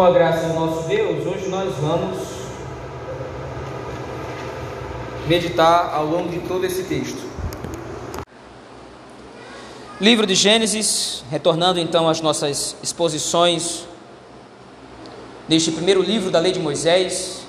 Com 0.00 0.06
a 0.06 0.12
graça 0.12 0.48
do 0.48 0.54
nosso 0.54 0.88
Deus, 0.88 1.26
hoje 1.26 1.46
nós 1.50 1.74
vamos 1.74 2.26
meditar 5.28 5.92
ao 5.92 6.06
longo 6.06 6.30
de 6.30 6.38
todo 6.48 6.64
esse 6.64 6.84
texto. 6.84 7.20
Livro 10.00 10.26
de 10.26 10.34
Gênesis, 10.34 11.22
retornando 11.30 11.78
então 11.78 12.08
às 12.08 12.22
nossas 12.22 12.76
exposições 12.82 13.86
neste 15.46 15.70
primeiro 15.70 16.00
livro 16.00 16.30
da 16.30 16.38
lei 16.38 16.52
de 16.52 16.60
Moisés, 16.60 17.42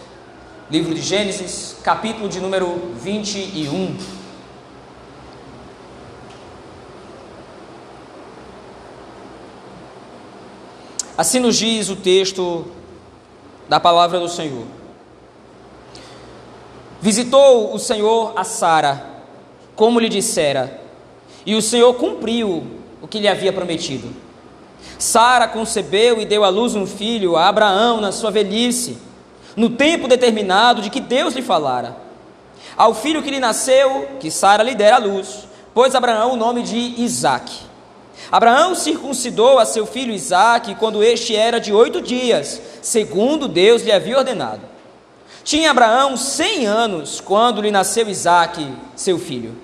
livro 0.69 0.93
de 0.93 1.01
Gênesis, 1.01 1.77
capítulo 1.81 2.27
de 2.27 2.41
número 2.41 2.91
21. 3.01 4.20
Assim 11.17 11.39
nos 11.39 11.57
diz 11.57 11.89
o 11.89 11.95
texto 11.95 12.65
da 13.67 13.79
palavra 13.79 14.19
do 14.19 14.29
Senhor. 14.29 14.65
Visitou 17.01 17.73
o 17.73 17.79
Senhor 17.79 18.33
a 18.35 18.43
Sara, 18.43 19.03
como 19.75 19.99
lhe 19.99 20.09
dissera, 20.09 20.79
e 21.45 21.55
o 21.55 21.61
Senhor 21.61 21.93
cumpriu 21.95 22.65
o 23.01 23.07
que 23.07 23.19
lhe 23.19 23.27
havia 23.27 23.51
prometido. 23.51 24.09
Sara 24.99 25.47
concebeu 25.47 26.21
e 26.21 26.25
deu 26.25 26.43
à 26.43 26.49
luz 26.49 26.75
um 26.75 26.85
filho 26.85 27.35
a 27.35 27.47
Abraão 27.47 27.99
na 27.99 28.11
sua 28.11 28.29
velhice, 28.29 28.97
no 29.55 29.69
tempo 29.69 30.07
determinado 30.07 30.81
de 30.81 30.89
que 30.89 31.01
Deus 31.01 31.33
lhe 31.33 31.41
falara. 31.41 31.97
Ao 32.77 32.93
filho 32.93 33.23
que 33.23 33.31
lhe 33.31 33.39
nasceu, 33.39 34.07
que 34.19 34.29
Sara 34.29 34.63
lhe 34.63 34.75
dera 34.75 34.97
à 34.97 34.99
luz, 34.99 35.47
pôs 35.73 35.95
Abraão 35.95 36.33
o 36.33 36.37
nome 36.37 36.61
de 36.61 36.77
Isaque. 37.01 37.70
Abraão 38.29 38.75
circuncidou 38.75 39.57
a 39.57 39.65
seu 39.65 39.85
filho 39.85 40.13
Isaque 40.13 40.75
quando 40.75 41.03
este 41.03 41.35
era 41.35 41.59
de 41.59 41.73
oito 41.73 42.01
dias, 42.01 42.61
segundo 42.81 43.47
Deus 43.47 43.81
lhe 43.81 43.91
havia 43.91 44.17
ordenado. 44.17 44.61
Tinha 45.43 45.71
Abraão 45.71 46.15
cem 46.17 46.67
anos 46.67 47.19
quando 47.19 47.61
lhe 47.61 47.71
nasceu 47.71 48.07
Isaque, 48.09 48.67
seu 48.95 49.17
filho. 49.17 49.55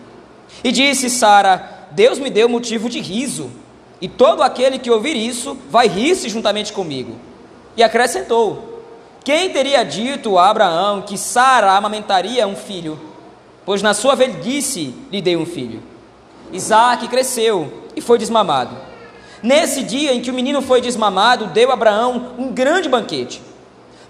E 0.64 0.72
disse 0.72 1.10
Sara: 1.10 1.88
Deus 1.92 2.18
me 2.18 2.30
deu 2.30 2.50
motivo 2.50 2.90
de 2.90 3.00
riso, 3.00 3.52
e 4.02 4.08
todo 4.08 4.42
aquele 4.42 4.80
que 4.80 4.92
ouvir 4.92 5.16
isso 5.16 5.58
vai 5.70 5.88
rir-se 5.88 6.30
juntamente 6.30 6.74
comigo. 6.74 7.16
E 7.76 7.84
acrescentou: 7.84 8.84
Quem 9.24 9.52
teria 9.52 9.84
dito 9.84 10.38
a 10.38 10.50
Abraão 10.50 11.02
que 11.04 11.18
Sara 11.18 11.74
amamentaria 11.74 12.48
um 12.48 12.56
filho? 12.56 13.00
Pois 13.66 13.82
na 13.82 13.94
sua 13.94 14.16
velhice 14.16 14.96
lhe 15.12 15.22
dei 15.22 15.36
um 15.36 15.46
filho. 15.46 15.82
Isaque 16.52 17.08
cresceu 17.08 17.87
e 17.98 18.02
foi 18.02 18.18
desmamado. 18.18 18.76
Nesse 19.42 19.84
dia 19.84 20.14
em 20.14 20.22
que 20.22 20.32
o 20.32 20.34
menino 20.34 20.62
foi 20.62 20.82
desmamado, 20.82 21.48
deu 21.48 21.72
Abraão 21.72 22.34
um 22.38 22.52
grande 22.52 22.88
banquete. 22.88 23.42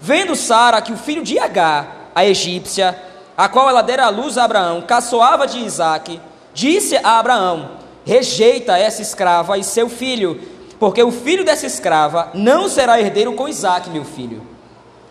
Vendo 0.00 0.36
Sara 0.36 0.80
que 0.80 0.92
o 0.92 0.96
filho 0.96 1.22
de 1.22 1.38
Agar, 1.38 2.10
a 2.14 2.24
egípcia, 2.24 2.96
a 3.36 3.48
qual 3.48 3.68
ela 3.68 3.82
dera 3.82 4.06
a 4.06 4.10
luz 4.10 4.38
a 4.38 4.44
Abraão, 4.44 4.82
caçoava 4.82 5.46
de 5.46 5.58
Isaque, 5.58 6.20
disse 6.54 6.96
a 6.96 7.18
Abraão: 7.18 7.70
Rejeita 8.04 8.78
essa 8.78 9.02
escrava 9.02 9.58
e 9.58 9.64
seu 9.64 9.88
filho, 9.88 10.40
porque 10.78 11.02
o 11.02 11.10
filho 11.10 11.44
dessa 11.44 11.66
escrava 11.66 12.30
não 12.34 12.68
será 12.68 13.00
herdeiro 13.00 13.32
com 13.32 13.48
Isaque, 13.48 13.90
meu 13.90 14.04
filho. 14.04 14.42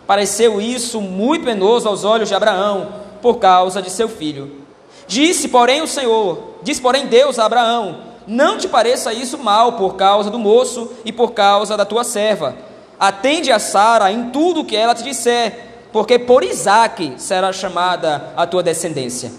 Pareceu 0.06 0.62
isso 0.62 1.02
muito 1.02 1.46
penoso 1.46 1.88
aos 1.88 2.06
olhos 2.06 2.30
de 2.30 2.36
Abraão, 2.36 2.94
por 3.22 3.40
causa 3.40 3.82
de 3.82 3.90
seu 3.90 4.08
filho. 4.08 4.66
Disse, 5.08 5.48
porém, 5.48 5.82
o 5.82 5.88
Senhor, 5.88 6.56
disse, 6.64 6.82
porém, 6.82 7.08
Deus 7.08 7.40
a 7.40 7.46
Abraão: 7.46 8.07
não 8.28 8.58
te 8.58 8.68
pareça 8.68 9.14
isso 9.14 9.38
mal 9.38 9.74
por 9.74 9.96
causa 9.96 10.30
do 10.30 10.38
moço 10.38 10.92
e 11.06 11.14
por 11.14 11.32
causa 11.32 11.78
da 11.78 11.86
tua 11.86 12.04
serva. 12.04 12.56
Atende 13.00 13.52
a 13.52 13.58
Sara 13.58 14.12
em 14.12 14.32
tudo 14.32 14.62
o 14.62 14.66
que 14.66 14.76
ela 14.76 14.94
te 14.94 15.04
disser, 15.04 15.88
porque 15.94 16.20
por 16.20 16.44
Isaque 16.44 17.14
será 17.18 17.54
chamada 17.54 18.34
a 18.36 18.46
tua 18.46 18.62
descendência. 18.62 19.32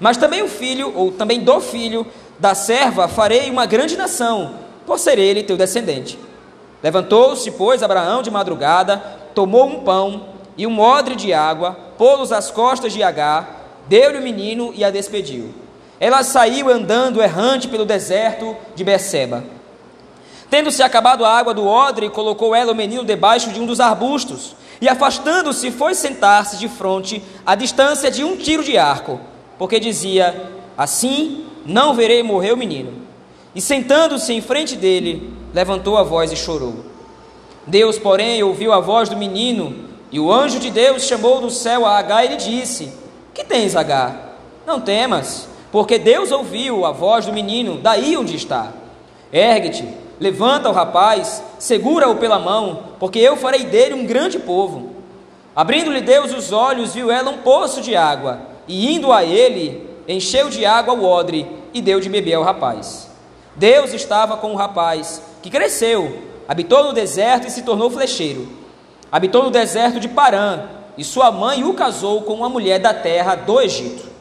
Mas 0.00 0.16
também 0.16 0.42
o 0.42 0.48
filho, 0.48 0.92
ou 0.96 1.12
também 1.12 1.40
do 1.40 1.60
filho 1.60 2.04
da 2.38 2.54
serva, 2.54 3.06
farei 3.06 3.48
uma 3.48 3.66
grande 3.66 3.96
nação, 3.96 4.54
por 4.84 4.98
ser 4.98 5.18
ele 5.18 5.44
teu 5.44 5.56
descendente. 5.56 6.18
Levantou-se, 6.82 7.50
pois, 7.52 7.82
Abraão 7.82 8.20
de 8.20 8.30
madrugada, 8.30 9.02
tomou 9.34 9.66
um 9.66 9.80
pão 9.80 10.28
e 10.56 10.66
um 10.66 10.80
odre 10.80 11.14
de 11.14 11.32
água, 11.32 11.76
pô-los 11.96 12.32
às 12.32 12.50
costas 12.50 12.92
de 12.92 13.02
Agar, 13.02 13.82
deu-lhe 13.88 14.18
o 14.18 14.22
menino 14.22 14.72
e 14.74 14.84
a 14.84 14.90
despediu. 14.90 15.63
Ela 16.04 16.22
saiu 16.22 16.68
andando 16.68 17.22
errante 17.22 17.66
pelo 17.66 17.86
deserto 17.86 18.54
de 18.74 18.84
Beceba. 18.84 19.42
Tendo-se 20.50 20.82
acabado 20.82 21.24
a 21.24 21.30
água 21.30 21.54
do 21.54 21.66
odre, 21.66 22.10
colocou 22.10 22.54
ela 22.54 22.72
o 22.72 22.74
menino 22.74 23.06
debaixo 23.06 23.48
de 23.48 23.58
um 23.58 23.64
dos 23.64 23.80
arbustos, 23.80 24.54
e 24.82 24.86
afastando-se, 24.86 25.70
foi 25.70 25.94
sentar-se 25.94 26.58
de 26.58 26.68
frente, 26.68 27.24
à 27.46 27.54
distância 27.54 28.10
de 28.10 28.22
um 28.22 28.36
tiro 28.36 28.62
de 28.62 28.76
arco, 28.76 29.18
porque 29.58 29.80
dizia: 29.80 30.52
Assim 30.76 31.46
não 31.64 31.94
verei 31.94 32.22
morrer 32.22 32.52
o 32.52 32.58
menino. 32.58 32.92
E 33.54 33.60
sentando-se 33.62 34.30
em 34.30 34.42
frente 34.42 34.76
dele, 34.76 35.32
levantou 35.54 35.96
a 35.96 36.02
voz 36.02 36.30
e 36.30 36.36
chorou. 36.36 36.84
Deus, 37.66 37.98
porém, 37.98 38.42
ouviu 38.42 38.74
a 38.74 38.78
voz 38.78 39.08
do 39.08 39.16
menino, 39.16 39.74
e 40.12 40.20
o 40.20 40.30
anjo 40.30 40.60
de 40.60 40.68
Deus 40.68 41.04
chamou 41.04 41.40
do 41.40 41.48
céu 41.48 41.86
a 41.86 41.96
Agar 41.96 42.26
e 42.26 42.28
lhe 42.28 42.36
disse: 42.36 42.92
Que 43.32 43.42
tens, 43.42 43.74
Agar? 43.74 44.36
Não 44.66 44.78
temas 44.78 45.53
porque 45.74 45.98
Deus 45.98 46.30
ouviu 46.30 46.86
a 46.86 46.92
voz 46.92 47.26
do 47.26 47.32
menino 47.32 47.78
daí 47.78 48.16
onde 48.16 48.36
está. 48.36 48.72
Ergue-te, 49.32 49.84
levanta 50.20 50.68
o 50.68 50.72
rapaz, 50.72 51.42
segura-o 51.58 52.14
pela 52.14 52.38
mão, 52.38 52.90
porque 53.00 53.18
eu 53.18 53.36
farei 53.36 53.64
dele 53.64 53.92
um 53.92 54.06
grande 54.06 54.38
povo. 54.38 54.90
Abrindo-lhe 55.56 56.00
Deus 56.00 56.32
os 56.32 56.52
olhos, 56.52 56.94
viu 56.94 57.10
ela 57.10 57.28
um 57.28 57.38
poço 57.38 57.80
de 57.80 57.96
água, 57.96 58.38
e 58.68 58.94
indo 58.94 59.12
a 59.12 59.24
ele, 59.24 59.84
encheu 60.06 60.48
de 60.48 60.64
água 60.64 60.94
o 60.94 61.04
odre 61.04 61.44
e 61.74 61.82
deu 61.82 61.98
de 61.98 62.08
beber 62.08 62.34
ao 62.34 62.44
rapaz. 62.44 63.10
Deus 63.56 63.92
estava 63.92 64.36
com 64.36 64.52
o 64.52 64.56
rapaz, 64.56 65.20
que 65.42 65.50
cresceu, 65.50 66.22
habitou 66.46 66.84
no 66.84 66.92
deserto 66.92 67.48
e 67.48 67.50
se 67.50 67.62
tornou 67.62 67.90
flecheiro. 67.90 68.46
Habitou 69.10 69.42
no 69.42 69.50
deserto 69.50 69.98
de 69.98 70.06
Parã, 70.06 70.68
e 70.96 71.02
sua 71.02 71.32
mãe 71.32 71.64
o 71.64 71.74
casou 71.74 72.22
com 72.22 72.34
uma 72.34 72.48
mulher 72.48 72.78
da 72.78 72.94
terra 72.94 73.34
do 73.34 73.60
Egito. 73.60 74.13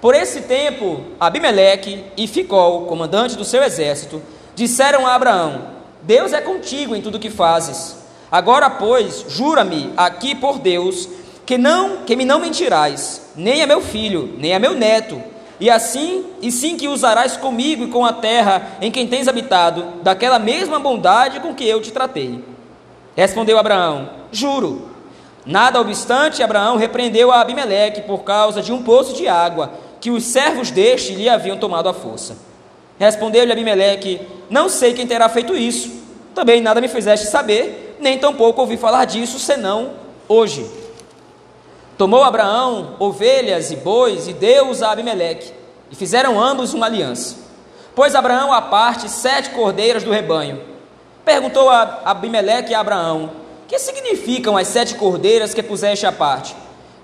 Por 0.00 0.14
esse 0.14 0.42
tempo, 0.42 1.00
Abimeleque 1.18 2.04
e 2.16 2.28
Ficol, 2.28 2.86
comandante 2.86 3.36
do 3.36 3.44
seu 3.44 3.62
exército, 3.64 4.22
disseram 4.54 5.06
a 5.06 5.14
Abraão: 5.14 5.62
Deus 6.02 6.32
é 6.32 6.40
contigo 6.40 6.94
em 6.94 7.02
tudo 7.02 7.18
que 7.18 7.30
fazes. 7.30 7.96
Agora, 8.30 8.70
pois, 8.70 9.24
jura-me 9.28 9.92
aqui 9.96 10.34
por 10.34 10.58
Deus 10.58 11.08
que 11.44 11.58
não 11.58 12.04
que 12.04 12.14
me 12.14 12.24
não 12.24 12.38
mentirás, 12.38 13.32
nem 13.34 13.62
a 13.62 13.66
meu 13.66 13.80
filho, 13.80 14.34
nem 14.38 14.54
a 14.54 14.58
meu 14.58 14.74
neto, 14.74 15.20
e 15.58 15.68
assim, 15.68 16.26
e 16.40 16.52
sim 16.52 16.76
que 16.76 16.86
usarás 16.86 17.36
comigo 17.36 17.84
e 17.84 17.88
com 17.88 18.04
a 18.04 18.12
terra 18.12 18.76
em 18.80 18.92
quem 18.92 19.08
tens 19.08 19.26
habitado, 19.26 19.84
daquela 20.02 20.38
mesma 20.38 20.78
bondade 20.78 21.40
com 21.40 21.54
que 21.54 21.66
eu 21.66 21.80
te 21.80 21.90
tratei. 21.90 22.44
Respondeu 23.16 23.58
Abraão: 23.58 24.10
Juro. 24.30 24.96
Nada 25.44 25.80
obstante, 25.80 26.42
Abraão 26.42 26.76
repreendeu 26.76 27.32
a 27.32 27.40
Abimeleque 27.40 28.02
por 28.02 28.18
causa 28.18 28.60
de 28.60 28.70
um 28.70 28.82
poço 28.82 29.14
de 29.14 29.26
água 29.26 29.72
que 30.00 30.10
os 30.10 30.24
servos 30.24 30.70
deste 30.70 31.14
lhe 31.14 31.28
haviam 31.28 31.56
tomado 31.56 31.88
a 31.88 31.94
força. 31.94 32.36
Respondeu-lhe 32.98 33.52
Abimeleque: 33.52 34.20
Não 34.50 34.68
sei 34.68 34.94
quem 34.94 35.06
terá 35.06 35.28
feito 35.28 35.56
isso. 35.56 35.90
Também 36.34 36.60
nada 36.60 36.80
me 36.80 36.88
fizeste 36.88 37.26
saber, 37.26 37.96
nem 38.00 38.18
tampouco 38.18 38.60
ouvi 38.60 38.76
falar 38.76 39.04
disso, 39.04 39.38
senão 39.38 39.92
hoje. 40.28 40.68
Tomou 41.96 42.22
Abraão 42.22 42.94
ovelhas 43.00 43.72
e 43.72 43.76
bois 43.76 44.28
e 44.28 44.32
deu-os 44.32 44.82
a 44.82 44.92
Abimeleque, 44.92 45.52
e 45.90 45.96
fizeram 45.96 46.40
ambos 46.40 46.72
uma 46.74 46.86
aliança. 46.86 47.36
Pôs 47.94 48.14
Abraão 48.14 48.52
à 48.52 48.62
parte 48.62 49.08
sete 49.08 49.50
cordeiras 49.50 50.04
do 50.04 50.12
rebanho. 50.12 50.60
Perguntou 51.24 51.68
a 51.68 52.02
Abimeleque 52.04 52.72
a 52.72 52.80
Abraão: 52.80 53.32
Que 53.66 53.78
significam 53.78 54.56
as 54.56 54.68
sete 54.68 54.94
cordeiras 54.94 55.52
que 55.52 55.62
puseste 55.62 56.06
à 56.06 56.12
parte? 56.12 56.54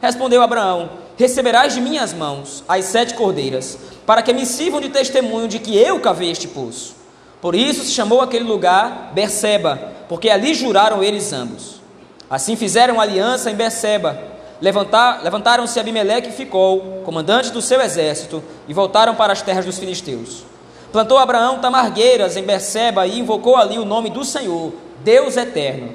Respondeu 0.00 0.42
Abraão: 0.42 0.90
receberás 1.16 1.74
de 1.74 1.80
minhas 1.80 2.12
mãos 2.12 2.64
as 2.68 2.84
sete 2.86 3.14
cordeiras, 3.14 3.78
para 4.06 4.22
que 4.22 4.32
me 4.32 4.44
sirvam 4.44 4.80
de 4.80 4.88
testemunho 4.88 5.48
de 5.48 5.58
que 5.58 5.76
eu 5.76 6.00
cavei 6.00 6.30
este 6.30 6.48
poço. 6.48 6.94
Por 7.40 7.54
isso 7.54 7.84
se 7.84 7.92
chamou 7.92 8.20
aquele 8.20 8.44
lugar 8.44 9.12
Berseba, 9.14 9.92
porque 10.08 10.30
ali 10.30 10.54
juraram 10.54 11.02
eles 11.02 11.32
ambos. 11.32 11.80
Assim 12.28 12.56
fizeram 12.56 13.00
aliança 13.00 13.50
em 13.50 13.54
Berseba. 13.54 14.18
Levantar, 14.60 15.22
levantaram-se 15.22 15.78
Abimeleque 15.78 16.30
e 16.30 16.32
Ficol, 16.32 17.02
comandante 17.04 17.50
do 17.50 17.60
seu 17.60 17.80
exército, 17.80 18.42
e 18.66 18.72
voltaram 18.72 19.14
para 19.14 19.32
as 19.32 19.42
terras 19.42 19.64
dos 19.64 19.78
filisteus. 19.78 20.44
Plantou 20.90 21.18
Abraão 21.18 21.58
tamargueiras 21.58 22.36
em 22.36 22.44
Berseba 22.44 23.06
e 23.06 23.18
invocou 23.18 23.56
ali 23.56 23.78
o 23.78 23.84
nome 23.84 24.10
do 24.10 24.24
Senhor, 24.24 24.72
Deus 25.02 25.36
eterno. 25.36 25.90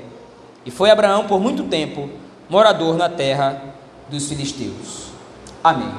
E 0.65 0.71
foi 0.71 0.91
Abraão 0.91 1.25
por 1.25 1.39
muito 1.39 1.63
tempo 1.63 2.09
morador 2.49 2.97
na 2.97 3.09
terra 3.09 3.68
dos 4.09 4.27
filisteus. 4.27 5.09
Amém. 5.63 5.93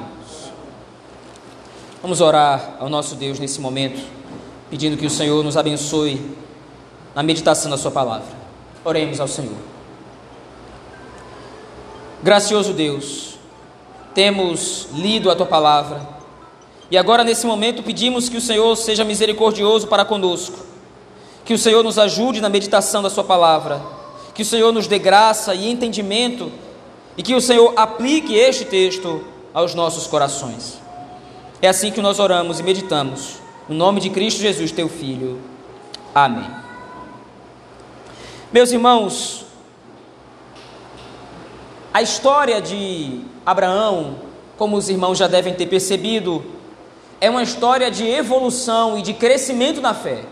Vamos 2.01 2.19
orar 2.19 2.77
ao 2.79 2.89
nosso 2.89 3.15
Deus 3.15 3.39
nesse 3.39 3.61
momento, 3.61 4.01
pedindo 4.69 4.97
que 4.97 5.05
o 5.05 5.09
Senhor 5.09 5.43
nos 5.43 5.55
abençoe 5.55 6.35
na 7.13 7.21
meditação 7.21 7.69
da 7.69 7.77
Sua 7.77 7.91
palavra. 7.91 8.27
Oremos 8.83 9.19
ao 9.19 9.27
Senhor. 9.27 9.57
Gracioso 12.23 12.73
Deus, 12.73 13.37
temos 14.13 14.87
lido 14.93 15.31
a 15.31 15.35
tua 15.35 15.45
palavra 15.45 16.01
e 16.89 16.97
agora 16.97 17.23
nesse 17.23 17.45
momento 17.47 17.81
pedimos 17.81 18.29
que 18.29 18.37
o 18.37 18.41
Senhor 18.41 18.75
seja 18.75 19.03
misericordioso 19.03 19.87
para 19.87 20.03
conosco, 20.03 20.59
que 21.45 21.53
o 21.53 21.57
Senhor 21.57 21.83
nos 21.83 21.97
ajude 21.97 22.41
na 22.41 22.49
meditação 22.49 23.01
da 23.01 23.09
Sua 23.09 23.23
palavra, 23.23 23.81
que 24.33 24.41
o 24.41 24.45
Senhor 24.45 24.71
nos 24.71 24.87
dê 24.87 24.99
graça 24.99 25.55
e 25.55 25.69
entendimento 25.71 26.51
e 27.21 27.23
que 27.23 27.35
o 27.35 27.39
Senhor 27.39 27.71
aplique 27.75 28.33
este 28.33 28.65
texto 28.65 29.23
aos 29.53 29.75
nossos 29.75 30.07
corações. 30.07 30.81
É 31.61 31.67
assim 31.67 31.91
que 31.91 32.01
nós 32.01 32.17
oramos 32.17 32.59
e 32.59 32.63
meditamos, 32.63 33.35
no 33.69 33.75
nome 33.75 34.01
de 34.01 34.09
Cristo 34.09 34.41
Jesus, 34.41 34.71
teu 34.71 34.89
Filho. 34.89 35.39
Amém. 36.15 36.49
Meus 38.51 38.71
irmãos, 38.71 39.45
a 41.93 42.01
história 42.01 42.59
de 42.59 43.21
Abraão, 43.45 44.15
como 44.57 44.75
os 44.75 44.89
irmãos 44.89 45.19
já 45.19 45.27
devem 45.27 45.53
ter 45.53 45.67
percebido, 45.67 46.43
é 47.19 47.29
uma 47.29 47.43
história 47.43 47.91
de 47.91 48.03
evolução 48.03 48.97
e 48.97 49.03
de 49.03 49.13
crescimento 49.13 49.79
na 49.79 49.93
fé. 49.93 50.23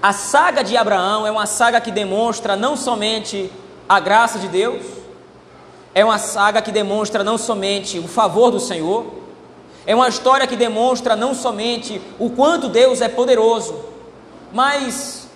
A 0.00 0.14
saga 0.14 0.64
de 0.64 0.74
Abraão 0.74 1.26
é 1.26 1.30
uma 1.30 1.44
saga 1.44 1.82
que 1.82 1.90
demonstra 1.90 2.56
não 2.56 2.78
somente 2.78 3.52
a 3.86 4.00
graça 4.00 4.38
de 4.38 4.48
Deus, 4.48 4.97
é 5.94 6.04
uma 6.04 6.18
saga 6.18 6.62
que 6.62 6.70
demonstra 6.70 7.24
não 7.24 7.38
somente 7.38 7.98
o 7.98 8.06
favor 8.08 8.50
do 8.50 8.60
Senhor, 8.60 9.06
é 9.86 9.94
uma 9.94 10.08
história 10.08 10.46
que 10.46 10.56
demonstra 10.56 11.16
não 11.16 11.34
somente 11.34 12.00
o 12.18 12.30
quanto 12.30 12.68
Deus 12.68 13.00
é 13.00 13.08
poderoso, 13.08 13.74
mas 14.52 15.26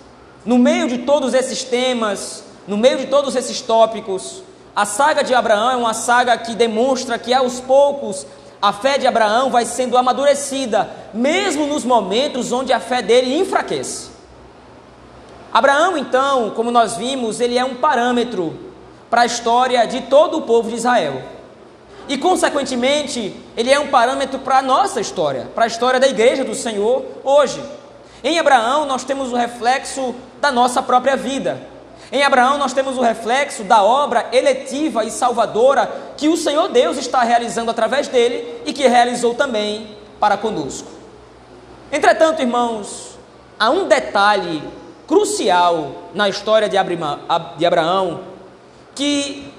no 0.45 0.57
meio 0.57 0.87
de 0.87 0.99
todos 0.99 1.33
esses 1.33 1.63
temas, 1.63 2.43
no 2.67 2.77
meio 2.77 2.99
de 2.99 3.07
todos 3.07 3.35
esses 3.35 3.61
tópicos, 3.61 4.43
a 4.75 4.85
saga 4.85 5.23
de 5.23 5.33
Abraão 5.33 5.71
é 5.71 5.75
uma 5.75 5.93
saga 5.93 6.37
que 6.37 6.55
demonstra 6.55 7.17
que 7.17 7.33
aos 7.33 7.59
poucos 7.59 8.25
a 8.61 8.71
fé 8.71 8.97
de 8.97 9.05
Abraão 9.05 9.49
vai 9.49 9.65
sendo 9.65 9.97
amadurecida, 9.97 10.89
mesmo 11.13 11.67
nos 11.67 11.83
momentos 11.83 12.51
onde 12.51 12.71
a 12.71 12.79
fé 12.79 13.01
dele 13.01 13.37
enfraquece. 13.37 14.09
Abraão, 15.51 15.97
então, 15.97 16.51
como 16.51 16.71
nós 16.71 16.95
vimos, 16.95 17.39
ele 17.39 17.57
é 17.57 17.65
um 17.65 17.75
parâmetro 17.75 18.72
para 19.13 19.21
a 19.21 19.25
história 19.27 19.85
de 19.85 20.01
todo 20.01 20.39
o 20.39 20.41
povo 20.41 20.71
de 20.71 20.75
Israel. 20.77 21.21
E, 22.09 22.17
consequentemente, 22.17 23.31
ele 23.55 23.71
é 23.71 23.79
um 23.79 23.89
parâmetro 23.89 24.39
para 24.39 24.57
a 24.57 24.61
nossa 24.63 24.99
história, 24.99 25.51
para 25.53 25.65
a 25.65 25.67
história 25.67 25.99
da 25.99 26.07
igreja 26.07 26.43
do 26.43 26.55
Senhor 26.55 27.05
hoje. 27.23 27.61
Em 28.23 28.39
Abraão, 28.39 28.87
nós 28.87 29.03
temos 29.03 29.31
o 29.31 29.35
reflexo 29.35 30.15
da 30.41 30.51
nossa 30.51 30.81
própria 30.81 31.15
vida. 31.15 31.61
Em 32.11 32.23
Abraão, 32.23 32.57
nós 32.57 32.73
temos 32.73 32.97
o 32.97 33.01
reflexo 33.01 33.63
da 33.63 33.83
obra 33.83 34.29
eletiva 34.31 35.05
e 35.05 35.11
salvadora 35.11 35.91
que 36.17 36.27
o 36.27 36.35
Senhor 36.35 36.69
Deus 36.69 36.97
está 36.97 37.21
realizando 37.21 37.69
através 37.69 38.07
dele 38.07 38.63
e 38.65 38.73
que 38.73 38.87
realizou 38.87 39.35
também 39.35 39.95
para 40.19 40.37
conosco. 40.37 40.89
Entretanto, 41.91 42.41
irmãos, 42.41 43.15
há 43.59 43.69
um 43.69 43.87
detalhe 43.87 44.63
crucial 45.05 46.09
na 46.15 46.27
história 46.27 46.67
de 46.67 46.77
Abraão 47.67 48.32
que 48.95 49.51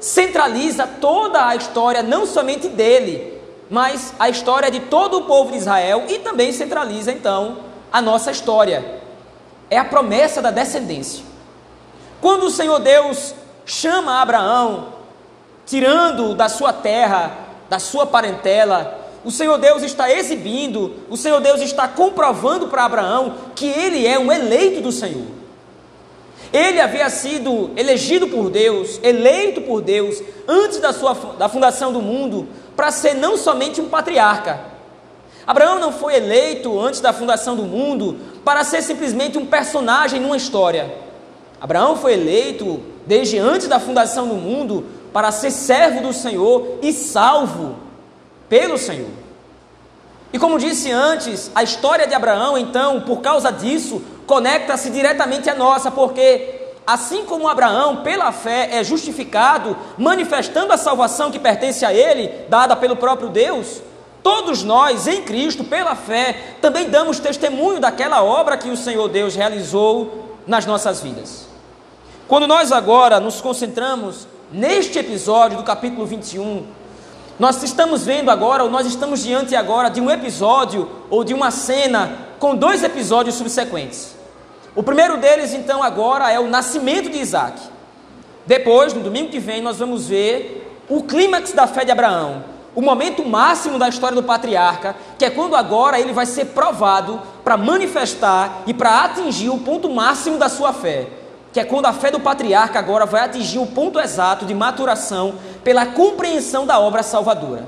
centraliza 0.00 0.86
toda 0.86 1.46
a 1.46 1.56
história, 1.56 2.02
não 2.02 2.26
somente 2.26 2.68
dele, 2.68 3.40
mas 3.68 4.14
a 4.18 4.28
história 4.28 4.70
de 4.70 4.80
todo 4.80 5.18
o 5.18 5.24
povo 5.24 5.52
de 5.52 5.58
Israel 5.58 6.04
e 6.08 6.18
também 6.18 6.52
centraliza 6.52 7.10
então 7.10 7.58
a 7.92 8.00
nossa 8.00 8.30
história. 8.30 9.02
É 9.68 9.78
a 9.78 9.84
promessa 9.84 10.40
da 10.40 10.50
descendência. 10.50 11.24
Quando 12.20 12.44
o 12.44 12.50
Senhor 12.50 12.78
Deus 12.78 13.34
chama 13.64 14.22
Abraão, 14.22 14.94
tirando 15.66 16.34
da 16.34 16.48
sua 16.48 16.72
terra, 16.72 17.36
da 17.68 17.80
sua 17.80 18.06
parentela, 18.06 19.06
o 19.24 19.30
Senhor 19.30 19.58
Deus 19.58 19.82
está 19.82 20.08
exibindo, 20.08 20.94
o 21.10 21.16
Senhor 21.16 21.40
Deus 21.40 21.60
está 21.60 21.88
comprovando 21.88 22.68
para 22.68 22.84
Abraão 22.84 23.34
que 23.56 23.66
ele 23.66 24.06
é 24.06 24.16
um 24.16 24.30
eleito 24.30 24.80
do 24.80 24.92
Senhor. 24.92 25.26
Ele 26.56 26.80
havia 26.80 27.10
sido 27.10 27.70
elegido 27.76 28.28
por 28.28 28.48
Deus, 28.48 28.98
eleito 29.02 29.60
por 29.60 29.82
Deus, 29.82 30.22
antes 30.48 30.80
da, 30.80 30.90
sua, 30.90 31.12
da 31.38 31.50
fundação 31.50 31.92
do 31.92 32.00
mundo, 32.00 32.48
para 32.74 32.90
ser 32.90 33.12
não 33.12 33.36
somente 33.36 33.78
um 33.78 33.90
patriarca. 33.90 34.58
Abraão 35.46 35.78
não 35.78 35.92
foi 35.92 36.16
eleito 36.16 36.80
antes 36.80 37.02
da 37.02 37.12
fundação 37.12 37.56
do 37.56 37.64
mundo 37.64 38.16
para 38.42 38.64
ser 38.64 38.80
simplesmente 38.80 39.36
um 39.36 39.44
personagem 39.44 40.18
numa 40.18 40.34
história. 40.34 40.94
Abraão 41.60 41.94
foi 41.94 42.14
eleito 42.14 42.80
desde 43.06 43.36
antes 43.36 43.68
da 43.68 43.78
fundação 43.78 44.26
do 44.26 44.36
mundo 44.36 44.86
para 45.12 45.30
ser 45.32 45.50
servo 45.50 46.00
do 46.00 46.14
Senhor 46.14 46.78
e 46.80 46.90
salvo 46.90 47.76
pelo 48.48 48.78
Senhor. 48.78 49.10
E 50.32 50.38
como 50.38 50.58
disse 50.58 50.90
antes, 50.90 51.50
a 51.54 51.62
história 51.62 52.06
de 52.06 52.14
Abraão, 52.14 52.56
então, 52.56 53.02
por 53.02 53.20
causa 53.20 53.52
disso, 53.52 54.00
conecta-se 54.26 54.90
diretamente 54.90 55.48
à 55.48 55.54
nossa, 55.54 55.90
porque 55.90 56.66
assim 56.86 57.24
como 57.24 57.48
Abraão, 57.48 58.02
pela 58.02 58.30
fé, 58.32 58.68
é 58.72 58.84
justificado, 58.84 59.76
manifestando 59.98 60.72
a 60.72 60.76
salvação 60.76 61.30
que 61.30 61.38
pertence 61.38 61.84
a 61.84 61.92
ele, 61.92 62.28
dada 62.48 62.76
pelo 62.76 62.96
próprio 62.96 63.28
Deus, 63.28 63.82
todos 64.22 64.62
nós, 64.62 65.06
em 65.06 65.22
Cristo, 65.22 65.64
pela 65.64 65.94
fé, 65.94 66.56
também 66.60 66.88
damos 66.88 67.18
testemunho 67.18 67.80
daquela 67.80 68.22
obra 68.22 68.56
que 68.56 68.68
o 68.68 68.76
Senhor 68.76 69.08
Deus 69.08 69.34
realizou 69.34 70.36
nas 70.46 70.66
nossas 70.66 71.00
vidas. 71.00 71.46
Quando 72.28 72.46
nós 72.46 72.72
agora 72.72 73.20
nos 73.20 73.40
concentramos 73.40 74.26
neste 74.50 74.98
episódio 74.98 75.58
do 75.58 75.62
capítulo 75.62 76.06
21, 76.06 76.66
nós 77.38 77.62
estamos 77.62 78.04
vendo 78.04 78.30
agora, 78.30 78.64
ou 78.64 78.70
nós 78.70 78.86
estamos 78.86 79.22
diante 79.22 79.54
agora 79.54 79.90
de 79.90 80.00
um 80.00 80.10
episódio 80.10 80.90
ou 81.10 81.22
de 81.22 81.34
uma 81.34 81.50
cena 81.50 82.18
com 82.38 82.56
dois 82.56 82.82
episódios 82.82 83.36
subsequentes. 83.36 84.15
O 84.76 84.82
primeiro 84.82 85.16
deles, 85.16 85.52
então, 85.52 85.82
agora 85.82 86.30
é 86.30 86.38
o 86.38 86.46
nascimento 86.46 87.10
de 87.10 87.18
Isaac. 87.18 87.60
Depois, 88.46 88.94
no 88.94 89.02
domingo 89.02 89.30
que 89.30 89.40
vem, 89.40 89.60
nós 89.60 89.78
vamos 89.78 90.06
ver 90.06 90.84
o 90.88 91.02
clímax 91.02 91.52
da 91.52 91.66
fé 91.66 91.84
de 91.84 91.90
Abraão, 91.90 92.44
o 92.74 92.82
momento 92.82 93.24
máximo 93.24 93.78
da 93.78 93.88
história 93.88 94.14
do 94.14 94.22
patriarca, 94.22 94.94
que 95.18 95.24
é 95.24 95.30
quando 95.30 95.56
agora 95.56 95.98
ele 95.98 96.12
vai 96.12 96.26
ser 96.26 96.46
provado 96.46 97.20
para 97.42 97.56
manifestar 97.56 98.62
e 98.66 98.74
para 98.74 99.02
atingir 99.04 99.48
o 99.48 99.58
ponto 99.58 99.90
máximo 99.90 100.38
da 100.38 100.48
sua 100.48 100.72
fé 100.72 101.08
que 101.56 101.60
é 101.60 101.64
quando 101.64 101.86
a 101.86 101.92
fé 101.94 102.10
do 102.10 102.20
patriarca 102.20 102.78
agora 102.78 103.06
vai 103.06 103.22
atingir 103.22 103.58
o 103.58 103.64
ponto 103.64 103.98
exato 103.98 104.44
de 104.44 104.54
maturação 104.54 105.36
pela 105.64 105.86
compreensão 105.86 106.66
da 106.66 106.78
obra 106.78 107.02
salvadora. 107.02 107.66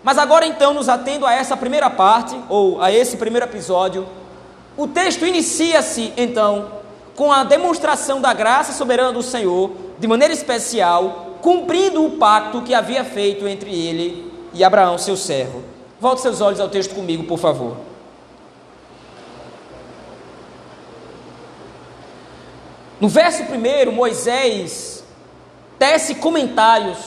Mas 0.00 0.16
agora 0.16 0.46
então, 0.46 0.72
nos 0.72 0.88
atendo 0.88 1.26
a 1.26 1.32
essa 1.34 1.56
primeira 1.56 1.90
parte, 1.90 2.40
ou 2.48 2.80
a 2.80 2.92
esse 2.92 3.16
primeiro 3.16 3.46
episódio, 3.46 4.06
o 4.76 4.86
texto 4.86 5.26
inicia-se 5.26 6.12
então 6.16 6.80
com 7.16 7.32
a 7.32 7.44
demonstração 7.44 8.20
da 8.20 8.32
graça 8.32 8.72
soberana 8.72 9.12
do 9.12 9.22
Senhor, 9.22 9.72
de 9.98 10.08
maneira 10.08 10.32
especial, 10.32 11.36
cumprindo 11.42 12.04
o 12.04 12.12
pacto 12.12 12.62
que 12.62 12.74
havia 12.74 13.04
feito 13.04 13.46
entre 13.46 13.70
ele 13.70 14.32
e 14.54 14.64
Abraão, 14.64 14.96
seu 14.96 15.16
servo. 15.16 15.62
Volte 16.00 16.22
seus 16.22 16.40
olhos 16.40 16.60
ao 16.60 16.68
texto 16.68 16.94
comigo, 16.94 17.24
por 17.24 17.38
favor. 17.38 17.76
No 23.00 23.08
verso 23.08 23.42
1, 23.42 23.92
Moisés 23.92 25.04
tece 25.78 26.14
comentários 26.16 26.98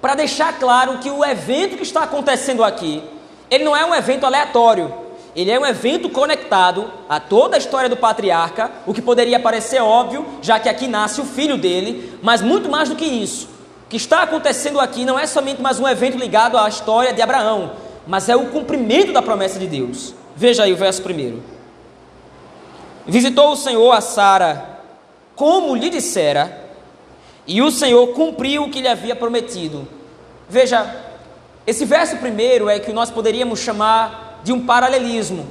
para 0.00 0.14
deixar 0.14 0.58
claro 0.58 0.98
que 0.98 1.10
o 1.10 1.24
evento 1.24 1.76
que 1.76 1.82
está 1.82 2.02
acontecendo 2.02 2.64
aqui, 2.64 3.02
ele 3.50 3.64
não 3.64 3.76
é 3.76 3.84
um 3.84 3.94
evento 3.94 4.24
aleatório, 4.24 4.92
ele 5.34 5.50
é 5.50 5.58
um 5.58 5.66
evento 5.66 6.08
conectado 6.08 6.90
a 7.08 7.20
toda 7.20 7.56
a 7.56 7.58
história 7.58 7.88
do 7.88 7.96
patriarca, 7.96 8.70
o 8.86 8.92
que 8.92 9.00
poderia 9.00 9.38
parecer 9.38 9.80
óbvio, 9.80 10.26
já 10.42 10.58
que 10.58 10.68
aqui 10.68 10.88
nasce 10.88 11.20
o 11.20 11.24
filho 11.24 11.56
dele, 11.56 12.18
mas 12.22 12.42
muito 12.42 12.68
mais 12.68 12.88
do 12.88 12.96
que 12.96 13.04
isso. 13.04 13.48
O 13.86 13.88
que 13.90 13.96
está 13.96 14.22
acontecendo 14.22 14.80
aqui 14.80 15.04
não 15.04 15.18
é 15.18 15.26
somente 15.26 15.62
mais 15.62 15.78
um 15.78 15.86
evento 15.86 16.18
ligado 16.18 16.58
à 16.58 16.68
história 16.68 17.12
de 17.12 17.22
Abraão, 17.22 17.72
mas 18.06 18.28
é 18.28 18.36
o 18.36 18.46
cumprimento 18.46 19.12
da 19.12 19.22
promessa 19.22 19.58
de 19.58 19.66
Deus. 19.66 20.14
Veja 20.34 20.64
aí 20.64 20.72
o 20.72 20.76
verso 20.76 21.02
1. 21.02 21.40
Visitou 23.06 23.52
o 23.52 23.56
Senhor 23.56 23.92
a 23.92 24.00
Sara 24.00 24.80
como 25.34 25.74
lhe 25.74 25.88
dissera, 25.88 26.68
e 27.46 27.62
o 27.62 27.70
Senhor 27.70 28.06
cumpriu 28.08 28.64
o 28.64 28.70
que 28.70 28.80
lhe 28.80 28.88
havia 28.88 29.16
prometido. 29.16 29.88
Veja, 30.48 31.04
esse 31.66 31.84
verso 31.84 32.16
primeiro 32.18 32.68
é 32.68 32.78
que 32.78 32.92
nós 32.92 33.10
poderíamos 33.10 33.60
chamar 33.60 34.29
de 34.42 34.52
um 34.52 34.64
paralelismo. 34.64 35.46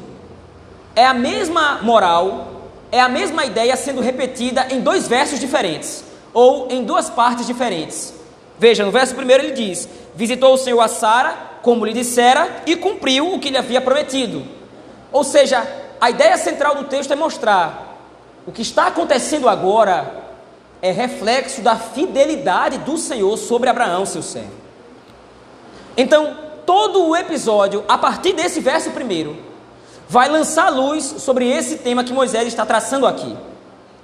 É 0.96 1.06
a 1.06 1.14
mesma 1.14 1.80
moral, 1.82 2.72
é 2.92 3.00
a 3.00 3.10
mesma 3.10 3.46
ideia 3.46 3.76
sendo 3.76 4.02
repetida 4.02 4.68
em 4.70 4.82
dois 4.82 5.08
versos 5.08 5.40
diferentes, 5.40 6.04
ou 6.34 6.68
em 6.70 6.84
duas 6.84 7.10
partes 7.10 7.46
diferentes. 7.46 8.14
Veja, 8.58 8.86
no 8.86 8.92
verso 8.92 9.16
primeiro 9.16 9.44
ele 9.44 9.54
diz: 9.54 9.88
Visitou 10.16 10.54
o 10.54 10.58
Senhor 10.58 10.82
a 10.82 10.88
Sara, 10.88 11.36
como 11.62 11.86
lhe 11.86 11.94
dissera, 11.94 12.64
e 12.66 12.76
cumpriu 12.76 13.34
o 13.34 13.40
que 13.40 13.50
lhe 13.50 13.58
havia 13.58 13.82
prometido. 13.82 14.44
Ou 15.12 15.24
seja, 15.24 15.66
a 16.00 16.10
ideia 16.10 16.38
central 16.38 16.76
do 16.76 16.86
texto 16.86 17.12
é 17.12 17.16
mostrar 17.16 17.90
o 18.50 18.52
que 18.52 18.62
está 18.62 18.88
acontecendo 18.88 19.48
agora 19.48 20.24
é 20.82 20.92
reflexo 20.92 21.62
da 21.62 21.76
fidelidade 21.76 22.80
do 22.80 22.98
Senhor 22.98 23.38
sobre 23.38 23.70
Abraão, 23.70 24.06
seu 24.06 24.24
servo. 24.24 24.54
Então, 25.96 26.36
todo 26.70 27.08
o 27.08 27.16
episódio, 27.16 27.84
a 27.88 27.98
partir 27.98 28.32
desse 28.34 28.60
verso 28.60 28.92
primeiro, 28.92 29.36
vai 30.08 30.30
lançar 30.30 30.70
luz 30.70 31.04
sobre 31.18 31.50
esse 31.50 31.78
tema 31.78 32.04
que 32.04 32.14
Moisés 32.14 32.48
está 32.48 32.64
traçando 32.64 33.08
aqui. 33.08 33.36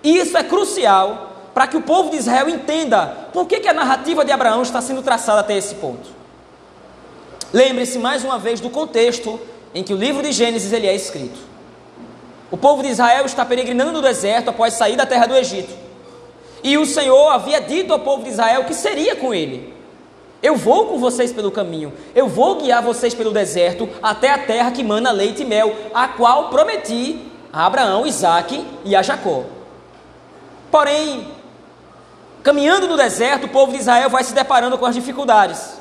E 0.04 0.18
isso 0.18 0.36
é 0.36 0.42
crucial 0.42 1.30
para 1.54 1.68
que 1.68 1.78
o 1.78 1.82
povo 1.84 2.10
de 2.10 2.18
Israel 2.18 2.50
entenda 2.50 3.30
por 3.32 3.46
que, 3.46 3.60
que 3.60 3.68
a 3.68 3.74
narrativa 3.74 4.26
de 4.26 4.32
Abraão 4.32 4.64
está 4.64 4.82
sendo 4.82 5.04
traçada 5.04 5.42
até 5.42 5.56
esse 5.56 5.76
ponto. 5.76 6.10
Lembre-se 7.54 8.00
mais 8.00 8.24
uma 8.24 8.40
vez 8.40 8.60
do 8.60 8.72
contexto 8.72 9.40
em 9.72 9.84
que 9.84 9.94
o 9.94 9.98
livro 9.98 10.24
de 10.24 10.32
Gênesis 10.32 10.74
ele 10.74 10.88
é 10.88 10.96
escrito. 10.96 11.38
O 12.50 12.58
povo 12.58 12.82
de 12.82 12.90
Israel 12.90 13.28
está 13.28 13.46
peregrinando 13.46 13.92
no 13.92 14.02
deserto 14.02 14.50
após 14.50 14.74
sair 14.74 14.96
da 14.96 15.06
terra 15.06 15.28
do 15.28 15.36
Egito. 15.36 15.72
E 16.64 16.80
o 16.80 16.86
Senhor 16.88 17.30
havia 17.30 17.62
dito 17.62 17.94
ao 17.94 18.00
povo 18.00 18.24
de 18.24 18.30
Israel 18.30 18.64
que 18.64 18.74
seria 18.74 19.16
com 19.16 19.36
ele. 19.36 19.75
Eu 20.42 20.56
vou 20.56 20.88
com 20.88 21.00
vocês 21.00 21.32
pelo 21.32 21.50
caminho, 21.50 21.94
eu 22.14 22.28
vou 22.28 22.56
guiar 22.56 22.84
vocês 22.84 23.14
pelo 23.14 23.32
deserto 23.32 23.90
até 24.02 24.30
a 24.30 24.38
terra 24.38 24.72
que 24.72 24.84
mana 24.84 25.12
leite 25.12 25.42
e 25.42 25.46
mel, 25.46 25.76
a 25.94 26.08
qual 26.08 26.50
prometi 26.50 27.20
a 27.52 27.66
Abraão, 27.66 28.06
Isaque 28.06 28.66
e 28.84 28.96
a 28.96 29.02
Jacó. 29.02 29.44
Porém, 30.70 31.28
caminhando 32.44 32.88
no 32.88 32.98
deserto, 32.98 33.46
o 33.46 33.50
povo 33.50 33.72
de 33.72 33.80
Israel 33.80 34.10
vai 34.10 34.24
se 34.24 34.34
deparando 34.34 34.78
com 34.78 34.86
as 34.86 34.94
dificuldades. 34.94 35.80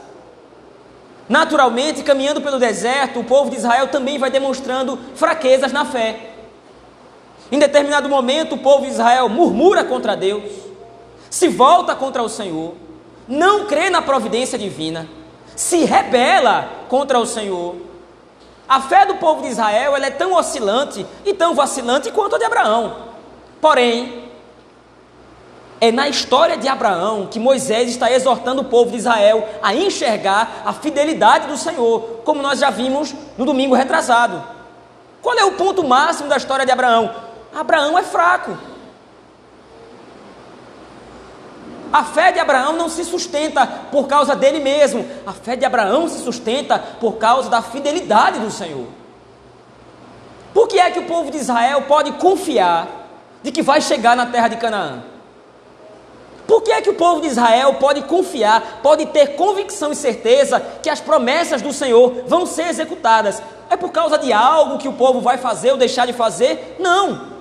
Naturalmente, 1.29 2.03
caminhando 2.03 2.41
pelo 2.41 2.59
deserto, 2.59 3.21
o 3.21 3.25
povo 3.25 3.51
de 3.51 3.57
Israel 3.57 3.89
também 3.89 4.19
vai 4.19 4.31
demonstrando 4.31 4.99
fraquezas 5.15 5.73
na 5.73 5.85
fé. 5.85 6.31
Em 7.51 7.59
determinado 7.59 8.09
momento, 8.09 8.55
o 8.55 8.59
povo 8.59 8.85
de 8.85 8.93
Israel 8.93 9.29
murmura 9.29 9.85
contra 9.85 10.17
Deus, 10.17 10.45
se 11.29 11.49
volta 11.49 11.95
contra 11.95 12.23
o 12.23 12.29
Senhor, 12.29 12.75
não 13.29 13.67
crê 13.67 13.91
na 13.91 14.03
providência 14.03 14.59
divina, 14.59 15.09
se 15.57 15.85
rebela 15.85 16.69
contra 16.89 17.19
o 17.19 17.27
Senhor. 17.27 17.77
A 18.69 18.81
fé 18.81 19.05
do 19.07 19.17
povo 19.17 19.43
de 19.43 19.49
Israel 19.49 19.95
é 19.97 20.11
tão 20.11 20.35
oscilante 20.35 21.07
e 21.25 21.35
tão 21.35 21.55
vacilante 21.55 22.11
quanto 22.11 22.37
a 22.37 22.39
de 22.39 22.45
Abraão. 22.45 22.97
Porém, 23.61 24.25
é 25.81 25.93
na 25.93 26.09
história 26.09 26.57
de 26.57 26.67
Abraão 26.67 27.27
que 27.31 27.39
Moisés 27.39 27.91
está 27.91 28.11
exortando 28.11 28.63
o 28.63 28.65
povo 28.65 28.91
de 28.91 28.97
Israel 28.97 29.47
a 29.63 29.75
enxergar 29.75 30.63
a 30.65 30.73
fidelidade 30.73 31.47
do 31.47 31.57
Senhor, 31.57 32.21
como 32.25 32.41
nós 32.41 32.59
já 32.59 32.71
vimos 32.71 33.15
no 33.37 33.45
domingo 33.45 33.75
retrasado. 33.75 34.43
Qual 35.21 35.37
é 35.39 35.45
o 35.45 35.53
ponto 35.53 35.87
máximo 35.87 36.29
da 36.29 36.37
história 36.37 36.65
de 36.65 36.73
Abraão? 36.73 37.15
Abraão 37.55 37.99
é 37.99 38.03
fraco. 38.03 38.57
A 41.95 42.03
fé 42.03 42.33
de 42.33 42.41
Abraão 42.41 42.73
não 42.73 42.89
se 42.89 43.05
sustenta 43.05 43.65
por 43.93 44.09
causa 44.09 44.35
dele 44.35 44.59
mesmo. 44.59 45.09
A 45.25 45.33
fé 45.33 45.55
de 45.55 45.65
Abraão 45.65 46.09
se 46.09 46.19
sustenta 46.19 46.77
por 46.77 47.19
causa 47.19 47.49
da 47.49 47.63
fidelidade 47.63 48.41
do 48.41 48.51
Senhor. 48.51 48.89
Por 50.53 50.67
que 50.67 50.81
é 50.81 50.91
que 50.91 50.99
o 50.99 51.05
povo 51.05 51.31
de 51.31 51.37
Israel 51.37 51.83
pode 51.83 52.11
confiar 52.15 52.89
de 53.45 53.53
que 53.53 53.63
vai 53.63 53.81
chegar 53.81 54.17
na 54.17 54.27
terra 54.27 54.49
de 54.49 54.57
Canaã? 54.57 55.05
Por 56.49 56.63
que 56.63 56.73
é 56.73 56.83
que 56.83 56.91
o 56.91 56.95
povo 56.95 57.21
de 57.21 57.29
Israel 57.29 57.75
pode 57.75 58.03
confiar, 58.03 58.81
pode 58.83 59.07
ter 59.07 59.37
convicção 59.37 59.93
e 59.93 59.97
certeza 59.97 60.59
que 60.83 60.91
as 60.91 61.01
promessas 61.01 61.63
do 61.63 61.73
Senhor 61.73 62.25
vão 62.27 62.45
ser 62.45 62.67
executadas? 62.67 63.41
É 63.71 63.77
por 63.77 63.93
causa 63.93 64.19
de 64.19 64.33
algo 64.33 64.79
que 64.79 64.89
o 64.89 64.95
povo 64.95 65.21
vai 65.21 65.39
fazer 65.39 65.71
ou 65.71 65.77
deixar 65.77 66.07
de 66.07 66.13
fazer? 66.13 66.75
Não. 66.81 67.35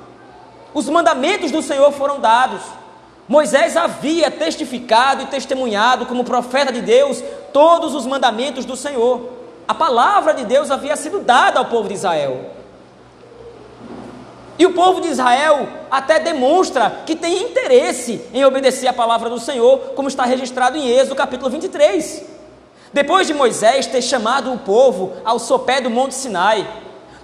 Os 0.75 0.87
mandamentos 0.87 1.49
do 1.49 1.63
Senhor 1.63 1.91
foram 1.91 2.19
dados. 2.19 2.61
Moisés 3.27 3.77
havia 3.77 4.29
testificado 4.29 5.23
e 5.23 5.27
testemunhado 5.27 6.05
como 6.05 6.23
profeta 6.23 6.71
de 6.71 6.81
Deus 6.81 7.23
todos 7.53 7.95
os 7.95 8.05
mandamentos 8.05 8.65
do 8.65 8.75
Senhor. 8.75 9.29
A 9.67 9.73
palavra 9.73 10.33
de 10.33 10.43
Deus 10.43 10.69
havia 10.69 10.95
sido 10.95 11.19
dada 11.19 11.59
ao 11.59 11.65
povo 11.65 11.87
de 11.87 11.93
Israel. 11.93 12.51
E 14.59 14.65
o 14.65 14.73
povo 14.73 15.01
de 15.01 15.07
Israel 15.07 15.67
até 15.89 16.19
demonstra 16.19 17.01
que 17.05 17.15
tem 17.15 17.43
interesse 17.43 18.21
em 18.33 18.45
obedecer 18.45 18.87
a 18.87 18.93
palavra 18.93 19.29
do 19.29 19.39
Senhor, 19.39 19.79
como 19.95 20.07
está 20.07 20.25
registrado 20.25 20.77
em 20.77 20.89
Êxodo 20.89 21.15
capítulo 21.15 21.49
23. 21.49 22.23
Depois 22.91 23.25
de 23.25 23.33
Moisés 23.33 23.87
ter 23.87 24.01
chamado 24.01 24.53
o 24.53 24.59
povo 24.59 25.13
ao 25.25 25.39
sopé 25.39 25.81
do 25.81 25.89
Monte 25.89 26.13
Sinai, 26.13 26.67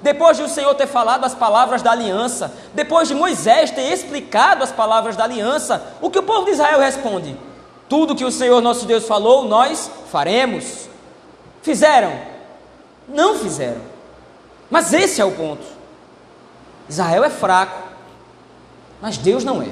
depois 0.02 0.38
de 0.38 0.44
o 0.44 0.50
Senhor 0.50 0.74
ter 0.76 0.88
falado 0.88 1.26
as 1.26 1.36
palavras 1.36 1.82
da 1.82 1.92
aliança, 1.92 2.54
depois 2.74 3.08
de 3.08 3.16
Moisés 3.16 3.72
ter 3.72 3.92
explicado 3.92 4.64
as 4.64 4.72
palavras 4.72 5.16
da 5.16 5.26
aliança, 5.26 5.96
o 6.02 6.10
que 6.10 6.20
o 6.20 6.24
povo 6.24 6.46
de 6.46 6.52
Israel 6.52 6.80
responde? 6.80 7.36
Tudo 7.90 8.16
que 8.16 8.24
o 8.24 8.32
Senhor 8.32 8.62
nosso 8.62 8.86
Deus 8.86 9.06
falou, 9.06 9.46
nós 9.46 9.90
faremos. 10.12 10.88
Fizeram? 11.62 12.14
Não 13.08 13.38
fizeram. 13.40 13.82
Mas 14.70 14.94
esse 14.94 15.20
é 15.20 15.26
o 15.26 15.32
ponto. 15.32 15.66
Israel 16.88 17.24
é 17.24 17.30
fraco, 17.30 17.90
mas 19.02 19.18
Deus 19.18 19.44
não 19.44 19.62
é. 19.62 19.70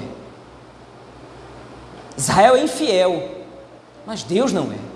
Israel 2.16 2.56
é 2.56 2.62
infiel, 2.62 3.28
mas 4.04 4.22
Deus 4.22 4.52
não 4.52 4.72
é. 4.72 4.87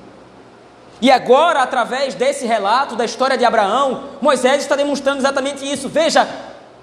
E 1.03 1.11
agora, 1.11 1.63
através 1.63 2.15
desse 2.15 2.47
relato 2.47 2.95
da 2.95 3.05
história 3.05 3.37
de 3.37 3.45
Abraão, 3.45 4.05
Moisés 4.21 4.63
está 4.63 4.77
demonstrando 4.77 5.19
exatamente 5.19 5.71
isso. 5.71 5.89
Veja, 5.89 6.29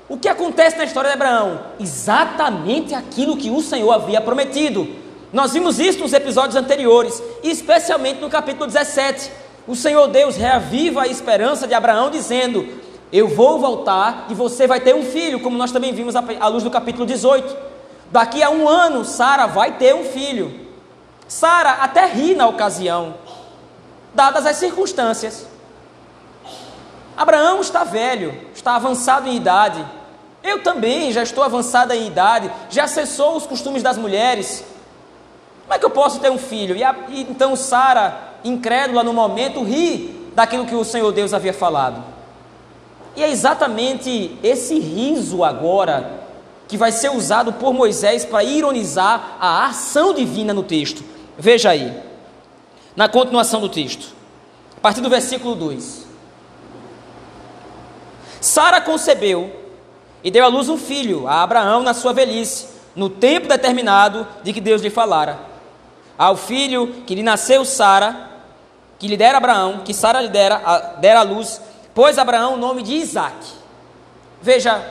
o 0.09 0.17
que 0.17 0.27
acontece 0.27 0.77
na 0.77 0.83
história 0.83 1.09
de 1.09 1.15
Abraão? 1.15 1.61
Exatamente 1.79 2.93
aquilo 2.93 3.37
que 3.37 3.49
o 3.49 3.61
Senhor 3.61 3.89
havia 3.91 4.19
prometido. 4.19 4.87
Nós 5.31 5.53
vimos 5.53 5.79
isso 5.79 5.99
nos 5.99 6.11
episódios 6.11 6.57
anteriores, 6.57 7.23
especialmente 7.41 8.19
no 8.19 8.29
capítulo 8.29 8.67
17. 8.67 9.31
O 9.65 9.73
Senhor 9.73 10.07
Deus 10.07 10.35
reaviva 10.35 11.03
a 11.03 11.07
esperança 11.07 11.65
de 11.65 11.73
Abraão, 11.73 12.09
dizendo: 12.09 12.67
eu 13.13 13.27
vou 13.27 13.57
voltar 13.57 14.27
e 14.29 14.33
você 14.33 14.67
vai 14.67 14.81
ter 14.81 14.93
um 14.93 15.03
filho, 15.03 15.39
como 15.39 15.57
nós 15.57 15.71
também 15.71 15.93
vimos 15.93 16.15
à 16.15 16.47
luz 16.47 16.63
do 16.63 16.69
capítulo 16.69 17.05
18. 17.05 17.55
Daqui 18.11 18.43
a 18.43 18.49
um 18.49 18.67
ano, 18.67 19.05
Sara 19.05 19.47
vai 19.47 19.77
ter 19.77 19.95
um 19.95 20.03
filho. 20.03 20.67
Sara 21.27 21.71
até 21.81 22.05
ri 22.05 22.35
na 22.35 22.47
ocasião, 22.47 23.15
dadas 24.13 24.45
as 24.45 24.57
circunstâncias. 24.57 25.45
Abraão 27.15 27.59
está 27.59 27.83
velho, 27.83 28.33
está 28.53 28.75
avançado 28.75 29.27
em 29.27 29.35
idade. 29.35 29.85
Eu 30.41 30.63
também 30.63 31.11
já 31.11 31.21
estou 31.21 31.43
avançada 31.43 31.95
em 31.95 32.07
idade, 32.07 32.49
já 32.69 32.87
cessou 32.87 33.35
os 33.35 33.45
costumes 33.45 33.83
das 33.83 33.97
mulheres. 33.97 34.63
Como 35.63 35.73
é 35.73 35.79
que 35.79 35.85
eu 35.85 35.89
posso 35.89 36.19
ter 36.19 36.31
um 36.31 36.37
filho? 36.37 36.75
E, 36.75 36.83
a, 36.83 36.95
e 37.09 37.21
então 37.21 37.55
Sara, 37.55 38.37
incrédula 38.43 39.03
no 39.03 39.13
momento, 39.13 39.63
ri 39.63 40.31
daquilo 40.33 40.65
que 40.65 40.75
o 40.75 40.85
Senhor 40.85 41.11
Deus 41.11 41.33
havia 41.33 41.53
falado. 41.53 42.01
E 43.15 43.23
é 43.23 43.29
exatamente 43.29 44.39
esse 44.41 44.79
riso 44.79 45.43
agora 45.43 46.19
que 46.69 46.77
vai 46.77 46.91
ser 46.91 47.09
usado 47.09 47.51
por 47.51 47.73
Moisés 47.73 48.23
para 48.23 48.43
ironizar 48.43 49.37
a 49.41 49.65
ação 49.65 50.13
divina 50.13 50.53
no 50.53 50.63
texto. 50.63 51.03
Veja 51.37 51.71
aí, 51.71 51.93
na 52.95 53.07
continuação 53.07 53.61
do 53.61 53.69
texto, 53.69 54.13
a 54.77 54.79
partir 54.79 55.01
do 55.01 55.09
versículo 55.09 55.55
2. 55.55 56.07
Sara 58.41 58.81
concebeu 58.81 59.53
e 60.23 60.31
deu 60.31 60.45
à 60.45 60.47
luz 60.47 60.69
um 60.69 60.77
filho, 60.77 61.27
a 61.27 61.43
Abraão, 61.43 61.81
na 61.81 61.93
sua 61.93 62.13
velhice, 62.13 62.67
no 62.95 63.09
tempo 63.09 63.47
determinado 63.47 64.27
de 64.43 64.53
que 64.53 64.61
Deus 64.61 64.81
lhe 64.81 64.89
falara. 64.89 65.39
Ao 66.17 66.35
filho 66.35 67.03
que 67.05 67.15
lhe 67.15 67.23
nasceu 67.23 67.63
Sara, 67.63 68.29
que 68.97 69.07
lhe 69.07 69.15
dera 69.15 69.37
Abraão, 69.37 69.79
que 69.85 69.93
Sara 69.93 70.21
lhe 70.21 70.27
dera, 70.27 70.95
dera 70.99 71.21
à 71.21 71.23
luz, 71.23 71.61
pôs 71.93 72.17
Abraão 72.17 72.55
o 72.55 72.57
nome 72.57 72.83
de 72.83 72.95
Isaac. 72.95 73.35
Veja, 74.41 74.83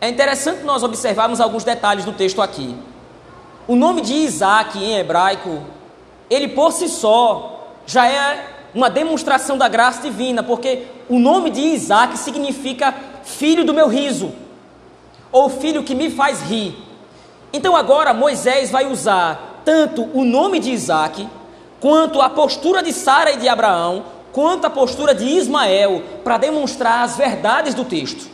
é 0.00 0.08
interessante 0.08 0.62
nós 0.62 0.82
observarmos 0.82 1.40
alguns 1.40 1.64
detalhes 1.64 2.04
do 2.04 2.12
texto 2.12 2.42
aqui. 2.42 2.76
O 3.66 3.74
nome 3.74 4.02
de 4.02 4.12
Isaac 4.12 4.78
em 4.78 4.98
hebraico, 4.98 5.62
ele 6.30 6.48
por 6.48 6.72
si 6.72 6.88
só 6.88 7.74
já 7.86 8.08
é 8.08 8.46
uma 8.74 8.90
demonstração 8.90 9.56
da 9.56 9.68
graça 9.68 10.02
divina, 10.02 10.42
porque 10.42 10.86
o 11.08 11.18
nome 11.18 11.50
de 11.50 11.60
Isaac 11.60 12.18
significa 12.18 12.94
filho 13.22 13.64
do 13.64 13.72
meu 13.72 13.88
riso, 13.88 14.32
ou 15.30 15.48
filho 15.48 15.84
que 15.84 15.94
me 15.94 16.10
faz 16.10 16.40
rir. 16.42 16.76
Então 17.52 17.76
agora 17.76 18.12
Moisés 18.12 18.70
vai 18.70 18.90
usar 18.90 19.62
tanto 19.64 20.08
o 20.12 20.24
nome 20.24 20.58
de 20.58 20.70
Isaac, 20.70 21.28
quanto 21.80 22.20
a 22.20 22.28
postura 22.28 22.82
de 22.82 22.92
Sara 22.92 23.32
e 23.32 23.36
de 23.36 23.48
Abraão, 23.48 24.04
quanto 24.32 24.66
à 24.66 24.70
postura 24.70 25.14
de 25.14 25.24
Ismael 25.24 26.02
para 26.24 26.38
demonstrar 26.38 27.04
as 27.04 27.16
verdades 27.16 27.74
do 27.74 27.84
texto. 27.84 28.28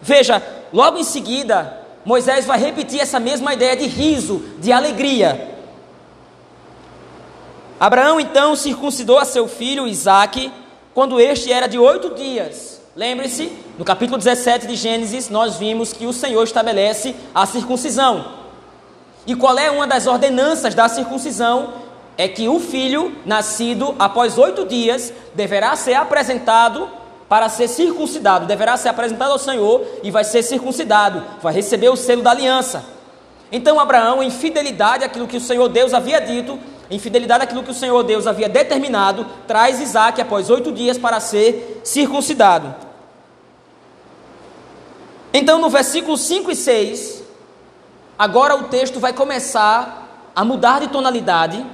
Veja, 0.00 0.42
logo 0.72 0.98
em 0.98 1.04
seguida, 1.04 1.78
Moisés 2.04 2.46
vai 2.46 2.58
repetir 2.58 3.00
essa 3.00 3.18
mesma 3.18 3.52
ideia 3.52 3.76
de 3.76 3.86
riso, 3.86 4.42
de 4.58 4.70
alegria. 4.70 5.58
Abraão 7.80 8.20
então 8.20 8.54
circuncidou 8.54 9.18
a 9.18 9.24
seu 9.24 9.48
filho 9.48 9.88
Isaque 9.88 10.52
quando 10.92 11.18
este 11.18 11.50
era 11.50 11.66
de 11.66 11.78
oito 11.78 12.14
dias. 12.14 12.78
Lembre-se, 12.94 13.50
no 13.78 13.86
capítulo 13.86 14.18
17 14.18 14.66
de 14.66 14.76
Gênesis, 14.76 15.30
nós 15.30 15.56
vimos 15.56 15.90
que 15.90 16.04
o 16.04 16.12
Senhor 16.12 16.44
estabelece 16.44 17.16
a 17.34 17.46
circuncisão. 17.46 18.32
E 19.26 19.34
qual 19.34 19.58
é 19.58 19.70
uma 19.70 19.86
das 19.86 20.06
ordenanças 20.06 20.74
da 20.74 20.90
circuncisão? 20.90 21.72
É 22.18 22.28
que 22.28 22.50
o 22.50 22.60
filho, 22.60 23.16
nascido 23.24 23.94
após 23.98 24.36
oito 24.36 24.66
dias, 24.66 25.10
deverá 25.34 25.74
ser 25.74 25.94
apresentado 25.94 26.86
para 27.30 27.48
ser 27.48 27.66
circuncidado, 27.66 28.44
deverá 28.44 28.76
ser 28.76 28.90
apresentado 28.90 29.32
ao 29.32 29.38
Senhor 29.38 29.86
e 30.02 30.10
vai 30.10 30.24
ser 30.24 30.42
circuncidado, 30.42 31.24
vai 31.40 31.54
receber 31.54 31.88
o 31.88 31.96
selo 31.96 32.20
da 32.20 32.32
aliança. 32.32 32.84
Então 33.50 33.80
Abraão, 33.80 34.22
em 34.22 34.30
fidelidade 34.30 35.02
àquilo 35.02 35.26
que 35.26 35.38
o 35.38 35.40
Senhor 35.40 35.68
Deus 35.68 35.94
havia 35.94 36.20
dito, 36.20 36.58
em 36.90 36.98
fidelidade 36.98 37.44
àquilo 37.44 37.62
que 37.62 37.70
o 37.70 37.74
Senhor 37.74 38.02
Deus 38.02 38.26
havia 38.26 38.48
determinado, 38.48 39.24
traz 39.46 39.80
Isaac 39.80 40.20
após 40.20 40.50
oito 40.50 40.72
dias 40.72 40.98
para 40.98 41.20
ser 41.20 41.80
circuncidado. 41.84 42.74
Então, 45.32 45.60
no 45.60 45.70
versículo 45.70 46.16
5 46.16 46.50
e 46.50 46.56
6, 46.56 47.22
agora 48.18 48.56
o 48.56 48.64
texto 48.64 48.98
vai 48.98 49.12
começar 49.12 50.30
a 50.34 50.44
mudar 50.44 50.80
de 50.80 50.88
tonalidade, 50.88 51.64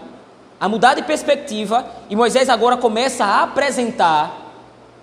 a 0.61 0.69
mudar 0.69 0.95
de 0.95 1.03
perspectiva, 1.03 1.87
e 2.11 2.17
Moisés 2.17 2.51
agora 2.51 2.77
começa 2.77 3.25
a 3.25 3.45
apresentar 3.45 4.47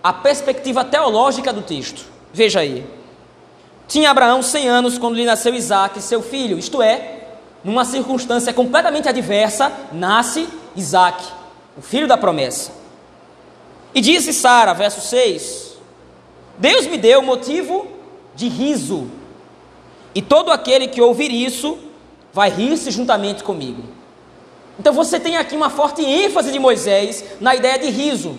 a 0.04 0.14
perspectiva 0.14 0.84
teológica 0.84 1.52
do 1.52 1.62
texto. 1.62 2.06
Veja 2.32 2.60
aí. 2.60 2.86
Tinha 3.88 4.12
Abraão 4.12 4.44
100 4.44 4.70
anos 4.70 4.98
quando 4.98 5.16
lhe 5.16 5.26
nasceu 5.26 5.54
Isaac, 5.56 6.00
seu 6.02 6.22
filho, 6.22 6.60
isto 6.60 6.82
é, 6.82 7.23
numa 7.64 7.86
circunstância 7.86 8.54
completamente 8.54 9.08
adversa, 9.08 9.72
nasce 9.92 10.48
Isaac, 10.76 11.24
o 11.78 11.82
filho 11.82 12.08
da 12.08 12.18
promessa. 12.18 12.72
E 13.96 14.02
disse 14.02 14.34
Sara, 14.34 14.74
verso 14.74 15.02
6: 15.02 15.78
Deus 16.58 16.86
me 16.88 16.98
deu 16.98 17.22
motivo 17.22 17.88
de 18.36 18.48
riso, 18.48 19.08
e 20.14 20.22
todo 20.22 20.52
aquele 20.52 20.88
que 20.88 21.02
ouvir 21.02 21.32
isso 21.32 21.78
vai 22.34 22.50
rir-se 22.50 22.92
juntamente 22.92 23.44
comigo. 23.44 23.84
Então 24.80 24.92
você 24.92 25.20
tem 25.20 25.38
aqui 25.38 25.56
uma 25.56 25.70
forte 25.70 26.04
ênfase 26.04 26.52
de 26.52 26.58
Moisés 26.60 27.24
na 27.40 27.56
ideia 27.56 27.78
de 27.78 27.90
riso. 27.90 28.36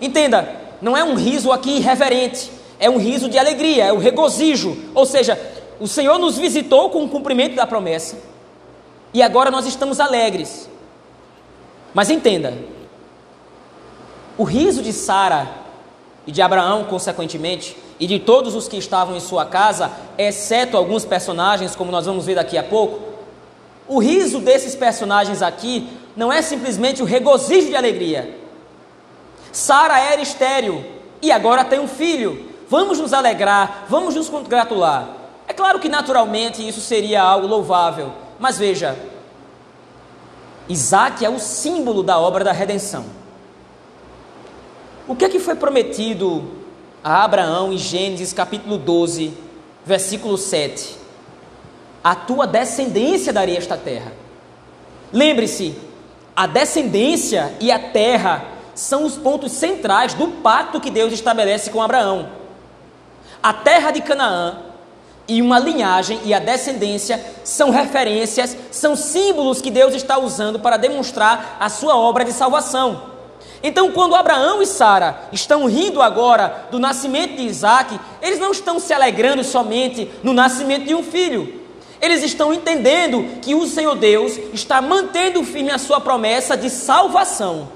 Entenda, 0.00 0.56
não 0.80 0.96
é 0.96 1.02
um 1.02 1.14
riso 1.14 1.50
aqui 1.50 1.76
irreverente, 1.76 2.50
é 2.78 2.88
um 2.88 2.98
riso 2.98 3.28
de 3.28 3.38
alegria, 3.38 3.84
é 3.86 3.92
o 3.92 3.98
regozijo, 3.98 4.76
ou 4.94 5.04
seja, 5.04 5.38
o 5.82 5.88
Senhor 5.88 6.16
nos 6.16 6.38
visitou 6.38 6.90
com 6.90 7.02
o 7.02 7.08
cumprimento 7.08 7.56
da 7.56 7.66
promessa. 7.66 8.16
E 9.12 9.20
agora 9.20 9.50
nós 9.50 9.66
estamos 9.66 9.98
alegres. 9.98 10.70
Mas 11.92 12.08
entenda, 12.08 12.56
o 14.38 14.44
riso 14.44 14.80
de 14.80 14.92
Sara 14.92 15.48
e 16.24 16.30
de 16.30 16.40
Abraão, 16.40 16.84
consequentemente, 16.84 17.76
e 17.98 18.06
de 18.06 18.20
todos 18.20 18.54
os 18.54 18.68
que 18.68 18.76
estavam 18.76 19.16
em 19.16 19.20
sua 19.20 19.44
casa, 19.44 19.90
exceto 20.16 20.76
alguns 20.76 21.04
personagens, 21.04 21.74
como 21.74 21.90
nós 21.90 22.06
vamos 22.06 22.26
ver 22.26 22.36
daqui 22.36 22.56
a 22.56 22.62
pouco, 22.62 23.00
o 23.88 23.98
riso 23.98 24.38
desses 24.38 24.76
personagens 24.76 25.42
aqui 25.42 25.88
não 26.16 26.32
é 26.32 26.40
simplesmente 26.42 27.02
o 27.02 27.04
regozijo 27.04 27.66
de 27.66 27.74
alegria. 27.74 28.38
Sara 29.50 29.98
era 29.98 30.22
estéril 30.22 30.84
e 31.20 31.32
agora 31.32 31.64
tem 31.64 31.80
um 31.80 31.88
filho. 31.88 32.50
Vamos 32.68 33.00
nos 33.00 33.12
alegrar, 33.12 33.86
vamos 33.88 34.14
nos 34.14 34.28
congratular. 34.28 35.21
É 35.52 35.54
claro 35.54 35.78
que 35.78 35.88
naturalmente 35.90 36.66
isso 36.66 36.80
seria 36.80 37.20
algo 37.20 37.46
louvável, 37.46 38.10
mas 38.38 38.56
veja, 38.56 38.96
Isaac 40.66 41.22
é 41.22 41.28
o 41.28 41.38
símbolo 41.38 42.02
da 42.02 42.18
obra 42.18 42.42
da 42.42 42.52
redenção. 42.52 43.04
O 45.06 45.14
que 45.14 45.26
é 45.26 45.28
que 45.28 45.38
foi 45.38 45.54
prometido 45.54 46.42
a 47.04 47.22
Abraão 47.22 47.70
em 47.70 47.76
Gênesis 47.76 48.32
capítulo 48.32 48.78
12, 48.78 49.36
versículo 49.84 50.38
7? 50.38 50.96
A 52.02 52.14
tua 52.14 52.46
descendência 52.46 53.30
daria 53.30 53.58
esta 53.58 53.76
terra. 53.76 54.10
Lembre-se, 55.12 55.76
a 56.34 56.46
descendência 56.46 57.54
e 57.60 57.70
a 57.70 57.78
terra 57.78 58.42
são 58.74 59.04
os 59.04 59.18
pontos 59.18 59.52
centrais 59.52 60.14
do 60.14 60.28
pacto 60.28 60.80
que 60.80 60.90
Deus 60.90 61.12
estabelece 61.12 61.68
com 61.68 61.82
Abraão. 61.82 62.30
A 63.42 63.52
terra 63.52 63.90
de 63.90 64.00
Canaã 64.00 64.71
e 65.32 65.40
uma 65.40 65.58
linhagem 65.58 66.20
e 66.26 66.34
a 66.34 66.38
descendência 66.38 67.18
são 67.42 67.70
referências, 67.70 68.54
são 68.70 68.94
símbolos 68.94 69.62
que 69.62 69.70
Deus 69.70 69.94
está 69.94 70.18
usando 70.18 70.60
para 70.60 70.76
demonstrar 70.76 71.56
a 71.58 71.70
sua 71.70 71.96
obra 71.96 72.22
de 72.22 72.34
salvação. 72.34 73.10
Então, 73.62 73.92
quando 73.92 74.14
Abraão 74.14 74.60
e 74.60 74.66
Sara 74.66 75.22
estão 75.32 75.64
rindo 75.64 76.02
agora 76.02 76.66
do 76.70 76.78
nascimento 76.78 77.36
de 77.36 77.44
Isaac, 77.44 77.98
eles 78.20 78.38
não 78.38 78.52
estão 78.52 78.78
se 78.78 78.92
alegrando 78.92 79.42
somente 79.42 80.10
no 80.22 80.34
nascimento 80.34 80.84
de 80.84 80.94
um 80.94 81.02
filho. 81.02 81.62
Eles 81.98 82.22
estão 82.22 82.52
entendendo 82.52 83.40
que 83.40 83.54
o 83.54 83.66
Senhor 83.66 83.94
Deus 83.94 84.38
está 84.52 84.82
mantendo 84.82 85.42
firme 85.44 85.70
a 85.70 85.78
sua 85.78 85.98
promessa 85.98 86.58
de 86.58 86.68
salvação. 86.68 87.70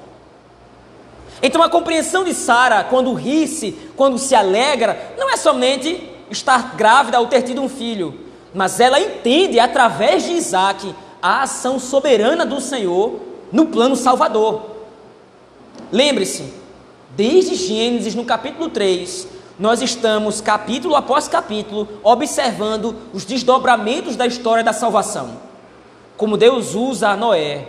Então, 1.43 1.63
a 1.63 1.71
compreensão 1.71 2.23
de 2.23 2.35
Sara, 2.35 2.85
quando 2.85 3.15
ri-se, 3.15 3.73
quando 3.97 4.19
se 4.19 4.35
alegra, 4.35 5.15
não 5.17 5.31
é 5.31 5.39
somente 5.39 6.16
estar 6.31 6.77
grávida 6.77 7.21
ou 7.21 7.27
ter 7.27 7.43
tido 7.43 7.63
um 7.63 7.69
filho, 7.69 8.21
mas 8.55 8.81
ela 8.81 9.01
entende 9.01 9.61
através 9.61 10.25
de 10.25 10.33
Isaac 10.33 10.95
a 11.21 11.43
ação 11.43 11.79
soberana 11.79 12.45
do 12.47 12.61
Senhor 12.61 13.21
no 13.53 13.67
plano 13.67 13.97
salvador. 13.97 14.63
Lembre-se, 15.91 16.53
desde 17.17 17.55
Gênesis 17.55 18.15
no 18.15 18.25
capítulo 18.25 18.69
3, 18.69 19.29
nós 19.59 19.81
estamos 19.81 20.41
capítulo 20.41 20.95
após 20.95 21.29
capítulo 21.29 21.89
observando 22.03 22.95
os 23.13 23.25
desdobramentos 23.25 24.17
da 24.17 24.27
história 24.27 24.63
da 24.63 24.73
salvação. 24.73 25.39
Como 26.17 26.37
Deus 26.37 26.75
usa 26.75 27.17
Noé, 27.17 27.69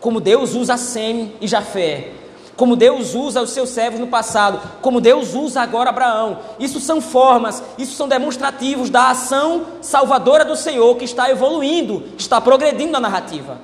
como 0.00 0.20
Deus 0.20 0.54
usa 0.54 0.76
Sem 0.76 1.34
e 1.40 1.48
Jafé, 1.48 2.12
como 2.56 2.74
Deus 2.74 3.14
usa 3.14 3.42
os 3.42 3.50
seus 3.50 3.68
servos 3.68 4.00
no 4.00 4.06
passado, 4.06 4.60
como 4.80 5.00
Deus 5.00 5.34
usa 5.34 5.60
agora 5.60 5.90
Abraão. 5.90 6.38
Isso 6.58 6.80
são 6.80 7.00
formas, 7.00 7.62
isso 7.76 7.94
são 7.94 8.08
demonstrativos 8.08 8.88
da 8.88 9.10
ação 9.10 9.66
salvadora 9.82 10.44
do 10.44 10.56
Senhor 10.56 10.96
que 10.96 11.04
está 11.04 11.30
evoluindo, 11.30 12.04
está 12.16 12.40
progredindo 12.40 12.92
na 12.92 13.00
narrativa. 13.00 13.58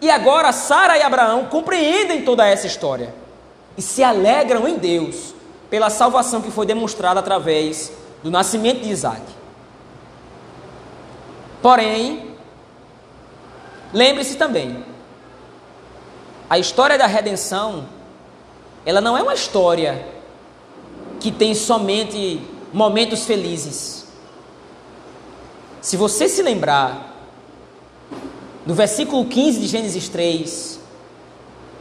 E 0.00 0.10
agora 0.10 0.52
Sara 0.52 0.98
e 0.98 1.02
Abraão 1.02 1.46
compreendem 1.46 2.22
toda 2.22 2.46
essa 2.46 2.66
história 2.66 3.14
e 3.76 3.82
se 3.82 4.02
alegram 4.02 4.68
em 4.68 4.76
Deus 4.76 5.34
pela 5.70 5.88
salvação 5.88 6.42
que 6.42 6.50
foi 6.50 6.66
demonstrada 6.66 7.20
através 7.20 7.90
do 8.22 8.30
nascimento 8.30 8.82
de 8.82 8.90
Isaac. 8.90 9.22
Porém, 11.62 12.36
lembre-se 13.92 14.36
também, 14.36 14.84
a 16.48 16.58
história 16.58 16.98
da 16.98 17.06
redenção 17.06 17.95
ela 18.86 19.00
não 19.00 19.18
é 19.18 19.22
uma 19.22 19.34
história 19.34 20.06
que 21.18 21.32
tem 21.32 21.56
somente 21.56 22.40
momentos 22.72 23.26
felizes. 23.26 24.06
Se 25.82 25.96
você 25.96 26.28
se 26.28 26.40
lembrar, 26.40 27.16
no 28.64 28.74
versículo 28.74 29.24
15 29.24 29.58
de 29.58 29.66
Gênesis 29.66 30.08
3, 30.08 30.78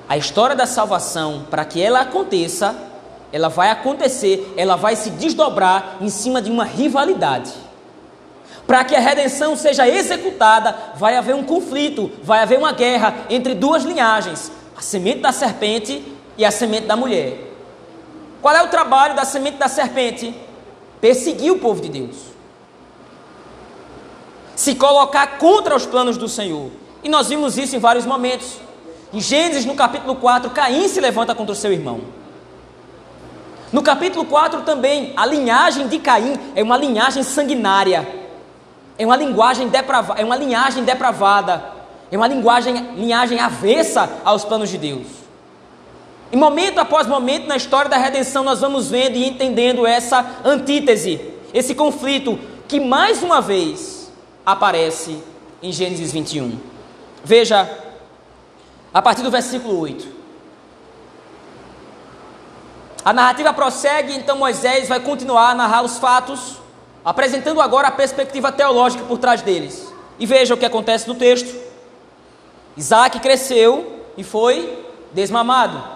a 0.10 0.18
história 0.18 0.56
da 0.56 0.66
salvação, 0.66 1.46
para 1.50 1.64
que 1.64 1.80
ela 1.80 2.02
aconteça, 2.02 2.76
ela 3.32 3.50
vai 3.50 3.70
acontecer, 3.70 4.52
ela 4.58 4.76
vai 4.76 4.96
se 4.96 5.12
desdobrar 5.12 5.98
em 6.02 6.10
cima 6.10 6.42
de 6.42 6.50
uma 6.50 6.64
rivalidade. 6.64 7.52
Para 8.66 8.84
que 8.84 8.96
a 8.96 9.00
redenção 9.00 9.56
seja 9.56 9.88
executada, 9.88 10.76
vai 10.96 11.16
haver 11.16 11.36
um 11.36 11.44
conflito, 11.44 12.12
vai 12.24 12.40
haver 12.40 12.58
uma 12.58 12.72
guerra 12.72 13.26
entre 13.30 13.54
duas 13.54 13.84
linhagens: 13.84 14.52
a 14.76 14.82
semente 14.82 15.20
da 15.20 15.32
serpente 15.32 16.15
e 16.38 16.46
a 16.46 16.52
semente 16.52 16.86
da 16.86 16.96
mulher. 16.96 17.52
Qual 18.42 18.56
é 18.56 18.62
o 18.62 18.68
trabalho 18.68 19.16
da 19.16 19.26
semente 19.26 19.58
da 19.58 19.68
serpente? 19.68 20.36
Perseguir 21.02 21.52
o 21.52 21.60
povo 21.60 21.82
de 21.82 21.90
Deus. 21.90 22.16
Se 24.56 24.76
colocar 24.76 25.38
contra 25.38 25.76
os 25.76 25.86
planos 25.86 26.18
do 26.18 26.28
Senhor. 26.28 26.70
E 27.04 27.10
nós 27.10 27.28
vimos 27.28 27.58
isso 27.58 27.76
em 27.76 27.80
vários 27.80 28.06
momentos. 28.06 28.58
Em 29.14 29.20
Gênesis, 29.20 29.66
no 29.66 29.76
capítulo 29.76 30.16
4, 30.16 30.50
Caim 30.52 30.88
se 30.88 31.00
levanta 31.00 31.34
contra 31.36 31.54
o 31.54 31.56
seu 31.56 31.72
irmão. 31.72 32.02
No 33.72 33.82
capítulo 33.82 34.26
4 34.26 34.62
também, 34.62 35.14
a 35.18 35.26
linhagem 35.26 35.88
de 35.88 36.00
Caim 36.00 36.40
é 36.56 36.64
uma 36.64 36.78
linhagem 36.78 37.24
sanguinária. 37.24 38.08
É 38.98 39.06
uma 39.06 39.16
linguagem 39.16 39.68
depravada, 39.68 40.22
é 40.22 40.24
uma 40.24 40.36
linhagem 40.36 40.84
depravada. 40.84 41.74
É 42.12 42.18
uma 42.18 42.28
linguagem, 42.28 42.94
linhagem 42.96 43.40
avessa 43.40 44.10
aos 44.24 44.46
planos 44.46 44.70
de 44.70 44.78
Deus. 44.78 45.25
E 46.36 46.38
momento 46.38 46.80
após 46.80 47.08
momento 47.08 47.48
na 47.48 47.56
história 47.56 47.90
da 47.90 47.96
redenção 47.96 48.44
nós 48.44 48.60
vamos 48.60 48.90
vendo 48.92 49.16
e 49.16 49.26
entendendo 49.26 49.88
essa 49.88 50.42
antítese, 50.44 51.34
esse 51.54 51.74
conflito 51.74 52.38
que 52.68 52.78
mais 52.78 53.24
uma 53.24 53.40
vez 53.40 54.12
aparece 54.46 55.24
em 55.64 55.72
Gênesis 55.72 56.12
21. 56.12 56.60
Veja, 57.24 57.80
a 58.94 59.02
partir 59.02 59.22
do 59.22 59.32
versículo 59.32 59.80
8. 59.80 60.06
A 63.06 63.14
narrativa 63.14 63.54
prossegue, 63.54 64.14
então 64.18 64.38
Moisés 64.38 64.90
vai 64.90 65.00
continuar 65.00 65.52
a 65.52 65.56
narrar 65.56 65.84
os 65.84 65.98
fatos, 66.00 66.58
apresentando 67.06 67.62
agora 67.62 67.88
a 67.88 67.92
perspectiva 67.92 68.52
teológica 68.52 69.06
por 69.06 69.20
trás 69.20 69.42
deles. 69.42 69.88
E 70.20 70.26
veja 70.26 70.54
o 70.54 70.58
que 70.58 70.66
acontece 70.66 71.08
no 71.08 71.16
texto. 71.16 71.58
Isaac 72.76 73.22
cresceu 73.22 74.04
e 74.18 74.24
foi 74.26 74.86
desmamado. 75.14 75.95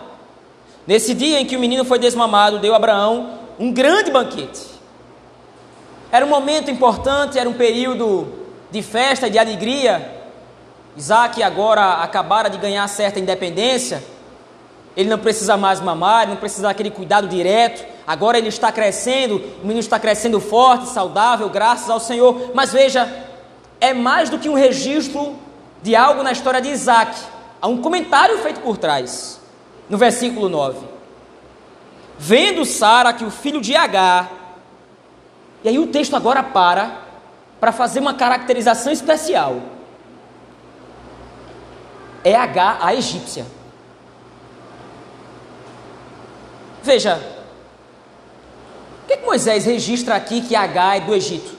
Nesse 0.86 1.14
dia 1.14 1.40
em 1.40 1.46
que 1.46 1.56
o 1.56 1.60
menino 1.60 1.86
foi 1.86 2.00
desmamado, 2.00 2.60
deu 2.60 2.74
a 2.74 2.78
Abraão 2.78 3.40
um 3.60 3.72
grande 3.72 4.10
banquete. 4.10 4.62
Era 6.12 6.26
um 6.26 6.30
momento 6.30 6.72
importante, 6.72 7.38
era 7.38 7.48
um 7.48 7.54
período 7.54 8.28
de 8.72 8.82
festa 8.82 9.28
e 9.28 9.30
de 9.30 9.38
alegria. 9.38 10.18
Isaac 10.98 11.42
agora 11.44 12.02
acabara 12.02 12.50
de 12.50 12.58
ganhar 12.58 12.88
certa 12.88 13.20
independência. 13.20 14.04
Ele 14.98 15.10
não 15.10 15.20
precisa 15.20 15.56
mais 15.56 15.80
mamar, 15.80 16.28
não 16.28 16.36
precisa 16.36 16.64
daquele 16.64 16.90
cuidado 16.90 17.28
direto. 17.28 17.86
Agora 18.08 18.38
ele 18.38 18.48
está 18.48 18.72
crescendo, 18.72 19.36
o 19.62 19.62
menino 19.62 19.80
está 19.80 20.00
crescendo 20.00 20.40
forte, 20.42 20.90
saudável, 20.90 21.48
graças 21.50 21.90
ao 21.90 22.00
Senhor. 22.00 22.52
Mas 22.56 22.74
veja, 22.74 23.08
é 23.80 23.94
mais 23.94 24.30
do 24.30 24.40
que 24.40 24.50
um 24.50 24.56
registro 24.56 25.36
de 25.82 25.96
algo 25.96 26.24
na 26.24 26.32
história 26.32 26.60
de 26.60 26.70
Isaac. 26.70 27.18
Há 27.62 27.68
um 27.68 27.82
comentário 27.82 28.38
feito 28.40 28.62
por 28.62 28.78
trás, 28.78 29.39
no 29.90 29.98
versículo 29.98 30.48
9. 30.48 30.88
Vendo 32.18 32.64
Sara 32.66 33.12
que 33.12 33.26
o 33.26 33.32
filho 33.32 33.60
de 33.60 33.76
Agar, 33.76 34.32
e 35.64 35.70
aí 35.70 35.80
o 35.80 35.88
texto 35.88 36.16
agora 36.16 36.44
para, 36.44 37.02
para 37.60 37.72
fazer 37.72 38.00
uma 38.00 38.14
caracterização 38.14 38.92
especial. 38.92 39.62
É 42.24 42.36
Agar, 42.36 42.78
a 42.82 42.94
egípcia. 42.94 43.46
Veja, 46.84 47.20
o 49.04 49.08
que, 49.08 49.18
que 49.18 49.26
Moisés 49.26 49.66
registra 49.66 50.16
aqui 50.16 50.42
que 50.42 50.56
Agar 50.56 50.98
é 50.98 51.00
do 51.02 51.14
Egito? 51.16 51.58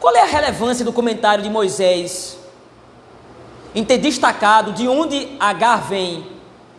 Qual 0.00 0.14
é 0.14 0.20
a 0.20 0.26
relevância 0.26 0.84
do 0.84 0.92
comentário 0.92 1.42
de 1.42 1.48
Moisés 1.48 2.38
em 3.74 3.84
ter 3.84 3.98
destacado 3.98 4.72
de 4.72 4.86
onde 4.86 5.28
Agar 5.38 5.88
vem 5.88 6.26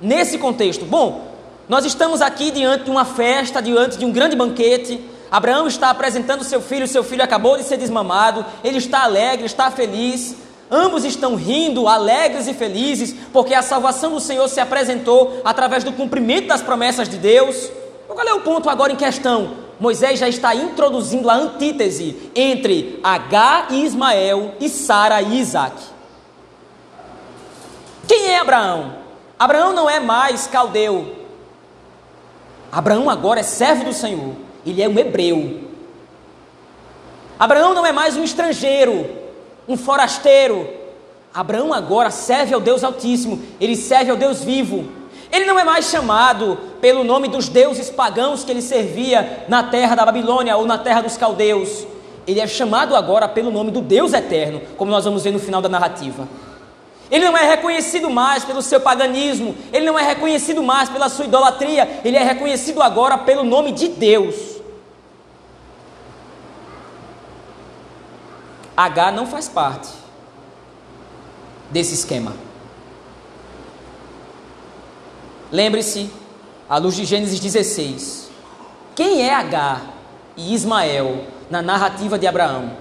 nesse 0.01 0.37
contexto? 0.37 0.85
Bom, 0.85 1.35
nós 1.67 1.83
estamos 1.83 2.21
aqui 2.21 2.51
diante 2.51 2.85
de 2.85 2.91
uma 2.91 3.05
festa, 3.05 3.61
diante 3.61 3.97
de 3.97 4.05
um 4.05 4.11
grande 4.11 4.35
banquete. 4.35 4.99
Abraão 5.31 5.67
está 5.67 5.89
apresentando 5.89 6.43
seu 6.43 6.61
filho, 6.61 6.87
seu 6.87 7.03
filho 7.03 7.23
acabou 7.23 7.57
de 7.57 7.63
ser 7.63 7.77
desmamado, 7.77 8.45
ele 8.63 8.77
está 8.77 9.03
alegre, 9.03 9.45
está 9.45 9.71
feliz. 9.71 10.35
Ambos 10.69 11.03
estão 11.03 11.35
rindo, 11.35 11.87
alegres 11.87 12.47
e 12.47 12.53
felizes, 12.53 13.15
porque 13.31 13.53
a 13.53 13.61
salvação 13.61 14.11
do 14.11 14.19
Senhor 14.19 14.47
se 14.47 14.59
apresentou 14.59 15.41
através 15.43 15.83
do 15.83 15.91
cumprimento 15.91 16.47
das 16.47 16.61
promessas 16.61 17.09
de 17.09 17.17
Deus. 17.17 17.71
Qual 18.07 18.27
é 18.27 18.33
o 18.33 18.41
ponto 18.41 18.69
agora 18.69 18.93
em 18.93 18.95
questão? 18.95 19.65
Moisés 19.79 20.19
já 20.19 20.29
está 20.29 20.55
introduzindo 20.55 21.29
a 21.29 21.35
antítese 21.35 22.31
entre 22.35 22.99
H 23.03 23.67
e 23.71 23.83
Ismael 23.85 24.53
e 24.59 24.69
Sara 24.69 25.21
e 25.21 25.39
Isaac. 25.39 25.94
Quem 28.07 28.27
é 28.27 28.39
Abraão? 28.39 28.95
Abraão 29.37 29.73
não 29.73 29.89
é 29.89 29.99
mais 29.99 30.47
caldeu. 30.47 31.15
Abraão 32.71 33.09
agora 33.09 33.39
é 33.39 33.43
servo 33.43 33.85
do 33.85 33.93
Senhor. 33.93 34.33
Ele 34.65 34.81
é 34.81 34.87
um 34.87 34.97
hebreu. 34.97 35.61
Abraão 37.37 37.73
não 37.73 37.85
é 37.85 37.91
mais 37.91 38.15
um 38.15 38.23
estrangeiro, 38.23 39.05
um 39.67 39.75
forasteiro. 39.75 40.67
Abraão 41.33 41.73
agora 41.73 42.09
serve 42.09 42.53
ao 42.53 42.61
Deus 42.61 42.83
Altíssimo. 42.83 43.41
Ele 43.59 43.75
serve 43.75 44.11
ao 44.11 44.17
Deus 44.17 44.41
vivo. 44.43 44.85
Ele 45.31 45.45
não 45.45 45.59
é 45.59 45.63
mais 45.63 45.85
chamado 45.89 46.57
pelo 46.79 47.03
nome 47.03 47.27
dos 47.27 47.49
deuses 47.49 47.89
pagãos 47.89 48.43
que 48.43 48.51
ele 48.51 48.61
servia 48.61 49.45
na 49.49 49.63
terra 49.63 49.95
da 49.95 50.05
Babilônia 50.05 50.55
ou 50.55 50.65
na 50.65 50.77
terra 50.77 51.01
dos 51.01 51.17
caldeus. 51.17 51.85
Ele 52.25 52.39
é 52.39 52.47
chamado 52.47 52.95
agora 52.95 53.27
pelo 53.27 53.51
nome 53.51 53.69
do 53.69 53.81
Deus 53.81 54.13
eterno, 54.13 54.61
como 54.77 54.91
nós 54.91 55.03
vamos 55.03 55.23
ver 55.23 55.31
no 55.31 55.39
final 55.39 55.61
da 55.61 55.69
narrativa. 55.69 56.27
Ele 57.11 57.25
não 57.25 57.37
é 57.37 57.47
reconhecido 57.47 58.09
mais 58.09 58.43
pelo 58.43 58.61
seu 58.61 58.79
paganismo, 58.81 59.55
ele 59.71 59.85
não 59.85 59.97
é 59.97 60.03
reconhecido 60.03 60.63
mais 60.63 60.89
pela 60.89 61.07
sua 61.07 61.25
idolatria, 61.25 62.01
ele 62.03 62.17
é 62.17 62.23
reconhecido 62.23 62.81
agora 62.81 63.17
pelo 63.17 63.43
nome 63.43 63.71
de 63.71 63.89
Deus. 63.89 64.55
H 68.75 69.11
não 69.11 69.25
faz 69.25 69.47
parte 69.47 69.89
desse 71.69 71.93
esquema. 71.93 72.33
Lembre-se, 75.51 76.11
à 76.67 76.77
luz 76.77 76.95
de 76.95 77.05
Gênesis 77.05 77.39
16, 77.39 78.29
quem 78.95 79.21
é 79.21 79.33
Agar 79.33 79.81
e 80.35 80.53
Ismael 80.53 81.25
na 81.49 81.61
narrativa 81.61 82.17
de 82.17 82.25
Abraão? 82.25 82.71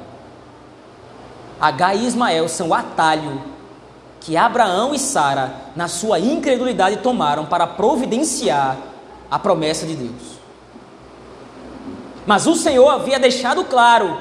Agar 1.60 1.94
e 1.94 2.06
Ismael 2.06 2.48
são 2.48 2.68
o 2.68 2.74
atalho 2.74 3.53
que 4.24 4.38
Abraão 4.38 4.94
e 4.94 4.98
Sara, 4.98 5.52
na 5.76 5.86
sua 5.86 6.18
incredulidade, 6.18 6.96
tomaram 6.96 7.44
para 7.44 7.66
providenciar 7.66 8.78
a 9.30 9.38
promessa 9.38 9.86
de 9.86 9.94
Deus. 9.94 10.38
Mas 12.24 12.46
o 12.46 12.54
Senhor 12.54 12.88
havia 12.88 13.18
deixado 13.18 13.62
claro, 13.64 14.16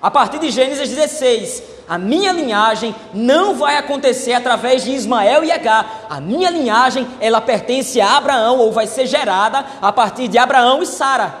a 0.00 0.10
partir 0.10 0.38
de 0.38 0.50
Gênesis 0.50 0.88
16, 0.88 1.62
a 1.86 1.98
minha 1.98 2.32
linhagem 2.32 2.94
não 3.12 3.54
vai 3.56 3.76
acontecer 3.76 4.32
através 4.32 4.84
de 4.84 4.92
Ismael 4.92 5.44
e 5.44 5.52
Agar. 5.52 6.06
A 6.08 6.18
minha 6.18 6.48
linhagem, 6.48 7.06
ela 7.20 7.42
pertence 7.42 8.00
a 8.00 8.16
Abraão 8.16 8.58
ou 8.58 8.72
vai 8.72 8.86
ser 8.86 9.06
gerada 9.06 9.66
a 9.82 9.92
partir 9.92 10.28
de 10.28 10.38
Abraão 10.38 10.82
e 10.82 10.86
Sara. 10.86 11.34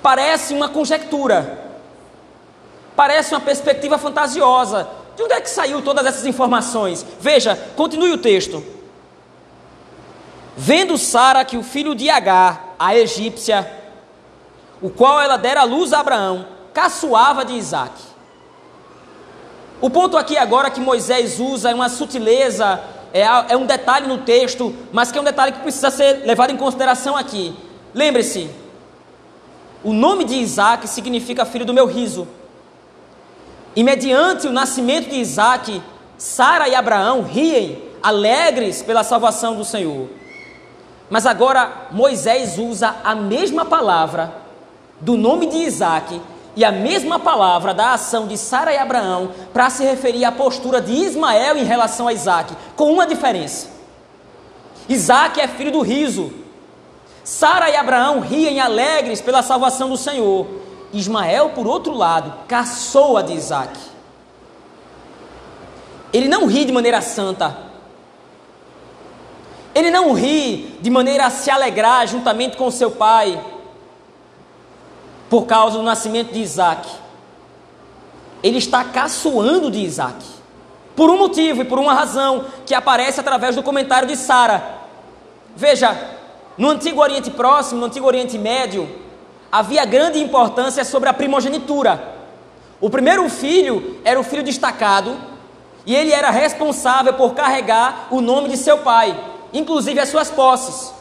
Parece 0.00 0.54
uma 0.54 0.70
conjectura. 0.70 1.59
Parece 3.00 3.32
uma 3.32 3.40
perspectiva 3.40 3.96
fantasiosa. 3.96 4.86
De 5.16 5.22
onde 5.22 5.32
é 5.32 5.40
que 5.40 5.48
saiu 5.48 5.80
todas 5.80 6.04
essas 6.04 6.26
informações? 6.26 7.06
Veja, 7.18 7.56
continue 7.74 8.12
o 8.12 8.18
texto. 8.18 8.62
Vendo 10.54 10.98
Sara 10.98 11.42
que 11.42 11.56
o 11.56 11.62
filho 11.62 11.94
de 11.94 12.10
Agar, 12.10 12.74
a 12.78 12.94
egípcia, 12.94 13.66
o 14.82 14.90
qual 14.90 15.18
ela 15.18 15.38
dera 15.38 15.62
luz 15.62 15.94
a 15.94 16.00
Abraão, 16.00 16.46
caçoava 16.74 17.42
de 17.42 17.54
Isaac. 17.54 17.94
O 19.80 19.88
ponto 19.88 20.18
aqui 20.18 20.36
agora 20.36 20.70
que 20.70 20.78
Moisés 20.78 21.40
usa 21.40 21.70
é 21.70 21.74
uma 21.74 21.88
sutileza, 21.88 22.82
é, 23.14 23.22
é 23.22 23.56
um 23.56 23.64
detalhe 23.64 24.08
no 24.08 24.18
texto, 24.18 24.76
mas 24.92 25.10
que 25.10 25.16
é 25.16 25.20
um 25.22 25.24
detalhe 25.24 25.52
que 25.52 25.60
precisa 25.60 25.90
ser 25.90 26.26
levado 26.26 26.50
em 26.50 26.56
consideração 26.58 27.16
aqui. 27.16 27.56
Lembre-se, 27.94 28.50
o 29.82 29.94
nome 29.94 30.22
de 30.22 30.34
Isaac 30.34 30.86
significa 30.86 31.46
filho 31.46 31.64
do 31.64 31.72
meu 31.72 31.86
riso. 31.86 32.28
E 33.74 33.84
mediante 33.84 34.46
o 34.46 34.52
nascimento 34.52 35.10
de 35.10 35.16
Isaac, 35.16 35.82
Sara 36.18 36.68
e 36.68 36.74
Abraão 36.74 37.22
riem, 37.22 37.82
alegres 38.02 38.82
pela 38.82 39.04
salvação 39.04 39.56
do 39.56 39.64
Senhor. 39.64 40.08
Mas 41.08 41.26
agora 41.26 41.88
Moisés 41.90 42.58
usa 42.58 42.96
a 43.02 43.14
mesma 43.14 43.64
palavra 43.64 44.32
do 45.00 45.16
nome 45.16 45.46
de 45.46 45.56
Isaac 45.58 46.20
e 46.54 46.64
a 46.64 46.72
mesma 46.72 47.18
palavra 47.18 47.72
da 47.72 47.94
ação 47.94 48.26
de 48.26 48.36
Sara 48.36 48.72
e 48.72 48.78
Abraão 48.78 49.30
para 49.52 49.70
se 49.70 49.84
referir 49.84 50.24
à 50.24 50.32
postura 50.32 50.80
de 50.80 50.92
Ismael 50.92 51.56
em 51.56 51.64
relação 51.64 52.06
a 52.06 52.12
Isaac, 52.12 52.54
com 52.76 52.92
uma 52.92 53.06
diferença. 53.06 53.68
Isaac 54.88 55.40
é 55.40 55.48
filho 55.48 55.72
do 55.72 55.80
riso. 55.80 56.32
Sara 57.22 57.70
e 57.70 57.76
Abraão 57.76 58.20
riem 58.20 58.60
alegres 58.60 59.20
pela 59.20 59.42
salvação 59.42 59.88
do 59.88 59.96
Senhor. 59.96 60.46
Ismael, 60.92 61.50
por 61.50 61.66
outro 61.66 61.94
lado, 61.94 62.46
caçoa 62.48 63.22
de 63.22 63.34
Isaac. 63.34 63.78
Ele 66.12 66.28
não 66.28 66.46
ri 66.46 66.64
de 66.64 66.72
maneira 66.72 67.00
santa. 67.00 67.56
Ele 69.74 69.90
não 69.90 70.12
ri 70.12 70.78
de 70.80 70.90
maneira 70.90 71.26
a 71.26 71.30
se 71.30 71.50
alegrar 71.50 72.06
juntamente 72.08 72.56
com 72.56 72.70
seu 72.70 72.90
pai 72.90 73.40
por 75.28 75.46
causa 75.46 75.78
do 75.78 75.84
nascimento 75.84 76.32
de 76.32 76.40
Isaac. 76.40 76.88
Ele 78.42 78.58
está 78.58 78.82
caçoando 78.82 79.70
de 79.70 79.78
Isaac. 79.78 80.24
Por 80.96 81.08
um 81.08 81.16
motivo 81.16 81.62
e 81.62 81.64
por 81.64 81.78
uma 81.78 81.94
razão 81.94 82.46
que 82.66 82.74
aparece 82.74 83.20
através 83.20 83.54
do 83.54 83.62
comentário 83.62 84.08
de 84.08 84.16
Sara. 84.16 84.80
Veja, 85.54 85.96
no 86.58 86.68
Antigo 86.68 87.00
Oriente 87.00 87.30
Próximo, 87.30 87.80
no 87.80 87.86
Antigo 87.86 88.06
Oriente 88.06 88.36
Médio, 88.36 88.88
havia 89.50 89.84
grande 89.84 90.18
importância 90.18 90.84
sobre 90.84 91.08
a 91.08 91.12
primogenitura. 91.12 92.18
O 92.80 92.88
primeiro 92.88 93.28
filho 93.28 94.00
era 94.04 94.18
o 94.18 94.22
filho 94.22 94.42
destacado 94.42 95.16
e 95.84 95.94
ele 95.94 96.12
era 96.12 96.30
responsável 96.30 97.14
por 97.14 97.34
carregar 97.34 98.08
o 98.10 98.20
nome 98.20 98.48
de 98.48 98.56
seu 98.56 98.78
pai, 98.78 99.18
inclusive 99.52 99.98
as 99.98 100.08
suas 100.08 100.30
posses. 100.30 100.94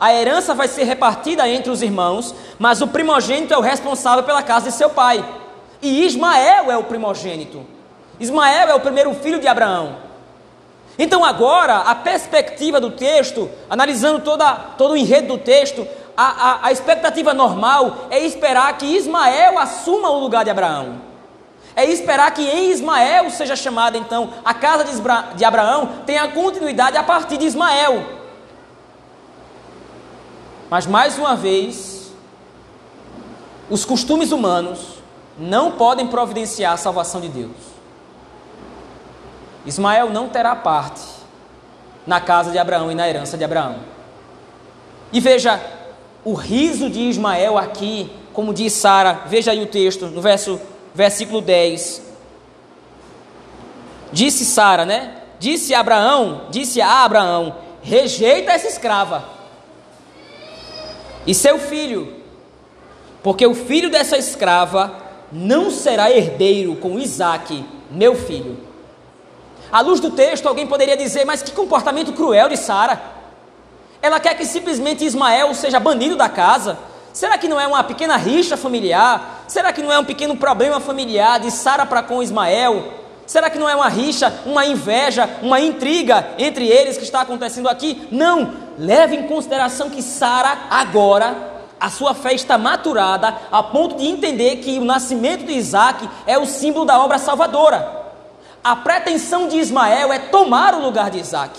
A 0.00 0.12
herança 0.12 0.54
vai 0.54 0.68
ser 0.68 0.84
repartida 0.84 1.48
entre 1.48 1.70
os 1.70 1.82
irmãos, 1.82 2.34
mas 2.58 2.80
o 2.80 2.88
primogênito 2.88 3.52
é 3.52 3.58
o 3.58 3.62
responsável 3.62 4.22
pela 4.22 4.42
casa 4.42 4.70
de 4.70 4.76
seu 4.76 4.90
pai. 4.90 5.24
E 5.82 6.04
Ismael 6.04 6.70
é 6.70 6.76
o 6.76 6.84
primogênito. 6.84 7.64
Ismael 8.20 8.68
é 8.68 8.74
o 8.74 8.80
primeiro 8.80 9.14
filho 9.14 9.40
de 9.40 9.48
Abraão. 9.48 10.07
Então, 10.98 11.24
agora, 11.24 11.76
a 11.76 11.94
perspectiva 11.94 12.80
do 12.80 12.90
texto, 12.90 13.48
analisando 13.70 14.20
toda, 14.20 14.52
todo 14.76 14.92
o 14.92 14.96
enredo 14.96 15.28
do 15.28 15.38
texto, 15.38 15.86
a, 16.16 16.24
a, 16.24 16.66
a 16.66 16.72
expectativa 16.72 17.32
normal 17.32 18.08
é 18.10 18.18
esperar 18.18 18.76
que 18.76 18.84
Ismael 18.84 19.56
assuma 19.58 20.10
o 20.10 20.18
lugar 20.18 20.42
de 20.42 20.50
Abraão. 20.50 21.00
É 21.76 21.84
esperar 21.84 22.32
que 22.32 22.42
em 22.42 22.72
Ismael 22.72 23.30
seja 23.30 23.54
chamada, 23.54 23.96
então, 23.96 24.30
a 24.44 24.52
casa 24.52 24.84
de 25.36 25.44
Abraão 25.44 26.00
tenha 26.04 26.26
continuidade 26.26 26.96
a 26.96 27.04
partir 27.04 27.36
de 27.36 27.46
Ismael. 27.46 28.04
Mas, 30.68 30.88
mais 30.88 31.16
uma 31.16 31.36
vez, 31.36 32.10
os 33.70 33.84
costumes 33.84 34.32
humanos 34.32 34.98
não 35.38 35.70
podem 35.70 36.08
providenciar 36.08 36.72
a 36.72 36.76
salvação 36.76 37.20
de 37.20 37.28
Deus. 37.28 37.77
Ismael 39.68 40.10
não 40.10 40.28
terá 40.28 40.56
parte 40.56 41.02
na 42.06 42.20
casa 42.20 42.50
de 42.50 42.58
Abraão 42.58 42.90
e 42.90 42.94
na 42.94 43.08
herança 43.08 43.36
de 43.36 43.44
Abraão. 43.44 43.76
E 45.12 45.20
veja, 45.20 45.60
o 46.24 46.32
riso 46.34 46.88
de 46.88 47.00
Ismael 47.00 47.58
aqui, 47.58 48.10
como 48.32 48.54
diz 48.54 48.72
Sara, 48.72 49.22
veja 49.26 49.50
aí 49.50 49.62
o 49.62 49.66
texto, 49.66 50.06
no 50.06 50.20
verso, 50.22 50.60
versículo 50.94 51.40
10. 51.40 52.02
Disse 54.10 54.44
Sara, 54.44 54.86
né? 54.86 55.18
Disse 55.38 55.74
Abraão, 55.74 56.46
disse 56.50 56.80
a 56.80 57.04
Abraão: 57.04 57.54
rejeita 57.82 58.52
essa 58.52 58.68
escrava 58.68 59.24
e 61.26 61.34
seu 61.34 61.58
filho, 61.58 62.22
porque 63.22 63.46
o 63.46 63.54
filho 63.54 63.90
dessa 63.90 64.16
escrava 64.16 64.94
não 65.30 65.70
será 65.70 66.10
herdeiro 66.10 66.76
com 66.76 66.98
Isaque, 66.98 67.64
meu 67.90 68.14
filho. 68.14 68.67
À 69.70 69.80
luz 69.80 70.00
do 70.00 70.10
texto, 70.10 70.46
alguém 70.46 70.66
poderia 70.66 70.96
dizer: 70.96 71.24
mas 71.24 71.42
que 71.42 71.52
comportamento 71.52 72.12
cruel 72.12 72.48
de 72.48 72.56
Sara. 72.56 73.00
Ela 74.00 74.20
quer 74.20 74.34
que 74.34 74.46
simplesmente 74.46 75.04
Ismael 75.04 75.54
seja 75.54 75.80
banido 75.80 76.16
da 76.16 76.28
casa. 76.28 76.78
Será 77.12 77.36
que 77.36 77.48
não 77.48 77.60
é 77.60 77.66
uma 77.66 77.82
pequena 77.82 78.16
rixa 78.16 78.56
familiar? 78.56 79.44
Será 79.48 79.72
que 79.72 79.82
não 79.82 79.92
é 79.92 79.98
um 79.98 80.04
pequeno 80.04 80.36
problema 80.36 80.78
familiar 80.78 81.40
de 81.40 81.50
Sara 81.50 81.84
para 81.84 82.02
com 82.02 82.22
Ismael? 82.22 82.94
Será 83.26 83.50
que 83.50 83.58
não 83.58 83.68
é 83.68 83.74
uma 83.74 83.88
rixa, 83.88 84.32
uma 84.46 84.64
inveja, 84.64 85.28
uma 85.42 85.60
intriga 85.60 86.28
entre 86.38 86.66
eles 86.66 86.96
que 86.96 87.02
está 87.02 87.20
acontecendo 87.20 87.68
aqui? 87.68 88.08
Não! 88.10 88.68
Leve 88.78 89.16
em 89.16 89.24
consideração 89.24 89.90
que 89.90 90.00
Sara, 90.00 90.66
agora, 90.70 91.36
a 91.80 91.90
sua 91.90 92.14
fé 92.14 92.32
está 92.32 92.56
maturada 92.56 93.34
a 93.50 93.62
ponto 93.62 93.96
de 93.96 94.06
entender 94.06 94.56
que 94.56 94.78
o 94.78 94.84
nascimento 94.84 95.44
de 95.44 95.52
Isaac 95.52 96.08
é 96.26 96.38
o 96.38 96.46
símbolo 96.46 96.84
da 96.84 97.02
obra 97.02 97.18
salvadora. 97.18 97.97
A 98.68 98.76
pretensão 98.76 99.48
de 99.48 99.56
Ismael 99.56 100.12
é 100.12 100.18
tomar 100.18 100.74
o 100.74 100.82
lugar 100.82 101.10
de 101.10 101.18
Isaac. 101.18 101.58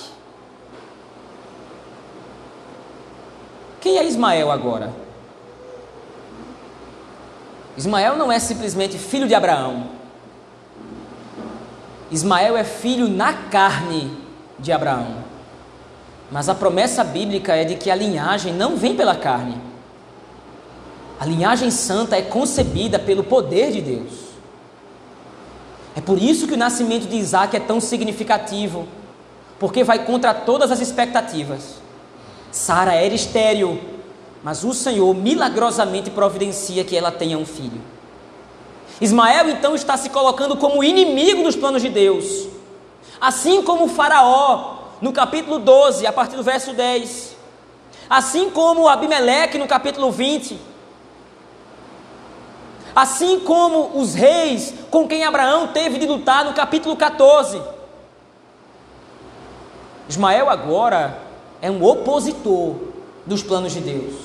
Quem 3.81 3.97
é 3.97 4.05
Ismael 4.05 4.51
agora? 4.51 4.93
Ismael 7.75 8.15
não 8.15 8.31
é 8.31 8.37
simplesmente 8.37 8.99
filho 8.99 9.27
de 9.27 9.33
Abraão. 9.33 9.89
Ismael 12.11 12.55
é 12.55 12.63
filho 12.63 13.07
na 13.07 13.33
carne 13.33 14.15
de 14.59 14.71
Abraão. 14.71 15.23
Mas 16.29 16.47
a 16.47 16.53
promessa 16.53 17.03
bíblica 17.03 17.55
é 17.55 17.63
de 17.63 17.73
que 17.73 17.89
a 17.89 17.95
linhagem 17.95 18.53
não 18.53 18.75
vem 18.75 18.95
pela 18.95 19.15
carne. 19.15 19.59
A 21.19 21.25
linhagem 21.25 21.71
santa 21.71 22.15
é 22.15 22.21
concebida 22.21 22.99
pelo 22.99 23.23
poder 23.23 23.71
de 23.71 23.81
Deus. 23.81 24.28
É 25.99 26.01
por 26.01 26.17
isso 26.17 26.47
que 26.47 26.53
o 26.53 26.57
nascimento 26.57 27.09
de 27.09 27.17
Isaac 27.17 27.57
é 27.57 27.59
tão 27.59 27.81
significativo, 27.81 28.87
porque 29.59 29.83
vai 29.83 30.05
contra 30.05 30.33
todas 30.33 30.71
as 30.71 30.79
expectativas. 30.79 31.81
Sara 32.49 32.93
era 32.93 33.13
estéril, 33.13 33.77
mas 34.41 34.63
o 34.63 34.73
Senhor 34.73 35.13
milagrosamente 35.13 36.09
providencia 36.09 36.85
que 36.85 36.95
ela 36.95 37.11
tenha 37.11 37.37
um 37.37 37.45
filho. 37.45 37.81
Ismael 39.01 39.49
então 39.49 39.75
está 39.75 39.97
se 39.97 40.09
colocando 40.09 40.55
como 40.55 40.81
inimigo 40.81 41.43
dos 41.43 41.57
planos 41.57 41.81
de 41.81 41.89
Deus, 41.89 42.47
assim 43.19 43.61
como 43.61 43.89
Faraó, 43.89 44.77
no 45.01 45.11
capítulo 45.11 45.59
12, 45.59 46.07
a 46.07 46.13
partir 46.13 46.37
do 46.37 46.43
verso 46.43 46.71
10, 46.71 47.35
assim 48.09 48.49
como 48.49 48.87
Abimeleque, 48.87 49.57
no 49.57 49.67
capítulo 49.67 50.13
20, 50.13 50.57
Assim 52.99 53.39
como 53.39 53.97
os 53.97 54.13
reis 54.13 54.73
com 54.91 55.07
quem 55.07 55.23
Abraão 55.23 55.67
teve 55.67 55.97
de 55.97 56.05
lutar 56.05 56.43
no 56.43 56.51
capítulo 56.51 56.97
14. 56.97 57.61
Ismael 60.09 60.49
agora 60.49 61.17
é 61.61 61.71
um 61.71 61.81
opositor 61.81 62.75
dos 63.25 63.41
planos 63.41 63.71
de 63.71 63.79
Deus. 63.79 64.15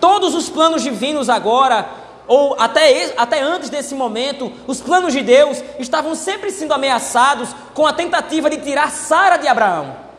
Todos 0.00 0.32
os 0.36 0.48
planos 0.48 0.84
divinos 0.84 1.28
agora, 1.28 1.90
ou 2.28 2.54
até, 2.56 3.12
até 3.16 3.42
antes 3.42 3.68
desse 3.68 3.96
momento, 3.96 4.52
os 4.68 4.80
planos 4.80 5.12
de 5.12 5.20
Deus 5.20 5.60
estavam 5.80 6.14
sempre 6.14 6.52
sendo 6.52 6.72
ameaçados 6.72 7.48
com 7.74 7.84
a 7.84 7.92
tentativa 7.92 8.48
de 8.48 8.58
tirar 8.58 8.92
Sara 8.92 9.38
de 9.38 9.48
Abraão. 9.48 10.09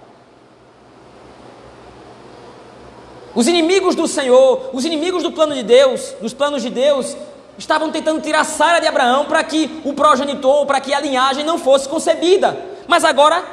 Os 3.34 3.48
inimigos 3.48 3.96
do 3.96 4.08
Senhor, 4.08 4.70
os 4.74 4.84
inimigos 4.84 5.24
do 5.24 5.32
plano 5.32 5.54
de 5.54 5.64
Deus, 5.64 6.14
dos 6.22 6.34
planos 6.34 6.62
de 6.62 6.70
Deus, 6.70 7.16
estavam 7.58 7.92
tentando 7.92 8.22
tirar 8.22 8.44
Sara 8.44 8.80
de 8.80 8.88
Abraão 8.88 9.26
para 9.26 9.44
que 9.44 9.82
o 9.86 9.94
progenitor, 9.94 10.66
para 10.66 10.82
que 10.82 10.94
a 10.94 11.00
linhagem 11.00 11.46
não 11.46 11.58
fosse 11.58 11.88
concebida. 11.88 12.58
Mas 12.88 13.06
agora 13.06 13.44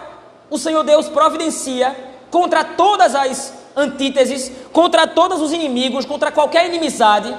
o 0.51 0.59
Senhor 0.59 0.83
Deus 0.83 1.09
providencia 1.09 1.95
contra 2.31 2.65
todas 2.65 3.15
as 3.15 3.53
antíteses, 3.77 4.51
contra 4.73 5.07
todos 5.07 5.41
os 5.41 5.53
inimigos, 5.53 6.05
contra 6.05 6.33
qualquer 6.33 6.67
inimizade. 6.67 7.35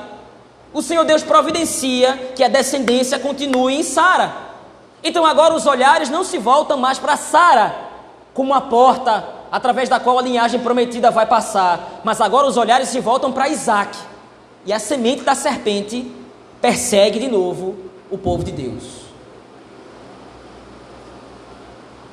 O 0.73 0.81
Senhor 0.81 1.03
Deus 1.03 1.23
providencia 1.23 2.31
que 2.35 2.43
a 2.43 2.47
descendência 2.47 3.19
continue 3.19 3.75
em 3.75 3.83
Sara. 3.83 4.31
Então 5.03 5.25
agora 5.25 5.53
os 5.53 5.65
olhares 5.65 6.09
não 6.09 6.23
se 6.23 6.37
voltam 6.37 6.77
mais 6.77 6.99
para 6.99 7.17
Sara 7.17 7.75
como 8.33 8.53
a 8.53 8.61
porta 8.61 9.38
através 9.51 9.89
da 9.89 9.99
qual 9.99 10.19
a 10.19 10.21
linhagem 10.21 10.59
prometida 10.59 11.11
vai 11.11 11.25
passar, 11.25 12.01
mas 12.03 12.21
agora 12.21 12.47
os 12.47 12.57
olhares 12.57 12.89
se 12.89 12.99
voltam 12.99 13.31
para 13.31 13.49
Isaac. 13.49 13.97
E 14.65 14.73
a 14.73 14.79
semente 14.79 15.23
da 15.23 15.35
serpente 15.35 16.11
persegue 16.61 17.19
de 17.19 17.27
novo 17.27 17.75
o 18.11 18.17
povo 18.17 18.43
de 18.43 18.51
Deus. 18.51 18.83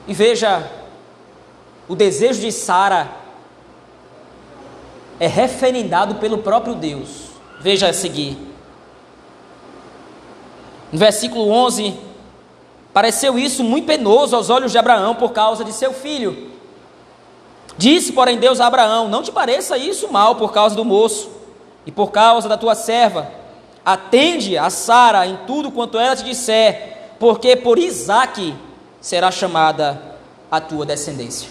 E 0.07 0.15
veja, 0.15 0.71
o 1.89 1.95
desejo 1.95 2.41
de 2.41 2.53
Sara 2.53 3.11
é 5.19 5.27
referendado 5.27 6.17
pelo 6.17 6.39
próprio 6.39 6.75
Deus. 6.75 7.27
Veja 7.61 7.89
a 7.89 7.93
seguir. 7.93 8.37
No 10.93 10.99
versículo 10.99 11.51
11, 11.51 11.99
pareceu 12.93 13.39
isso 13.39 13.65
muito 13.65 13.87
penoso 13.87 14.37
aos 14.37 14.51
olhos 14.51 14.71
de 14.71 14.79
Abraão 14.79 15.15
por 15.15 15.33
causa 15.33 15.65
de 15.65 15.73
seu 15.73 15.93
filho. 15.93 16.56
Disse, 17.79 18.13
porém, 18.13 18.39
Deus 18.39 18.61
a 18.61 18.67
Abraão: 18.67 19.09
Não 19.09 19.23
te 19.23 19.31
pareça 19.31 19.77
isso 19.77 20.11
mal 20.11 20.37
por 20.37 20.53
causa 20.53 20.75
do 20.75 20.85
moço 20.85 21.31
e 21.85 21.93
por 21.93 22.11
causa 22.11 22.49
da 22.49 22.57
tua 22.57 22.75
serva. 22.75 23.31
Atende 23.85 24.59
a 24.59 24.69
Sara 24.71 25.27
em 25.27 25.37
tudo 25.47 25.71
quanto 25.71 25.99
ela 25.99 26.17
te 26.17 26.25
disser, 26.25 27.13
porque 27.21 27.55
por 27.55 27.79
Isaque 27.79 28.55
será 29.01 29.31
chamada 29.31 30.17
a 30.51 30.61
tua 30.61 30.85
descendência. 30.85 31.49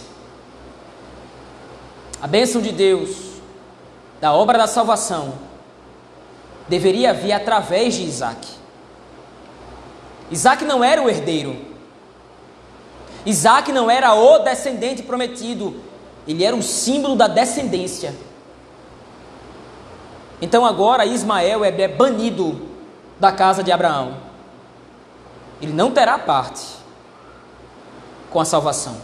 A 2.22 2.28
bênção 2.28 2.62
de 2.62 2.72
Deus, 2.72 3.10
da 4.20 4.34
obra 4.34 4.58
da 4.58 4.68
salvação, 4.68 5.36
deveria 6.68 7.14
vir 7.14 7.32
através 7.32 7.94
de 7.94 8.04
Isaac. 8.04 8.48
Isaac 10.32 10.66
não 10.66 10.84
era 10.84 11.02
o 11.02 11.10
herdeiro. 11.10 11.56
Isaac 13.26 13.72
não 13.72 13.90
era 13.90 14.14
o 14.14 14.40
descendente 14.40 15.04
prometido, 15.04 15.85
ele 16.28 16.44
era 16.44 16.56
o 16.56 16.64
símbolo 16.64 17.16
da 17.16 17.28
descendência. 17.28 18.14
Então 20.42 20.66
agora 20.66 21.06
Ismael 21.06 21.64
é 21.64 21.88
banido 21.88 22.70
da 23.20 23.32
casa 23.32 23.64
de 23.64 23.72
Abraão. 23.72 24.18
Ele 25.62 25.74
não 25.74 25.92
terá 25.92 26.20
parte 26.20 26.66
com 28.30 28.40
a 28.40 28.46
salvação. 28.46 28.98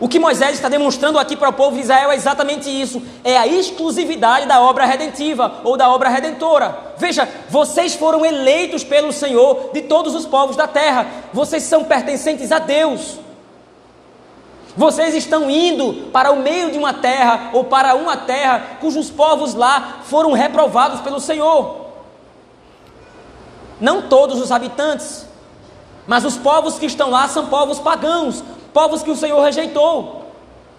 O 0.00 0.08
que 0.08 0.18
Moisés 0.18 0.54
está 0.54 0.68
demonstrando 0.68 1.16
aqui 1.16 1.36
para 1.36 1.50
o 1.50 1.52
povo 1.52 1.76
de 1.76 1.82
Israel 1.82 2.10
é 2.10 2.16
exatamente 2.16 2.68
isso: 2.68 3.00
é 3.22 3.38
a 3.38 3.46
exclusividade 3.46 4.46
da 4.46 4.60
obra 4.60 4.84
redentiva 4.84 5.60
ou 5.62 5.76
da 5.76 5.88
obra 5.88 6.08
redentora. 6.08 6.94
Veja, 6.98 7.28
vocês 7.48 7.94
foram 7.94 8.26
eleitos 8.26 8.82
pelo 8.82 9.12
Senhor 9.12 9.70
de 9.72 9.82
todos 9.82 10.12
os 10.16 10.26
povos 10.26 10.56
da 10.56 10.66
terra, 10.66 11.06
vocês 11.32 11.62
são 11.62 11.84
pertencentes 11.84 12.50
a 12.50 12.58
Deus. 12.58 13.21
Vocês 14.76 15.14
estão 15.14 15.50
indo 15.50 16.10
para 16.10 16.32
o 16.32 16.40
meio 16.40 16.70
de 16.70 16.78
uma 16.78 16.94
terra 16.94 17.50
ou 17.52 17.64
para 17.64 17.94
uma 17.94 18.16
terra 18.16 18.78
cujos 18.80 19.10
povos 19.10 19.54
lá 19.54 20.00
foram 20.04 20.32
reprovados 20.32 21.00
pelo 21.00 21.20
Senhor. 21.20 21.82
Não 23.80 24.02
todos 24.02 24.40
os 24.40 24.50
habitantes, 24.50 25.26
Mas 26.04 26.24
os 26.24 26.36
povos 26.36 26.80
que 26.80 26.86
estão 26.86 27.10
lá 27.10 27.28
são 27.28 27.46
povos 27.46 27.78
pagãos, 27.78 28.42
povos 28.72 29.04
que 29.04 29.10
o 29.10 29.16
Senhor 29.16 29.40
rejeitou. 29.40 30.26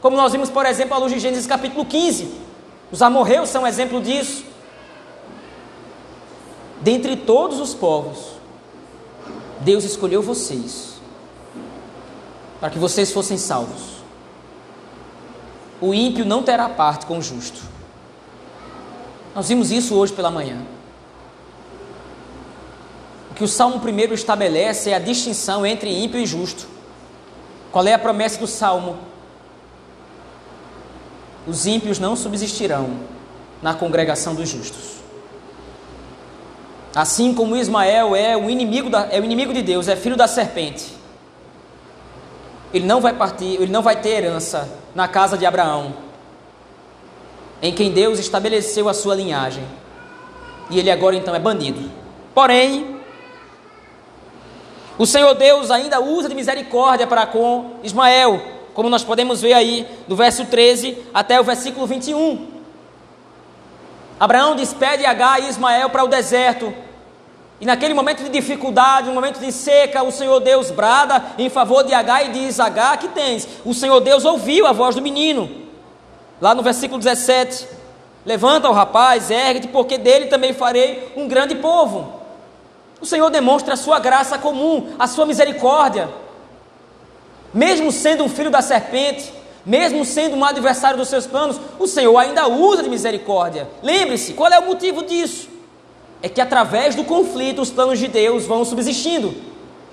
Como 0.01 0.17
nós 0.17 0.34
vimos, 0.34 0.49
por 0.49 0.65
exemplo, 0.65 0.93
à 0.95 0.97
luz 0.97 1.13
de 1.13 1.19
Gênesis 1.19 1.47
capítulo 1.47 1.86
15. 1.86 2.29
Os 2.91 3.01
amorreus 3.01 3.47
são 3.47 3.63
um 3.63 3.67
exemplo 3.67 4.01
disso. 4.01 4.43
Dentre 6.82 7.15
todos 7.15 7.62
os 7.62 7.73
povos, 7.73 8.34
Deus 9.62 9.86
escolheu 9.86 10.21
vocês 10.21 10.92
para 12.63 12.69
que 12.69 12.80
vocês 12.80 13.12
fossem 13.12 13.38
salvos. 13.38 13.82
O 15.82 15.93
ímpio 15.93 16.23
não 16.23 16.41
terá 16.41 16.69
parte 16.69 17.06
com 17.06 17.17
o 17.17 17.21
justo. 17.21 17.60
Nós 19.36 19.49
vimos 19.49 19.69
isso 19.69 19.93
hoje 19.93 20.13
pela 20.13 20.32
manhã. 20.32 20.62
O 23.30 23.34
que 23.34 23.43
o 23.43 23.49
Salmo 23.49 23.82
1 23.86 24.13
estabelece 24.13 24.91
é 24.91 24.95
a 24.95 24.99
distinção 24.99 25.65
entre 25.65 25.89
ímpio 25.89 26.17
e 26.17 26.26
justo. 26.26 26.65
Qual 27.69 27.86
é 27.86 27.93
a 27.93 27.99
promessa 27.99 28.39
do 28.39 28.47
Salmo? 28.47 28.97
Os 31.45 31.65
ímpios 31.65 31.99
não 31.99 32.15
subsistirão 32.15 32.91
na 33.62 33.73
congregação 33.73 34.34
dos 34.34 34.47
justos. 34.47 35.02
Assim 36.95 37.34
como 37.34 37.58
Ismael 37.58 38.15
é 38.15 38.38
o 38.38 38.49
inimigo, 38.49 38.89
da, 38.89 39.10
é 39.12 39.19
o 39.19 39.26
inimigo 39.26 39.54
de 39.54 39.62
Deus, 39.62 39.89
é 39.89 39.97
filho 39.97 40.15
da 40.15 40.30
serpente. 40.30 41.03
Ele 42.73 42.86
não 42.86 42.99
vai 42.99 43.13
partir, 43.13 43.55
ele 43.62 43.71
não 43.71 43.81
vai 43.81 43.95
ter 43.95 44.23
herança 44.23 44.67
na 44.95 45.07
casa 45.07 45.38
de 45.38 45.45
Abraão, 45.45 45.93
em 47.62 47.73
quem 47.73 47.91
Deus 47.91 48.19
estabeleceu 48.19 48.89
a 48.89 48.93
sua 48.93 49.15
linhagem. 49.15 49.63
E 50.69 50.79
ele 50.79 50.89
agora 50.89 51.15
então 51.15 51.36
é 51.36 51.39
banido. 51.39 51.91
Porém, 52.33 52.99
o 54.97 55.05
Senhor 55.05 55.33
Deus 55.36 55.71
ainda 55.71 55.99
usa 56.01 56.29
de 56.29 56.36
misericórdia 56.36 57.07
para 57.07 57.25
com 57.25 57.75
Ismael, 57.83 58.41
como 58.73 58.89
nós 58.89 59.03
podemos 59.03 59.41
ver 59.41 59.53
aí 59.53 59.88
do 60.07 60.15
verso 60.15 60.45
13 60.45 60.97
até 61.13 61.39
o 61.39 61.43
versículo 61.43 61.86
21. 61.86 62.53
Abraão 64.19 64.55
despede 64.55 65.05
Agar 65.05 65.41
e 65.41 65.49
Ismael 65.49 65.89
para 65.89 66.03
o 66.03 66.07
deserto. 66.07 66.73
E 67.63 67.65
naquele 67.65 67.93
momento 67.93 68.21
de 68.21 68.30
dificuldade, 68.30 69.08
no 69.08 69.13
momento 69.13 69.39
de 69.39 69.49
seca, 69.49 70.04
o 70.04 70.12
Senhor 70.12 70.41
Deus 70.41 70.69
brada 70.69 71.23
em 71.38 71.49
favor 71.49 71.82
de 71.82 71.93
Agar 71.93 72.26
e 72.26 72.34
diz: 72.34 72.60
Agar, 72.60 72.97
que 72.97 73.08
tens? 73.08 73.47
O 73.63 73.73
Senhor 73.73 74.02
Deus 74.02 74.26
ouviu 74.26 74.67
a 74.67 74.73
voz 74.73 74.95
do 74.95 75.02
menino. 75.02 75.49
Lá 76.41 76.54
no 76.54 76.62
versículo 76.62 76.99
17: 76.99 77.65
Levanta 78.26 78.69
o 78.69 78.73
rapaz, 78.73 79.32
ergue-te, 79.32 79.69
porque 79.69 79.97
dele 79.97 80.26
também 80.26 80.52
farei 80.52 81.13
um 81.15 81.26
grande 81.26 81.56
povo. 81.56 82.19
O 82.99 83.06
Senhor 83.06 83.30
demonstra 83.30 83.76
a 83.76 83.78
sua 83.78 83.97
graça 83.97 84.38
comum, 84.38 84.95
a 84.99 85.08
sua 85.08 85.26
misericórdia. 85.26 86.10
Mesmo 87.54 87.93
sendo 87.93 88.26
um 88.26 88.30
filho 88.30 88.52
da 88.52 88.62
serpente, 88.62 89.32
mesmo 89.65 90.04
sendo 90.04 90.36
um 90.36 90.43
adversário 90.43 90.97
dos 90.97 91.08
seus 91.08 91.26
planos, 91.26 91.62
o 91.80 91.88
Senhor 91.88 92.17
ainda 92.17 92.45
usa 92.45 92.84
de 92.84 92.89
misericórdia. 92.89 93.69
Lembre-se, 93.82 94.34
qual 94.34 94.52
é 94.52 94.60
o 94.60 94.65
motivo 94.65 95.06
disso? 95.06 95.53
É 96.23 96.29
que 96.29 96.41
através 96.41 96.95
do 96.95 97.03
conflito 97.03 97.62
os 97.62 97.69
planos 97.69 97.99
de 97.99 98.07
Deus 98.07 98.45
vão 98.45 98.65
subsistindo. 98.65 99.36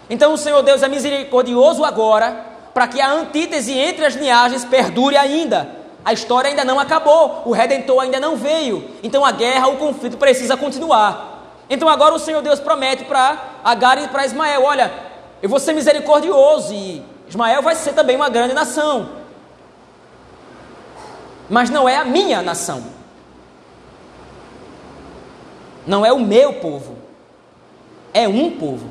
Então 0.08 0.32
o 0.32 0.38
Senhor 0.38 0.62
Deus 0.62 0.82
é 0.82 0.88
misericordioso 0.88 1.84
agora, 1.84 2.46
para 2.72 2.86
que 2.86 3.00
a 3.00 3.12
antítese 3.12 3.72
entre 3.72 4.06
as 4.06 4.14
linhagens 4.14 4.64
perdure 4.64 5.16
ainda. 5.16 5.68
A 6.04 6.12
história 6.12 6.48
ainda 6.48 6.64
não 6.64 6.78
acabou, 6.78 7.42
o 7.44 7.52
redentor 7.52 8.00
ainda 8.02 8.18
não 8.18 8.36
veio. 8.36 8.90
Então 9.02 9.24
a 9.24 9.32
guerra, 9.32 9.68
o 9.68 9.76
conflito 9.76 10.16
precisa 10.16 10.56
continuar. 10.56 11.56
Então 11.68 11.88
agora 11.88 12.14
o 12.14 12.18
Senhor 12.18 12.40
Deus 12.42 12.60
promete 12.60 13.04
para 13.04 13.58
Agar 13.62 14.02
e 14.02 14.08
para 14.08 14.24
Ismael: 14.24 14.62
olha, 14.62 14.90
eu 15.42 15.48
vou 15.48 15.58
ser 15.58 15.72
misericordioso 15.72 16.72
e 16.72 17.02
Ismael 17.28 17.60
vai 17.60 17.74
ser 17.74 17.92
também 17.92 18.14
uma 18.14 18.28
grande 18.28 18.54
nação. 18.54 19.10
Mas 21.48 21.70
não 21.70 21.88
é 21.88 21.96
a 21.96 22.04
minha 22.04 22.40
nação. 22.40 22.99
Não 25.86 26.04
é 26.04 26.12
o 26.12 26.20
meu 26.20 26.54
povo. 26.54 26.96
É 28.12 28.28
um 28.28 28.50
povo. 28.50 28.88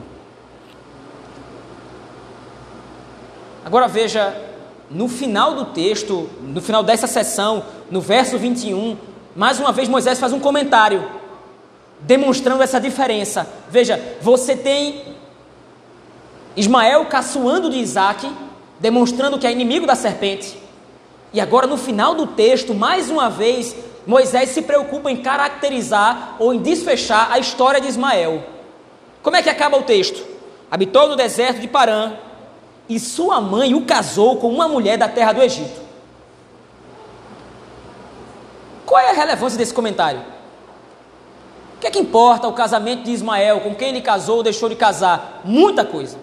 Agora 3.64 3.88
veja, 3.88 4.36
no 4.90 5.08
final 5.08 5.54
do 5.54 5.66
texto, 5.66 6.30
no 6.42 6.62
final 6.62 6.82
dessa 6.82 7.08
sessão, 7.08 7.64
no 7.92 8.02
verso 8.02 8.38
21, 8.38 8.98
mais 9.36 9.60
uma 9.60 9.72
vez 9.72 9.88
Moisés 9.88 10.20
faz 10.20 10.34
um 10.34 10.40
comentário 10.40 11.20
demonstrando 12.02 12.64
essa 12.64 12.80
diferença. 12.80 13.48
Veja, 13.70 14.18
você 14.22 14.56
tem 14.56 15.04
Ismael 16.56 17.06
caçoando 17.06 17.70
de 17.70 17.78
Isaac, 17.78 18.30
demonstrando 18.80 19.38
que 19.38 19.48
é 19.48 19.52
inimigo 19.52 19.86
da 19.86 19.96
serpente. 19.96 20.59
E 21.32 21.40
agora, 21.40 21.68
no 21.68 21.78
final 21.78 22.16
do 22.16 22.28
texto, 22.28 22.74
mais 22.74 23.10
uma 23.10 23.30
vez, 23.30 23.76
Moisés 24.06 24.50
se 24.50 24.64
preocupa 24.64 25.12
em 25.12 25.18
caracterizar 25.18 26.36
ou 26.40 26.54
em 26.54 26.60
desfechar 26.60 27.32
a 27.32 27.38
história 27.38 27.80
de 27.80 27.88
Ismael. 27.88 28.44
Como 29.22 29.36
é 29.36 29.44
que 29.44 29.50
acaba 29.50 29.78
o 29.78 29.84
texto? 29.84 30.26
Habitou 30.72 31.08
no 31.08 31.16
deserto 31.16 31.60
de 31.60 31.68
Parã 31.68 32.14
e 32.88 33.00
sua 33.00 33.40
mãe 33.40 33.76
o 33.76 33.86
casou 33.86 34.38
com 34.38 34.50
uma 34.50 34.68
mulher 34.68 34.98
da 34.98 35.08
terra 35.08 35.34
do 35.34 35.42
Egito. 35.42 35.80
Qual 38.86 39.00
é 39.00 39.12
a 39.12 39.14
relevância 39.14 39.58
desse 39.58 39.74
comentário? 39.74 40.22
O 41.76 41.80
que 41.80 41.88
é 41.88 41.92
que 41.92 42.00
importa 42.00 42.48
o 42.48 42.54
casamento 42.54 43.04
de 43.04 43.12
Ismael? 43.12 43.62
Com 43.62 43.76
quem 43.76 43.90
ele 43.90 44.02
casou 44.02 44.38
ou 44.38 44.44
deixou 44.44 44.68
de 44.68 44.76
casar? 44.76 45.42
Muita 45.46 45.86
coisa. 45.86 46.18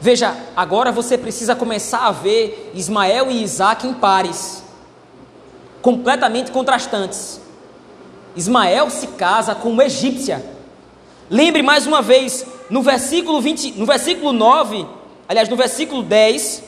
Veja, 0.00 0.34
agora 0.56 0.90
você 0.90 1.18
precisa 1.18 1.54
começar 1.54 2.06
a 2.06 2.10
ver 2.10 2.72
Ismael 2.74 3.30
e 3.30 3.42
Isaac 3.42 3.86
em 3.86 3.92
pares, 3.92 4.64
completamente 5.82 6.50
contrastantes. 6.50 7.38
Ismael 8.34 8.88
se 8.88 9.08
casa 9.08 9.54
com 9.54 9.68
uma 9.68 9.84
egípcia. 9.84 10.42
Lembre 11.28 11.62
mais 11.62 11.86
uma 11.86 12.00
vez, 12.00 12.46
no 12.70 12.80
versículo 12.80 13.42
20, 13.42 13.72
no 13.72 13.84
versículo 13.84 14.32
9, 14.32 14.86
aliás, 15.28 15.50
no 15.50 15.56
versículo 15.56 16.02
10, 16.02 16.62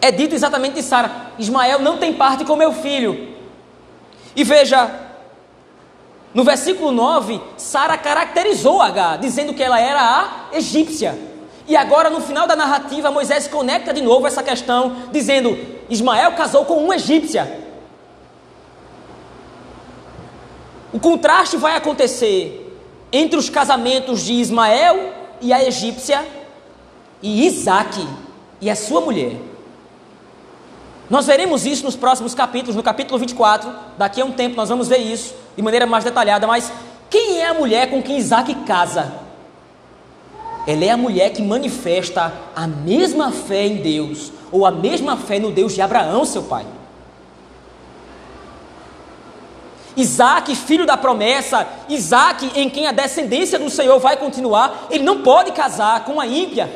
é 0.00 0.10
dito 0.10 0.34
exatamente 0.34 0.74
de 0.74 0.82
Sara: 0.82 1.30
Ismael 1.38 1.78
não 1.78 1.98
tem 1.98 2.12
parte 2.12 2.44
com 2.44 2.56
meu 2.56 2.72
filho. 2.72 3.36
E 4.34 4.42
veja, 4.42 4.90
no 6.34 6.42
versículo 6.42 6.90
9, 6.90 7.40
Sara 7.56 7.96
caracterizou 7.96 8.82
H, 8.82 9.18
dizendo 9.18 9.54
que 9.54 9.62
ela 9.62 9.80
era 9.80 10.48
a 10.50 10.56
egípcia. 10.56 11.29
E 11.70 11.76
agora, 11.76 12.10
no 12.10 12.20
final 12.20 12.48
da 12.48 12.56
narrativa, 12.56 13.12
Moisés 13.12 13.46
conecta 13.46 13.94
de 13.94 14.02
novo 14.02 14.26
essa 14.26 14.42
questão, 14.42 15.04
dizendo: 15.12 15.56
Ismael 15.88 16.32
casou 16.32 16.64
com 16.64 16.74
uma 16.74 16.96
egípcia. 16.96 17.60
O 20.92 20.98
contraste 20.98 21.56
vai 21.56 21.76
acontecer 21.76 22.76
entre 23.12 23.38
os 23.38 23.48
casamentos 23.48 24.24
de 24.24 24.32
Ismael 24.32 25.12
e 25.40 25.52
a 25.52 25.62
egípcia 25.62 26.26
e 27.22 27.46
Isaac 27.46 28.04
e 28.60 28.68
a 28.68 28.74
sua 28.74 29.00
mulher. 29.00 29.36
Nós 31.08 31.28
veremos 31.28 31.64
isso 31.66 31.84
nos 31.84 31.94
próximos 31.94 32.34
capítulos, 32.34 32.74
no 32.74 32.82
capítulo 32.82 33.16
24, 33.16 33.72
daqui 33.96 34.20
a 34.20 34.24
um 34.24 34.32
tempo 34.32 34.56
nós 34.56 34.68
vamos 34.68 34.88
ver 34.88 34.98
isso 34.98 35.36
de 35.54 35.62
maneira 35.62 35.86
mais 35.86 36.02
detalhada, 36.02 36.48
mas 36.48 36.72
quem 37.08 37.38
é 37.38 37.46
a 37.46 37.54
mulher 37.54 37.90
com 37.90 38.02
quem 38.02 38.18
Isaac 38.18 38.52
casa? 38.64 39.29
Ela 40.70 40.84
é 40.84 40.90
a 40.90 40.96
mulher 40.96 41.30
que 41.30 41.42
manifesta 41.42 42.32
a 42.54 42.64
mesma 42.64 43.32
fé 43.32 43.66
em 43.66 43.78
Deus, 43.78 44.30
ou 44.52 44.64
a 44.64 44.70
mesma 44.70 45.16
fé 45.16 45.40
no 45.40 45.50
Deus 45.50 45.74
de 45.74 45.82
Abraão, 45.82 46.24
seu 46.24 46.44
pai. 46.44 46.64
Isaac, 49.96 50.54
filho 50.54 50.86
da 50.86 50.96
promessa, 50.96 51.66
Isaac, 51.88 52.52
em 52.54 52.70
quem 52.70 52.86
a 52.86 52.92
descendência 52.92 53.58
do 53.58 53.68
Senhor 53.68 53.98
vai 53.98 54.16
continuar, 54.16 54.86
ele 54.92 55.02
não 55.02 55.22
pode 55.22 55.50
casar 55.50 56.04
com 56.04 56.20
a 56.20 56.26
ímpia, 56.28 56.70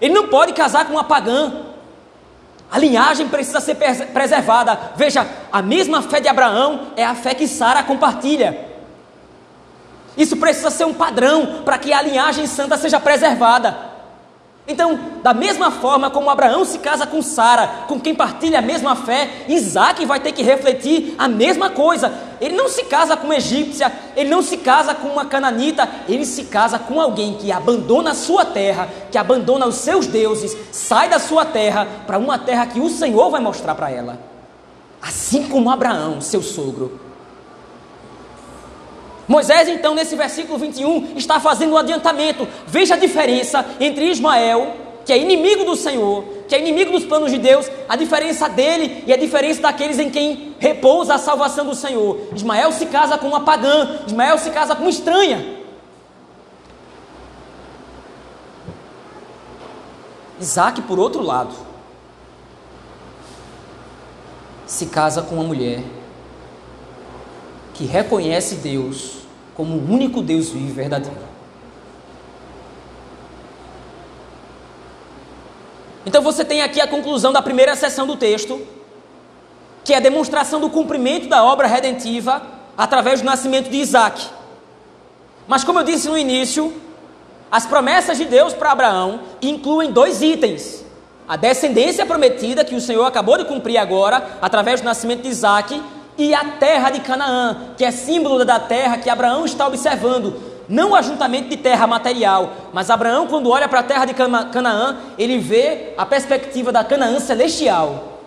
ele 0.00 0.12
não 0.12 0.26
pode 0.26 0.52
casar 0.52 0.84
com 0.84 0.94
uma 0.94 1.04
pagã, 1.04 1.66
a 2.72 2.76
linhagem 2.76 3.28
precisa 3.28 3.60
ser 3.60 3.76
preservada. 4.12 4.76
Veja, 4.96 5.28
a 5.52 5.62
mesma 5.62 6.02
fé 6.02 6.18
de 6.18 6.26
Abraão 6.26 6.88
é 6.96 7.04
a 7.04 7.14
fé 7.14 7.34
que 7.34 7.46
Sara 7.46 7.84
compartilha. 7.84 8.69
Isso 10.20 10.36
precisa 10.36 10.70
ser 10.70 10.84
um 10.84 10.92
padrão 10.92 11.62
para 11.64 11.78
que 11.78 11.94
a 11.94 12.02
linhagem 12.02 12.46
santa 12.46 12.76
seja 12.76 13.00
preservada. 13.00 13.88
Então, 14.68 15.00
da 15.22 15.32
mesma 15.32 15.70
forma 15.70 16.10
como 16.10 16.28
Abraão 16.28 16.62
se 16.62 16.78
casa 16.78 17.06
com 17.06 17.22
Sara, 17.22 17.86
com 17.88 17.98
quem 17.98 18.14
partilha 18.14 18.58
a 18.58 18.62
mesma 18.62 18.94
fé, 18.94 19.46
Isaac 19.48 20.04
vai 20.04 20.20
ter 20.20 20.32
que 20.32 20.42
refletir 20.42 21.14
a 21.16 21.26
mesma 21.26 21.70
coisa. 21.70 22.12
Ele 22.38 22.54
não 22.54 22.68
se 22.68 22.84
casa 22.84 23.16
com 23.16 23.24
uma 23.24 23.36
egípcia, 23.36 23.90
ele 24.14 24.28
não 24.28 24.42
se 24.42 24.58
casa 24.58 24.94
com 24.94 25.08
uma 25.08 25.24
cananita, 25.24 25.88
ele 26.06 26.26
se 26.26 26.44
casa 26.44 26.78
com 26.78 27.00
alguém 27.00 27.38
que 27.38 27.50
abandona 27.50 28.10
a 28.10 28.14
sua 28.14 28.44
terra, 28.44 28.90
que 29.10 29.16
abandona 29.16 29.66
os 29.66 29.76
seus 29.76 30.06
deuses, 30.06 30.54
sai 30.70 31.08
da 31.08 31.18
sua 31.18 31.46
terra 31.46 31.88
para 32.06 32.18
uma 32.18 32.38
terra 32.38 32.66
que 32.66 32.78
o 32.78 32.90
Senhor 32.90 33.30
vai 33.30 33.40
mostrar 33.40 33.74
para 33.74 33.90
ela. 33.90 34.18
Assim 35.00 35.48
como 35.48 35.70
Abraão, 35.70 36.20
seu 36.20 36.42
sogro. 36.42 37.09
Moisés, 39.30 39.68
então, 39.68 39.94
nesse 39.94 40.16
versículo 40.16 40.58
21, 40.58 41.16
está 41.16 41.38
fazendo 41.38 41.74
um 41.74 41.76
adiantamento. 41.76 42.48
Veja 42.66 42.94
a 42.94 42.98
diferença 42.98 43.64
entre 43.78 44.10
Ismael, 44.10 44.74
que 45.04 45.12
é 45.12 45.18
inimigo 45.18 45.64
do 45.64 45.76
Senhor, 45.76 46.24
que 46.48 46.54
é 46.56 46.58
inimigo 46.58 46.90
dos 46.90 47.04
planos 47.04 47.30
de 47.30 47.38
Deus, 47.38 47.70
a 47.88 47.94
diferença 47.94 48.48
dele 48.48 49.04
e 49.06 49.12
a 49.12 49.16
diferença 49.16 49.62
daqueles 49.62 50.00
em 50.00 50.10
quem 50.10 50.56
repousa 50.58 51.14
a 51.14 51.18
salvação 51.18 51.64
do 51.64 51.76
Senhor. 51.76 52.18
Ismael 52.34 52.72
se 52.72 52.86
casa 52.86 53.16
com 53.16 53.28
uma 53.28 53.42
pagã, 53.42 54.00
Ismael 54.04 54.36
se 54.36 54.50
casa 54.50 54.74
com 54.74 54.82
uma 54.82 54.90
estranha. 54.90 55.60
Isaac, 60.40 60.82
por 60.82 60.98
outro 60.98 61.22
lado, 61.22 61.54
se 64.66 64.86
casa 64.86 65.22
com 65.22 65.36
uma 65.36 65.44
mulher 65.44 65.84
que 67.74 67.84
reconhece 67.84 68.56
Deus 68.56 69.19
como 69.60 69.76
o 69.76 69.92
único 69.92 70.22
Deus 70.22 70.48
vivo 70.48 70.70
e 70.70 70.72
verdadeiro. 70.72 71.20
Então 76.06 76.22
você 76.22 76.46
tem 76.46 76.62
aqui 76.62 76.80
a 76.80 76.88
conclusão 76.88 77.30
da 77.30 77.42
primeira 77.42 77.76
sessão 77.76 78.06
do 78.06 78.16
texto, 78.16 78.66
que 79.84 79.92
é 79.92 79.98
a 79.98 80.00
demonstração 80.00 80.62
do 80.62 80.70
cumprimento 80.70 81.28
da 81.28 81.44
obra 81.44 81.66
redentiva 81.66 82.40
através 82.74 83.20
do 83.20 83.26
nascimento 83.26 83.68
de 83.68 83.76
Isaac. 83.76 84.30
Mas 85.46 85.62
como 85.62 85.80
eu 85.80 85.84
disse 85.84 86.08
no 86.08 86.16
início, 86.16 86.72
as 87.52 87.66
promessas 87.66 88.16
de 88.16 88.24
Deus 88.24 88.54
para 88.54 88.72
Abraão 88.72 89.20
incluem 89.42 89.92
dois 89.92 90.22
itens: 90.22 90.82
a 91.28 91.36
descendência 91.36 92.06
prometida, 92.06 92.64
que 92.64 92.74
o 92.74 92.80
Senhor 92.80 93.04
acabou 93.04 93.36
de 93.36 93.44
cumprir 93.44 93.76
agora, 93.76 94.38
através 94.40 94.80
do 94.80 94.86
nascimento 94.86 95.20
de 95.20 95.28
Isaac, 95.28 95.82
e 96.20 96.34
a 96.34 96.44
terra 96.44 96.90
de 96.90 97.00
Canaã, 97.00 97.72
que 97.78 97.82
é 97.82 97.90
símbolo 97.90 98.44
da 98.44 98.60
terra 98.60 98.98
que 98.98 99.08
Abraão 99.08 99.46
está 99.46 99.66
observando, 99.66 100.38
não 100.68 100.90
o 100.90 100.94
ajuntamento 100.94 101.48
de 101.48 101.56
terra 101.56 101.86
material, 101.86 102.52
mas 102.74 102.90
Abraão, 102.90 103.26
quando 103.26 103.48
olha 103.48 103.66
para 103.66 103.80
a 103.80 103.82
terra 103.82 104.04
de 104.04 104.12
Canaã, 104.12 104.98
ele 105.16 105.38
vê 105.38 105.94
a 105.96 106.04
perspectiva 106.04 106.70
da 106.70 106.84
Canaã 106.84 107.18
celestial. 107.20 108.18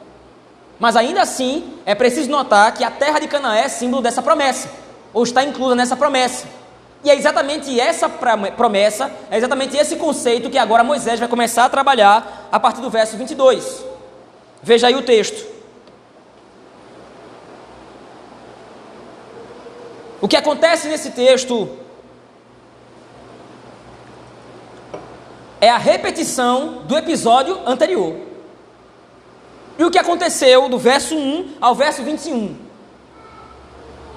Mas 0.80 0.96
ainda 0.96 1.22
assim, 1.22 1.72
é 1.86 1.94
preciso 1.94 2.32
notar 2.32 2.74
que 2.74 2.84
a 2.84 2.90
terra 2.90 3.20
de 3.20 3.28
Canaã 3.28 3.56
é 3.58 3.70
símbolo 3.70 4.02
dessa 4.02 4.24
promessa, 4.24 4.70
ou 5.14 5.22
está 5.22 5.44
inclusa 5.44 5.76
nessa 5.76 5.96
promessa. 5.96 6.48
E 7.04 7.12
é 7.12 7.16
exatamente 7.16 7.80
essa 7.80 8.10
promessa, 8.10 9.12
é 9.30 9.38
exatamente 9.38 9.78
esse 9.78 9.98
conceito 9.98 10.50
que 10.50 10.58
agora 10.58 10.84
Moisés 10.84 11.20
vai 11.20 11.30
começar 11.30 11.66
a 11.66 11.70
trabalhar 11.70 12.50
a 12.52 12.60
partir 12.60 12.82
do 12.82 12.90
verso 12.90 13.16
22. 13.18 13.86
Veja 14.64 14.88
aí 14.88 14.96
o 14.96 15.04
texto. 15.04 15.53
O 20.24 20.28
que 20.30 20.38
acontece 20.38 20.88
nesse 20.88 21.12
texto 21.12 21.70
é 25.60 25.70
a 25.70 25.78
repetição 25.78 26.84
do 26.86 26.98
episódio 26.98 27.60
anterior. 27.66 28.16
E 29.78 29.84
o 29.84 29.92
que 29.92 30.00
aconteceu 30.00 30.70
do 30.70 30.78
verso 30.78 31.14
1 31.14 31.56
ao 31.60 31.76
verso 31.76 32.04
21? 32.04 32.56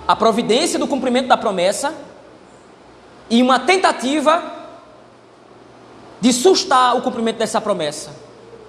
A 0.06 0.14
providência 0.14 0.78
do 0.78 0.86
cumprimento 0.86 1.26
da 1.26 1.36
promessa 1.36 1.92
e 3.28 3.42
uma 3.42 3.58
tentativa 3.58 4.44
de 6.20 6.32
sustar 6.32 6.96
o 6.96 7.02
cumprimento 7.02 7.38
dessa 7.38 7.60
promessa. 7.60 8.14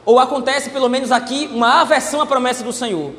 Ou 0.04 0.18
acontece, 0.18 0.72
pelo 0.72 0.90
menos 0.90 1.12
aqui, 1.12 1.48
uma 1.54 1.82
aversão 1.82 2.20
à 2.20 2.26
promessa 2.26 2.64
do 2.64 2.74
Senhor. 2.74 3.14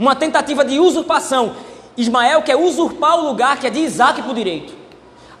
Uma 0.00 0.16
tentativa 0.16 0.64
de 0.64 0.80
usurpação. 0.80 1.54
Ismael 1.96 2.42
quer 2.42 2.56
usurpar 2.56 3.18
o 3.18 3.26
lugar 3.26 3.58
que 3.58 3.66
é 3.66 3.70
de 3.70 3.80
Isaac 3.80 4.22
por 4.22 4.34
direito. 4.34 4.74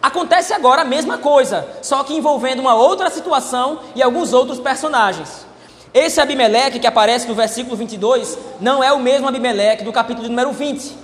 Acontece 0.02 0.52
agora 0.52 0.82
a 0.82 0.84
mesma 0.84 1.16
coisa, 1.16 1.66
só 1.80 2.02
que 2.02 2.14
envolvendo 2.14 2.60
uma 2.60 2.74
outra 2.74 3.08
situação 3.08 3.80
e 3.94 4.02
alguns 4.02 4.32
outros 4.32 4.58
personagens. 4.58 5.46
Esse 5.94 6.20
Abimeleque 6.20 6.80
que 6.80 6.86
aparece 6.86 7.28
no 7.28 7.34
versículo 7.34 7.76
22 7.76 8.36
não 8.60 8.82
é 8.82 8.92
o 8.92 8.98
mesmo 8.98 9.28
Abimeleque 9.28 9.84
do 9.84 9.92
capítulo 9.92 10.28
número 10.28 10.50
20. 10.50 10.96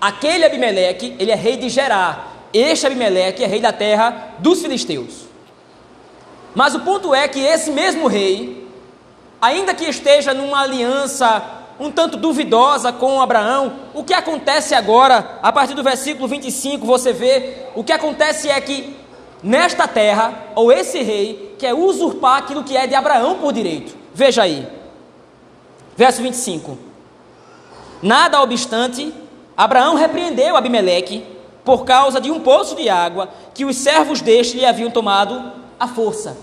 Aquele 0.00 0.44
Abimeleque, 0.46 1.14
ele 1.18 1.30
é 1.30 1.34
rei 1.34 1.56
de 1.56 1.68
Gerar. 1.68 2.32
Este 2.52 2.86
Abimeleque 2.86 3.44
é 3.44 3.46
rei 3.46 3.60
da 3.60 3.72
terra 3.72 4.34
dos 4.38 4.62
filisteus. 4.62 5.26
Mas 6.54 6.74
o 6.74 6.80
ponto 6.80 7.14
é 7.14 7.26
que 7.28 7.40
esse 7.40 7.70
mesmo 7.70 8.06
rei, 8.06 8.68
ainda 9.40 9.74
que 9.74 9.84
esteja 9.84 10.32
numa 10.32 10.62
aliança 10.62 11.61
um 11.78 11.90
tanto 11.90 12.16
duvidosa 12.16 12.92
com 12.92 13.20
Abraão, 13.20 13.72
o 13.94 14.04
que 14.04 14.14
acontece 14.14 14.74
agora, 14.74 15.38
a 15.42 15.50
partir 15.52 15.74
do 15.74 15.82
versículo 15.82 16.28
25, 16.28 16.86
você 16.86 17.12
vê, 17.12 17.66
o 17.74 17.82
que 17.82 17.92
acontece 17.92 18.48
é 18.48 18.60
que 18.60 18.96
nesta 19.42 19.88
terra, 19.88 20.32
ou 20.54 20.70
esse 20.70 21.02
rei, 21.02 21.56
quer 21.58 21.74
usurpar 21.74 22.38
aquilo 22.38 22.64
que 22.64 22.76
é 22.76 22.86
de 22.86 22.94
Abraão 22.94 23.38
por 23.38 23.52
direito. 23.52 23.96
Veja 24.14 24.42
aí, 24.42 24.66
verso 25.96 26.22
25: 26.22 26.78
Nada 28.02 28.40
obstante, 28.40 29.12
Abraão 29.56 29.94
repreendeu 29.94 30.56
Abimeleque 30.56 31.24
por 31.64 31.84
causa 31.84 32.20
de 32.20 32.30
um 32.30 32.40
poço 32.40 32.74
de 32.74 32.88
água 32.88 33.28
que 33.54 33.64
os 33.64 33.76
servos 33.76 34.20
deste 34.20 34.56
lhe 34.56 34.66
haviam 34.66 34.90
tomado 34.90 35.52
à 35.78 35.86
força. 35.86 36.36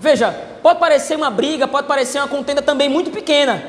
Veja, 0.00 0.32
pode 0.62 0.80
parecer 0.80 1.16
uma 1.16 1.30
briga, 1.30 1.68
pode 1.68 1.86
parecer 1.86 2.18
uma 2.18 2.28
contenda 2.28 2.60
também 2.60 2.88
muito 2.88 3.10
pequena, 3.10 3.62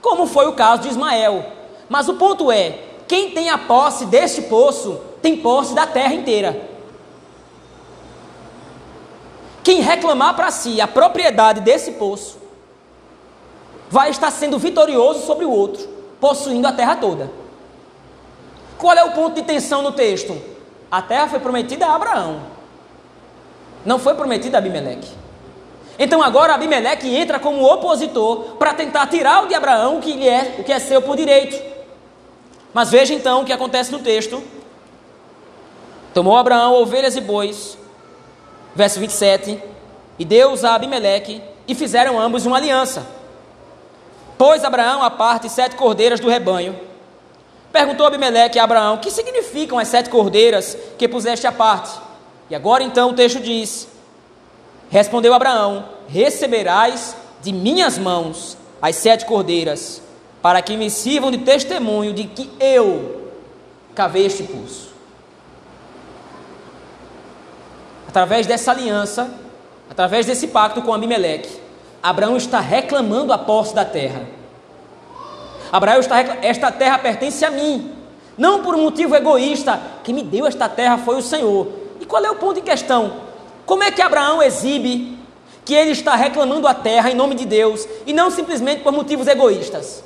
como 0.00 0.26
foi 0.26 0.46
o 0.46 0.52
caso 0.52 0.82
de 0.82 0.88
Ismael. 0.88 1.44
Mas 1.88 2.08
o 2.08 2.14
ponto 2.14 2.50
é: 2.50 2.78
quem 3.06 3.30
tem 3.30 3.50
a 3.50 3.58
posse 3.58 4.06
deste 4.06 4.42
poço 4.42 5.00
tem 5.20 5.36
posse 5.36 5.74
da 5.74 5.86
terra 5.86 6.14
inteira. 6.14 6.68
Quem 9.62 9.80
reclamar 9.80 10.34
para 10.34 10.50
si 10.50 10.80
a 10.80 10.86
propriedade 10.86 11.60
desse 11.60 11.92
poço 11.92 12.38
vai 13.90 14.10
estar 14.10 14.30
sendo 14.30 14.58
vitorioso 14.58 15.26
sobre 15.26 15.44
o 15.44 15.50
outro, 15.50 15.86
possuindo 16.20 16.66
a 16.66 16.72
terra 16.72 16.96
toda. 16.96 17.30
Qual 18.78 18.94
é 18.94 19.04
o 19.04 19.12
ponto 19.12 19.34
de 19.34 19.42
tensão 19.42 19.82
no 19.82 19.92
texto? 19.92 20.40
A 20.90 21.02
terra 21.02 21.28
foi 21.28 21.40
prometida 21.40 21.86
a 21.86 21.94
Abraão, 21.94 22.40
não 23.84 23.98
foi 23.98 24.14
prometida 24.14 24.56
a 24.56 24.60
Abimeleque. 24.60 25.17
Então 25.98 26.22
agora 26.22 26.54
Abimeleque 26.54 27.14
entra 27.14 27.38
como 27.38 27.64
opositor 27.64 28.56
para 28.58 28.72
tentar 28.74 29.06
tirar 29.08 29.46
de 29.46 29.54
Abraão 29.54 29.98
o 29.98 30.00
que, 30.00 30.12
lhe 30.12 30.28
é, 30.28 30.56
o 30.58 30.64
que 30.64 30.72
é 30.72 30.78
seu 30.78 31.02
por 31.02 31.16
direito. 31.16 31.60
Mas 32.72 32.90
veja 32.90 33.14
então 33.14 33.42
o 33.42 33.44
que 33.44 33.52
acontece 33.52 33.90
no 33.90 33.98
texto. 33.98 34.42
Tomou 36.14 36.36
Abraão 36.36 36.74
ovelhas 36.74 37.16
e 37.16 37.20
bois, 37.20 37.76
verso 38.74 39.00
27, 39.00 39.60
e 40.18 40.24
deu-os 40.24 40.64
a 40.64 40.74
Abimeleque, 40.74 41.42
e 41.66 41.74
fizeram 41.74 42.18
ambos 42.18 42.46
uma 42.46 42.56
aliança. 42.56 43.06
Pôs 44.36 44.64
Abraão 44.64 45.02
à 45.02 45.10
parte 45.10 45.48
sete 45.48 45.76
cordeiras 45.76 46.20
do 46.20 46.28
rebanho, 46.28 46.78
Perguntou 47.72 48.06
Abimeleque 48.06 48.58
a 48.58 48.64
Abraão: 48.64 48.98
Que 48.98 49.10
significam 49.10 49.78
as 49.78 49.88
sete 49.88 50.08
cordeiras 50.10 50.76
que 50.96 51.08
puseste 51.08 51.46
à 51.46 51.52
parte? 51.52 51.90
E 52.50 52.54
agora 52.54 52.82
então 52.82 53.10
o 53.10 53.14
texto 53.14 53.40
diz: 53.40 53.88
Respondeu 54.90 55.34
Abraão: 55.34 55.84
Receberás 56.08 57.16
de 57.42 57.52
minhas 57.52 57.98
mãos 57.98 58.56
as 58.80 58.96
sete 58.96 59.24
cordeiras, 59.24 60.02
para 60.40 60.62
que 60.62 60.76
me 60.76 60.90
sirvam 60.90 61.30
de 61.30 61.38
testemunho 61.38 62.12
de 62.12 62.24
que 62.24 62.50
eu 62.60 63.30
cavei 63.94 64.26
este 64.26 64.44
pulso. 64.44 64.88
Através 68.08 68.46
dessa 68.46 68.70
aliança, 68.70 69.30
através 69.90 70.24
desse 70.24 70.48
pacto 70.48 70.80
com 70.80 70.94
Abimeleque, 70.94 71.60
Abraão 72.02 72.36
está 72.36 72.60
reclamando 72.60 73.32
a 73.32 73.38
posse 73.38 73.74
da 73.74 73.84
terra. 73.84 74.22
Abraão 75.70 76.00
está 76.00 76.20
esta 76.40 76.72
terra 76.72 76.98
pertence 76.98 77.44
a 77.44 77.50
mim. 77.50 77.92
Não 78.36 78.62
por 78.62 78.74
um 78.74 78.82
motivo 78.82 79.14
egoísta, 79.16 79.80
quem 80.04 80.14
me 80.14 80.22
deu 80.22 80.46
esta 80.46 80.68
terra 80.68 80.96
foi 80.96 81.16
o 81.16 81.22
Senhor. 81.22 81.68
E 82.00 82.06
qual 82.06 82.24
é 82.24 82.30
o 82.30 82.36
ponto 82.36 82.60
em 82.60 82.62
questão? 82.62 83.27
Como 83.68 83.84
é 83.84 83.90
que 83.90 84.00
Abraão 84.00 84.42
exibe 84.42 85.18
que 85.62 85.74
ele 85.74 85.90
está 85.90 86.16
reclamando 86.16 86.66
a 86.66 86.72
terra 86.72 87.10
em 87.10 87.14
nome 87.14 87.34
de 87.34 87.44
Deus 87.44 87.86
e 88.06 88.14
não 88.14 88.30
simplesmente 88.30 88.82
por 88.82 88.94
motivos 88.94 89.26
egoístas? 89.26 90.02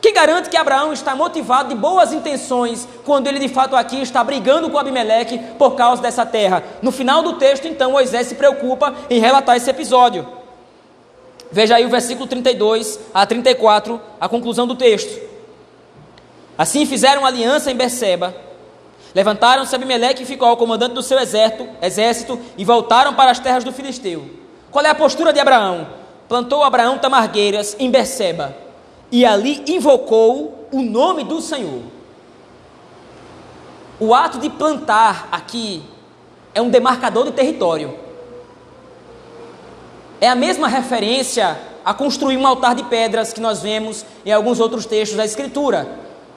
Que 0.00 0.12
garante 0.12 0.48
que 0.48 0.56
Abraão 0.56 0.92
está 0.92 1.16
motivado 1.16 1.70
de 1.70 1.74
boas 1.74 2.12
intenções 2.12 2.86
quando 3.04 3.26
ele 3.26 3.40
de 3.40 3.48
fato 3.48 3.74
aqui 3.74 4.00
está 4.00 4.22
brigando 4.22 4.70
com 4.70 4.78
Abimeleque 4.78 5.40
por 5.58 5.72
causa 5.74 6.00
dessa 6.00 6.24
terra? 6.24 6.62
No 6.80 6.92
final 6.92 7.20
do 7.20 7.32
texto, 7.32 7.66
então, 7.66 7.90
Moisés 7.90 8.28
se 8.28 8.36
preocupa 8.36 8.94
em 9.10 9.18
relatar 9.18 9.56
esse 9.56 9.68
episódio. 9.68 10.24
Veja 11.50 11.74
aí 11.74 11.84
o 11.84 11.90
versículo 11.90 12.28
32 12.28 13.00
a 13.12 13.26
34, 13.26 14.00
a 14.20 14.28
conclusão 14.28 14.68
do 14.68 14.76
texto. 14.76 15.20
Assim 16.56 16.86
fizeram 16.86 17.26
aliança 17.26 17.72
em 17.72 17.74
Berseba. 17.74 18.51
Levantaram-se 19.14 19.74
Abimeleque 19.74 20.22
e 20.22 20.26
ficou 20.26 20.48
ao 20.48 20.56
comandante 20.56 20.94
do 20.94 21.02
seu 21.02 21.18
exército, 21.18 21.68
exército 21.82 22.40
e 22.56 22.64
voltaram 22.64 23.14
para 23.14 23.30
as 23.30 23.38
terras 23.38 23.64
do 23.64 23.72
Filisteu. 23.72 24.24
Qual 24.70 24.84
é 24.84 24.88
a 24.88 24.94
postura 24.94 25.32
de 25.32 25.40
Abraão? 25.40 25.86
Plantou 26.28 26.62
Abraão 26.62 26.98
tamargueiras 26.98 27.76
em 27.78 27.90
Berseba 27.90 28.56
e 29.10 29.26
ali 29.26 29.62
invocou 29.68 30.66
o 30.72 30.82
nome 30.82 31.24
do 31.24 31.42
Senhor. 31.42 31.82
O 34.00 34.14
ato 34.14 34.38
de 34.38 34.48
plantar 34.48 35.28
aqui 35.30 35.82
é 36.54 36.62
um 36.62 36.70
demarcador 36.70 37.26
de 37.26 37.32
território. 37.32 37.98
É 40.20 40.28
a 40.28 40.34
mesma 40.34 40.68
referência 40.68 41.60
a 41.84 41.92
construir 41.92 42.36
um 42.36 42.46
altar 42.46 42.74
de 42.74 42.84
pedras 42.84 43.32
que 43.32 43.40
nós 43.40 43.60
vemos 43.60 44.04
em 44.24 44.32
alguns 44.32 44.58
outros 44.58 44.86
textos 44.86 45.16
da 45.16 45.24
Escritura. 45.24 45.86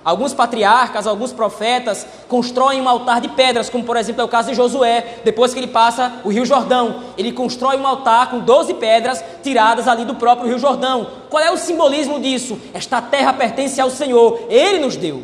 Alguns 0.05 0.35
patriarcas, 0.35 1.07
alguns 1.07 1.33
profetas 1.33 2.05
constroem 2.27 2.79
um 2.79 2.87
altar 2.87 3.19
de 3.19 3.27
pedras, 3.27 3.71
como 3.71 3.83
por 3.83 3.97
exemplo 3.97 4.21
é 4.21 4.23
o 4.23 4.27
caso 4.27 4.49
de 4.49 4.55
Josué, 4.55 5.21
depois 5.23 5.51
que 5.51 5.59
ele 5.59 5.65
passa 5.65 6.21
o 6.23 6.29
Rio 6.29 6.45
Jordão. 6.45 7.01
Ele 7.17 7.31
constrói 7.31 7.75
um 7.75 7.87
altar 7.87 8.29
com 8.29 8.37
12 8.37 8.75
pedras 8.75 9.25
tiradas 9.41 9.87
ali 9.87 10.05
do 10.05 10.13
próprio 10.13 10.47
Rio 10.47 10.59
Jordão. 10.59 11.07
Qual 11.27 11.41
é 11.41 11.49
o 11.49 11.57
simbolismo 11.57 12.19
disso? 12.19 12.55
Esta 12.71 13.01
terra 13.01 13.33
pertence 13.33 13.81
ao 13.81 13.89
Senhor, 13.89 14.45
ele 14.47 14.77
nos 14.77 14.95
deu. 14.95 15.23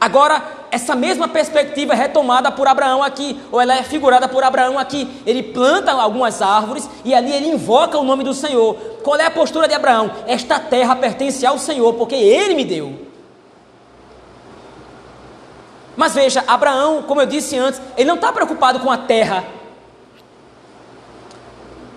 Agora, 0.00 0.40
essa 0.70 0.94
mesma 0.94 1.26
perspectiva 1.26 1.94
é 1.94 1.96
retomada 1.96 2.52
por 2.52 2.68
Abraão 2.68 3.02
aqui, 3.02 3.36
ou 3.50 3.60
ela 3.60 3.74
é 3.74 3.82
figurada 3.82 4.28
por 4.28 4.44
Abraão 4.44 4.78
aqui. 4.78 5.08
Ele 5.26 5.42
planta 5.42 5.90
algumas 5.90 6.40
árvores 6.40 6.88
e 7.04 7.12
ali 7.12 7.32
ele 7.32 7.48
invoca 7.48 7.98
o 7.98 8.04
nome 8.04 8.22
do 8.22 8.32
Senhor. 8.32 8.76
Qual 9.02 9.16
é 9.18 9.26
a 9.26 9.30
postura 9.32 9.66
de 9.66 9.74
Abraão? 9.74 10.12
Esta 10.28 10.60
terra 10.60 10.94
pertence 10.94 11.44
ao 11.44 11.58
Senhor, 11.58 11.94
porque 11.94 12.14
ele 12.14 12.54
me 12.54 12.64
deu. 12.64 13.05
Mas 15.96 16.14
veja, 16.14 16.44
Abraão, 16.46 17.02
como 17.02 17.22
eu 17.22 17.26
disse 17.26 17.56
antes, 17.56 17.80
ele 17.96 18.08
não 18.08 18.16
está 18.16 18.32
preocupado 18.32 18.80
com 18.80 18.90
a 18.90 18.98
terra. 18.98 19.44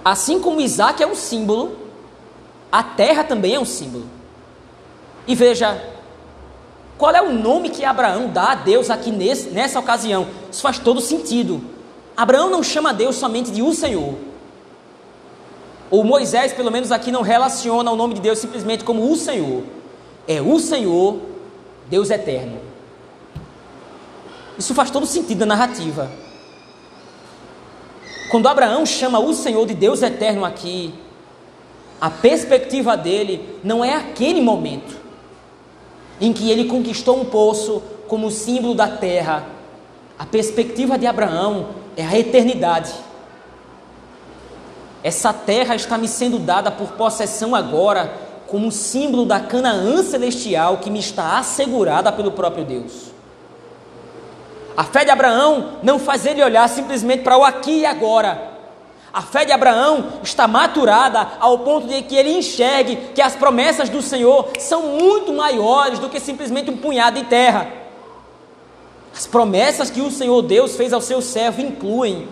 Assim 0.03 0.39
como 0.39 0.61
Isaac 0.61 1.03
é 1.03 1.07
um 1.07 1.15
símbolo, 1.15 1.77
a 2.71 2.81
terra 2.81 3.23
também 3.23 3.55
é 3.55 3.59
um 3.59 3.65
símbolo. 3.65 4.05
E 5.27 5.35
veja, 5.35 5.83
qual 6.97 7.11
é 7.11 7.21
o 7.21 7.31
nome 7.31 7.69
que 7.69 7.83
Abraão 7.83 8.29
dá 8.29 8.51
a 8.51 8.55
Deus 8.55 8.89
aqui 8.89 9.11
nesse, 9.11 9.49
nessa 9.49 9.79
ocasião? 9.79 10.27
Isso 10.49 10.61
faz 10.61 10.79
todo 10.79 11.01
sentido. 11.01 11.61
Abraão 12.15 12.49
não 12.49 12.63
chama 12.63 12.93
Deus 12.93 13.17
somente 13.17 13.51
de 13.51 13.61
o 13.61 13.73
Senhor. 13.73 14.15
Ou 15.91 16.03
Moisés, 16.03 16.53
pelo 16.53 16.71
menos 16.71 16.91
aqui, 16.91 17.11
não 17.11 17.21
relaciona 17.21 17.91
o 17.91 17.95
nome 17.95 18.13
de 18.13 18.21
Deus 18.21 18.39
simplesmente 18.39 18.83
como 18.83 19.11
o 19.11 19.15
Senhor. 19.15 19.63
É 20.27 20.41
o 20.41 20.59
Senhor, 20.59 21.19
Deus 21.89 22.09
eterno. 22.09 22.68
Isso 24.59 24.75
faz 24.75 24.91
todo 24.91 25.05
sentido 25.05 25.39
na 25.45 25.55
narrativa. 25.55 26.11
Quando 28.29 28.49
Abraão 28.49 28.85
chama 28.85 29.17
o 29.17 29.33
Senhor 29.33 29.65
de 29.65 29.73
Deus 29.73 30.01
eterno 30.01 30.43
aqui, 30.43 30.93
a 31.99 32.09
perspectiva 32.09 32.97
dele 32.97 33.57
não 33.63 33.83
é 33.83 33.95
aquele 33.95 34.41
momento 34.41 34.97
em 36.19 36.33
que 36.33 36.51
ele 36.51 36.65
conquistou 36.65 37.21
um 37.21 37.25
poço 37.25 37.81
como 38.09 38.29
símbolo 38.29 38.75
da 38.75 38.87
terra. 38.89 39.47
A 40.17 40.25
perspectiva 40.25 40.97
de 40.97 41.07
Abraão 41.07 41.69
é 41.95 42.05
a 42.05 42.19
eternidade. 42.19 42.93
Essa 45.01 45.31
terra 45.31 45.73
está 45.73 45.97
me 45.97 46.09
sendo 46.09 46.37
dada 46.37 46.69
por 46.69 46.91
possessão 46.91 47.55
agora, 47.55 48.13
como 48.47 48.71
símbolo 48.73 49.25
da 49.25 49.39
Canaã 49.39 50.03
celestial 50.03 50.79
que 50.79 50.89
me 50.89 50.99
está 50.99 51.37
assegurada 51.37 52.11
pelo 52.11 52.31
próprio 52.31 52.65
Deus. 52.65 53.18
A 54.75 54.83
fé 54.83 55.03
de 55.03 55.11
Abraão 55.11 55.79
não 55.83 55.99
faz 55.99 56.25
ele 56.25 56.43
olhar 56.43 56.67
simplesmente 56.69 57.23
para 57.23 57.37
o 57.37 57.43
aqui 57.43 57.79
e 57.79 57.85
agora. 57.85 58.49
A 59.11 59.21
fé 59.21 59.43
de 59.43 59.51
Abraão 59.51 60.19
está 60.23 60.47
maturada 60.47 61.27
ao 61.39 61.59
ponto 61.59 61.87
de 61.87 62.01
que 62.03 62.15
ele 62.15 62.37
enxergue 62.37 62.95
que 63.15 63.21
as 63.21 63.35
promessas 63.35 63.89
do 63.89 64.01
Senhor 64.01 64.49
são 64.59 64.83
muito 64.83 65.33
maiores 65.33 65.97
do 65.97 66.09
que 66.09 66.19
simplesmente 66.19 66.69
um 66.69 66.77
punhado 66.77 67.19
de 67.19 67.25
terra. 67.25 67.67
As 69.15 69.25
promessas 69.25 69.89
que 69.89 69.99
o 69.99 70.11
Senhor 70.11 70.41
Deus 70.43 70.75
fez 70.75 70.93
ao 70.93 71.01
seu 71.01 71.21
servo 71.21 71.59
incluem 71.59 72.27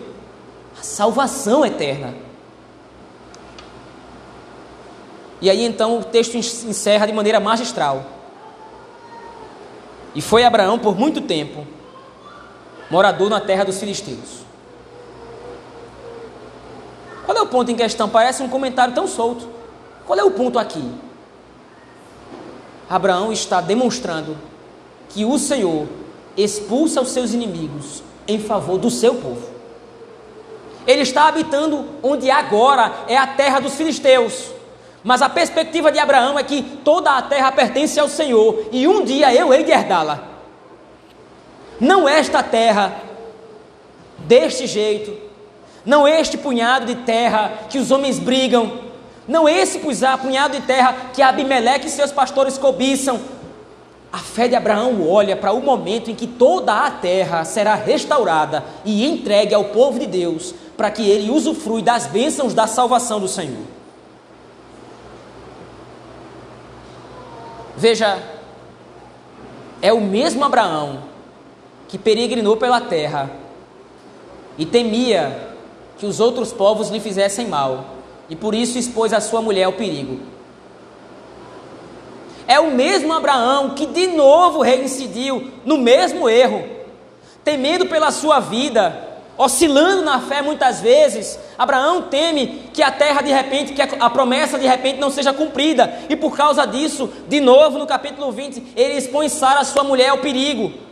a 0.78 0.82
salvação 0.82 1.66
eterna. 1.66 2.14
E 5.40 5.50
aí 5.50 5.64
então 5.64 5.98
o 5.98 6.04
texto 6.04 6.36
encerra 6.36 7.06
de 7.06 7.12
maneira 7.12 7.40
magistral. 7.40 8.04
E 10.14 10.22
foi 10.22 10.44
Abraão 10.44 10.78
por 10.78 10.96
muito 10.96 11.20
tempo 11.20 11.66
morador 12.90 13.28
na 13.28 13.40
terra 13.40 13.64
dos 13.64 13.78
filisteus. 13.78 14.46
Qual 17.24 17.36
é 17.36 17.42
o 17.42 17.46
ponto 17.46 17.70
em 17.70 17.76
questão? 17.76 18.08
Parece 18.08 18.42
um 18.42 18.48
comentário 18.48 18.94
tão 18.94 19.06
solto. 19.06 19.48
Qual 20.06 20.18
é 20.18 20.24
o 20.24 20.30
ponto 20.30 20.58
aqui? 20.58 20.82
Abraão 22.88 23.30
está 23.30 23.60
demonstrando 23.60 24.36
que 25.10 25.24
o 25.24 25.38
Senhor 25.38 25.86
expulsa 26.36 27.02
os 27.02 27.10
seus 27.10 27.34
inimigos 27.34 28.02
em 28.26 28.38
favor 28.38 28.78
do 28.78 28.90
seu 28.90 29.16
povo. 29.16 29.46
Ele 30.86 31.02
está 31.02 31.28
habitando 31.28 31.84
onde 32.02 32.30
agora 32.30 33.04
é 33.06 33.16
a 33.16 33.26
terra 33.26 33.60
dos 33.60 33.74
filisteus. 33.74 34.50
Mas 35.04 35.20
a 35.20 35.28
perspectiva 35.28 35.92
de 35.92 35.98
Abraão 35.98 36.38
é 36.38 36.42
que 36.42 36.62
toda 36.62 37.16
a 37.16 37.22
terra 37.22 37.52
pertence 37.52 38.00
ao 38.00 38.08
Senhor 38.08 38.68
e 38.72 38.88
um 38.88 39.04
dia 39.04 39.34
eu 39.34 39.52
hei 39.52 39.64
de 39.64 39.70
herdá-la. 39.70 40.37
Não 41.80 42.08
esta 42.08 42.42
terra, 42.42 43.00
deste 44.18 44.66
jeito, 44.66 45.16
não 45.84 46.06
este 46.06 46.36
punhado 46.36 46.86
de 46.86 46.96
terra 46.96 47.52
que 47.70 47.78
os 47.78 47.90
homens 47.90 48.18
brigam, 48.18 48.80
não 49.26 49.48
esse 49.48 49.78
punhado 49.78 50.58
de 50.58 50.66
terra 50.66 50.94
que 51.12 51.22
Abimeleque 51.22 51.86
e 51.86 51.90
seus 51.90 52.10
pastores 52.10 52.58
cobiçam. 52.58 53.20
A 54.10 54.18
fé 54.18 54.48
de 54.48 54.56
Abraão 54.56 55.06
olha 55.06 55.36
para 55.36 55.52
o 55.52 55.60
momento 55.60 56.10
em 56.10 56.14
que 56.14 56.26
toda 56.26 56.86
a 56.86 56.90
terra 56.90 57.44
será 57.44 57.74
restaurada 57.74 58.64
e 58.84 59.06
entregue 59.06 59.54
ao 59.54 59.66
povo 59.66 59.98
de 59.98 60.06
Deus, 60.06 60.54
para 60.76 60.90
que 60.90 61.08
ele 61.08 61.30
usufrui 61.30 61.82
das 61.82 62.06
bênçãos 62.06 62.54
da 62.54 62.66
salvação 62.66 63.20
do 63.20 63.28
Senhor. 63.28 63.66
Veja, 67.76 68.18
é 69.80 69.92
o 69.92 70.00
mesmo 70.00 70.44
Abraão 70.44 71.07
que 71.88 71.98
peregrinou 71.98 72.56
pela 72.56 72.80
terra 72.80 73.30
e 74.56 74.66
temia 74.66 75.48
que 75.98 76.06
os 76.06 76.20
outros 76.20 76.52
povos 76.52 76.90
lhe 76.90 77.00
fizessem 77.00 77.48
mal, 77.48 77.96
e 78.28 78.36
por 78.36 78.54
isso 78.54 78.78
expôs 78.78 79.12
a 79.12 79.20
sua 79.20 79.42
mulher 79.42 79.64
ao 79.64 79.72
perigo. 79.72 80.20
É 82.46 82.60
o 82.60 82.70
mesmo 82.70 83.12
Abraão 83.12 83.70
que 83.70 83.86
de 83.86 84.06
novo 84.06 84.62
reincidiu 84.62 85.50
no 85.64 85.76
mesmo 85.76 86.28
erro, 86.28 86.64
temendo 87.44 87.86
pela 87.86 88.10
sua 88.10 88.40
vida, 88.40 89.06
oscilando 89.36 90.02
na 90.02 90.20
fé 90.20 90.42
muitas 90.42 90.80
vezes. 90.80 91.38
Abraão 91.56 92.02
teme 92.02 92.70
que 92.72 92.82
a 92.82 92.90
terra 92.90 93.22
de 93.22 93.30
repente, 93.30 93.72
que 93.72 93.82
a 93.82 94.10
promessa 94.10 94.58
de 94.58 94.66
repente 94.66 94.98
não 94.98 95.10
seja 95.10 95.32
cumprida, 95.32 96.00
e 96.08 96.16
por 96.16 96.36
causa 96.36 96.66
disso, 96.66 97.10
de 97.28 97.40
novo 97.40 97.78
no 97.78 97.86
capítulo 97.86 98.32
20, 98.32 98.72
ele 98.76 98.94
expõe 98.94 99.28
Sara, 99.28 99.64
sua 99.64 99.84
mulher, 99.84 100.08
ao 100.08 100.18
perigo. 100.18 100.87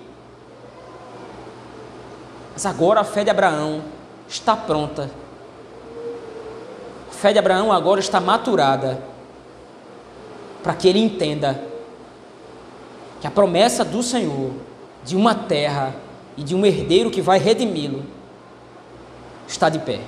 Mas 2.56 2.64
agora 2.64 3.00
a 3.00 3.04
fé 3.04 3.22
de 3.22 3.28
Abraão 3.28 3.82
está 4.26 4.56
pronta. 4.56 5.10
A 7.10 7.12
fé 7.12 7.30
de 7.30 7.38
Abraão 7.38 7.70
agora 7.70 8.00
está 8.00 8.18
maturada 8.18 8.98
para 10.62 10.72
que 10.72 10.88
ele 10.88 10.98
entenda 10.98 11.62
que 13.20 13.26
a 13.26 13.30
promessa 13.30 13.84
do 13.84 14.02
Senhor 14.02 14.52
de 15.04 15.14
uma 15.14 15.34
terra 15.34 15.94
e 16.34 16.42
de 16.42 16.54
um 16.54 16.64
herdeiro 16.64 17.10
que 17.10 17.20
vai 17.20 17.38
redimi-lo 17.38 18.02
está 19.46 19.68
de 19.68 19.78
pé. 19.78 20.00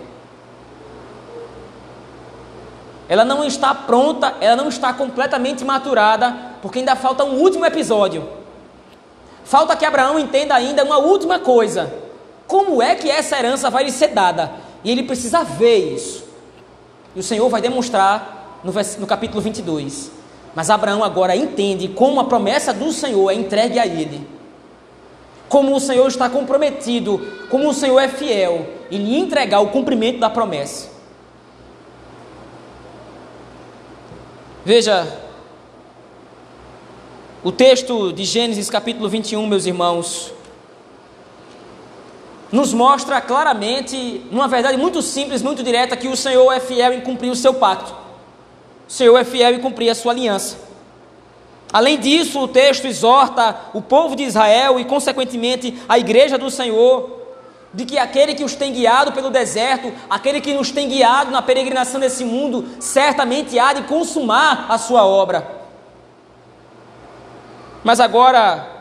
Ela 3.10 3.26
não 3.26 3.44
está 3.44 3.74
pronta, 3.74 4.36
ela 4.40 4.56
não 4.56 4.70
está 4.70 4.94
completamente 4.94 5.66
maturada, 5.66 6.34
porque 6.62 6.78
ainda 6.78 6.96
falta 6.96 7.24
um 7.24 7.34
último 7.42 7.66
episódio. 7.66 8.26
Falta 9.44 9.76
que 9.76 9.84
Abraão 9.84 10.18
entenda 10.18 10.54
ainda 10.54 10.82
uma 10.82 10.96
última 10.96 11.38
coisa 11.38 12.07
como 12.48 12.82
é 12.82 12.94
que 12.94 13.10
essa 13.10 13.38
herança 13.38 13.68
vai 13.68 13.84
lhe 13.84 13.92
ser 13.92 14.08
dada? 14.08 14.50
E 14.82 14.90
ele 14.90 15.02
precisa 15.02 15.44
ver 15.44 15.94
isso. 15.94 16.24
E 17.14 17.20
o 17.20 17.22
Senhor 17.22 17.46
vai 17.50 17.60
demonstrar 17.60 18.60
no, 18.64 18.72
no 18.98 19.06
capítulo 19.06 19.42
22. 19.42 20.10
Mas 20.54 20.70
Abraão 20.70 21.04
agora 21.04 21.36
entende 21.36 21.88
como 21.88 22.18
a 22.18 22.24
promessa 22.24 22.72
do 22.72 22.90
Senhor 22.90 23.30
é 23.30 23.34
entregue 23.34 23.78
a 23.78 23.86
ele. 23.86 24.26
Como 25.46 25.76
o 25.76 25.80
Senhor 25.80 26.08
está 26.08 26.28
comprometido, 26.30 27.20
como 27.50 27.68
o 27.68 27.74
Senhor 27.74 27.98
é 28.00 28.08
fiel 28.08 28.66
em 28.90 28.98
lhe 28.98 29.18
entregar 29.18 29.60
o 29.60 29.68
cumprimento 29.68 30.18
da 30.18 30.30
promessa. 30.30 30.88
Veja, 34.64 35.06
o 37.44 37.52
texto 37.52 38.12
de 38.12 38.24
Gênesis 38.24 38.68
capítulo 38.68 39.08
21, 39.08 39.46
meus 39.46 39.66
irmãos, 39.66 40.32
nos 42.50 42.72
mostra 42.72 43.20
claramente, 43.20 44.26
numa 44.30 44.48
verdade 44.48 44.76
muito 44.76 45.02
simples, 45.02 45.42
muito 45.42 45.62
direta, 45.62 45.96
que 45.96 46.08
o 46.08 46.16
Senhor 46.16 46.50
é 46.52 46.60
fiel 46.60 46.92
em 46.92 47.00
cumprir 47.00 47.30
o 47.30 47.36
seu 47.36 47.54
pacto. 47.54 47.94
O 48.88 48.92
Senhor 48.92 49.16
é 49.18 49.24
fiel 49.24 49.54
em 49.54 49.60
cumprir 49.60 49.90
a 49.90 49.94
sua 49.94 50.12
aliança. 50.12 50.68
Além 51.70 51.98
disso, 51.98 52.40
o 52.40 52.48
texto 52.48 52.86
exorta 52.86 53.54
o 53.74 53.82
povo 53.82 54.16
de 54.16 54.22
Israel 54.22 54.80
e, 54.80 54.84
consequentemente, 54.86 55.78
a 55.86 55.98
igreja 55.98 56.38
do 56.38 56.50
Senhor, 56.50 57.18
de 57.74 57.84
que 57.84 57.98
aquele 57.98 58.34
que 58.34 58.44
os 58.44 58.54
tem 58.54 58.72
guiado 58.72 59.12
pelo 59.12 59.28
deserto, 59.28 59.92
aquele 60.08 60.40
que 60.40 60.54
nos 60.54 60.70
tem 60.70 60.88
guiado 60.88 61.30
na 61.30 61.42
peregrinação 61.42 62.00
desse 62.00 62.24
mundo, 62.24 62.66
certamente 62.80 63.58
há 63.58 63.74
de 63.74 63.82
consumar 63.82 64.64
a 64.70 64.78
sua 64.78 65.04
obra. 65.04 65.46
Mas 67.84 68.00
agora, 68.00 68.77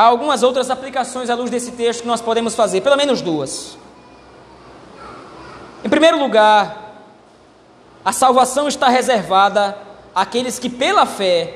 há 0.00 0.04
algumas 0.04 0.42
outras 0.42 0.70
aplicações 0.70 1.28
à 1.28 1.34
luz 1.34 1.50
desse 1.50 1.72
texto 1.72 2.00
que 2.00 2.08
nós 2.08 2.22
podemos 2.22 2.54
fazer, 2.54 2.80
pelo 2.80 2.96
menos 2.96 3.20
duas. 3.20 3.76
Em 5.84 5.90
primeiro 5.90 6.18
lugar, 6.18 7.04
a 8.02 8.10
salvação 8.10 8.66
está 8.66 8.88
reservada 8.88 9.76
àqueles 10.14 10.58
que, 10.58 10.70
pela 10.70 11.04
fé 11.04 11.54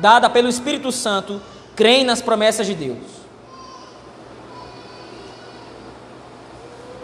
dada 0.00 0.28
pelo 0.28 0.48
Espírito 0.48 0.90
Santo, 0.90 1.40
creem 1.76 2.02
nas 2.02 2.20
promessas 2.20 2.66
de 2.66 2.74
Deus. 2.74 2.98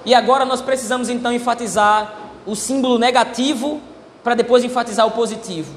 E 0.05 0.13
agora 0.13 0.45
nós 0.45 0.61
precisamos 0.61 1.09
então 1.09 1.33
enfatizar 1.33 2.15
o 2.45 2.57
símbolo 2.57 2.99
negativo 2.99 3.81
para 4.25 4.35
depois 4.35 4.65
enfatizar 4.65 5.07
o 5.07 5.13
positivo. 5.13 5.73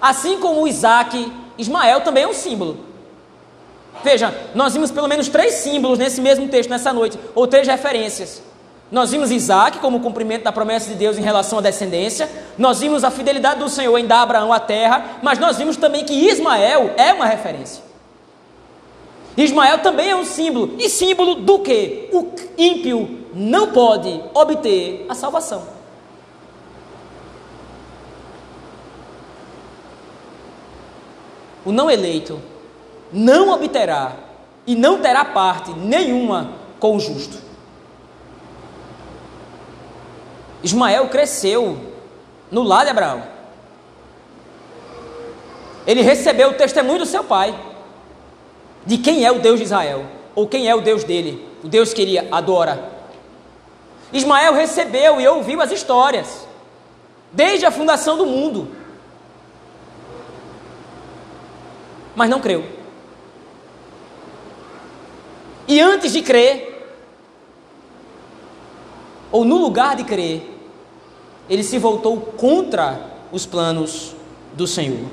Assim 0.00 0.40
como 0.40 0.66
Isaac, 0.66 1.32
Ismael 1.56 2.00
também 2.00 2.24
é 2.24 2.28
um 2.28 2.34
símbolo. 2.34 2.91
Veja, 4.02 4.34
nós 4.54 4.74
vimos 4.74 4.90
pelo 4.90 5.08
menos 5.08 5.28
três 5.28 5.54
símbolos 5.54 5.98
nesse 5.98 6.20
mesmo 6.20 6.48
texto, 6.48 6.70
nessa 6.70 6.92
noite, 6.92 7.18
ou 7.34 7.46
três 7.46 7.66
referências. 7.66 8.42
Nós 8.90 9.10
vimos 9.10 9.30
Isaac 9.30 9.78
como 9.78 10.00
cumprimento 10.00 10.44
da 10.44 10.52
promessa 10.52 10.90
de 10.90 10.96
Deus 10.96 11.16
em 11.16 11.22
relação 11.22 11.58
à 11.58 11.62
descendência, 11.62 12.28
nós 12.58 12.80
vimos 12.80 13.04
a 13.04 13.10
fidelidade 13.10 13.60
do 13.60 13.68
Senhor 13.68 13.96
em 13.96 14.06
dar 14.06 14.18
a 14.18 14.22
Abraão 14.22 14.52
a 14.52 14.60
terra, 14.60 15.18
mas 15.22 15.38
nós 15.38 15.56
vimos 15.56 15.78
também 15.78 16.04
que 16.04 16.12
Ismael 16.12 16.92
é 16.98 17.12
uma 17.12 17.24
referência. 17.24 17.82
Ismael 19.34 19.78
também 19.78 20.10
é 20.10 20.16
um 20.16 20.24
símbolo, 20.24 20.76
e 20.78 20.90
símbolo 20.90 21.36
do 21.36 21.60
que? 21.60 22.10
O 22.12 22.32
ímpio 22.58 23.24
não 23.32 23.72
pode 23.72 24.22
obter 24.34 25.06
a 25.08 25.14
salvação. 25.14 25.66
O 31.64 31.72
não 31.72 31.90
eleito 31.90 32.42
não 33.12 33.50
obterá 33.50 34.12
e 34.66 34.74
não 34.74 35.00
terá 35.00 35.24
parte 35.24 35.72
nenhuma 35.72 36.52
com 36.78 36.96
o 36.96 37.00
justo. 37.00 37.36
Ismael 40.62 41.08
cresceu 41.08 41.76
no 42.50 42.62
lar 42.62 42.84
de 42.84 42.90
Abraão. 42.90 43.22
Ele 45.86 46.02
recebeu 46.02 46.50
o 46.50 46.54
testemunho 46.54 47.00
do 47.00 47.06
seu 47.06 47.24
pai, 47.24 47.58
de 48.86 48.98
quem 48.98 49.24
é 49.24 49.32
o 49.32 49.40
Deus 49.40 49.58
de 49.58 49.64
Israel, 49.64 50.06
ou 50.34 50.46
quem 50.46 50.68
é 50.68 50.74
o 50.74 50.80
Deus 50.80 51.02
dele, 51.02 51.48
o 51.64 51.68
Deus 51.68 51.92
que 51.92 52.02
ele 52.02 52.18
adora. 52.18 52.90
Ismael 54.12 54.54
recebeu 54.54 55.20
e 55.20 55.26
ouviu 55.26 55.60
as 55.60 55.72
histórias, 55.72 56.46
desde 57.32 57.66
a 57.66 57.70
fundação 57.70 58.16
do 58.16 58.26
mundo, 58.26 58.70
mas 62.14 62.30
não 62.30 62.40
creu. 62.40 62.81
E 65.72 65.80
antes 65.80 66.12
de 66.12 66.20
crer, 66.20 66.86
ou 69.30 69.42
no 69.42 69.56
lugar 69.56 69.96
de 69.96 70.04
crer, 70.04 70.46
ele 71.48 71.62
se 71.62 71.78
voltou 71.78 72.18
contra 72.20 73.00
os 73.32 73.46
planos 73.46 74.14
do 74.52 74.66
Senhor. 74.66 75.08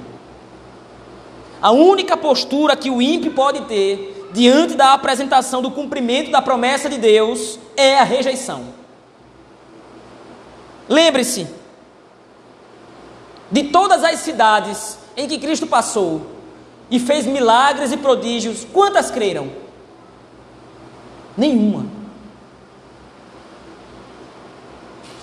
A 1.61 1.71
única 1.71 2.17
postura 2.17 2.75
que 2.75 2.89
o 2.89 3.01
ímpio 3.01 3.31
pode 3.31 3.61
ter 3.67 4.29
diante 4.33 4.75
da 4.75 4.91
apresentação 4.91 5.61
do 5.61 5.71
cumprimento 5.71 6.29
da 6.29 6.41
promessa 6.41 6.89
de 6.89 6.97
Deus 6.97 7.57
é 7.77 7.97
a 7.97 8.03
rejeição. 8.03 8.65
Lembre-se 10.89 11.47
de 13.49 13.63
todas 13.63 14.03
as 14.03 14.19
cidades 14.19 14.97
em 15.15 15.25
que 15.25 15.37
Cristo 15.37 15.65
passou 15.65 16.23
e 16.91 16.99
fez 16.99 17.25
milagres 17.25 17.93
e 17.93 17.97
prodígios, 17.97 18.67
quantas 18.73 19.09
creram? 19.09 19.68
Nenhuma. 21.39 21.85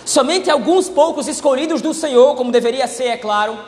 Somente 0.03 0.51
alguns 0.51 0.89
poucos 0.89 1.29
escolhidos 1.29 1.83
do 1.83 1.93
Senhor, 1.93 2.35
como 2.37 2.51
deveria 2.51 2.87
ser, 2.87 3.09
é 3.09 3.17
claro, 3.19 3.59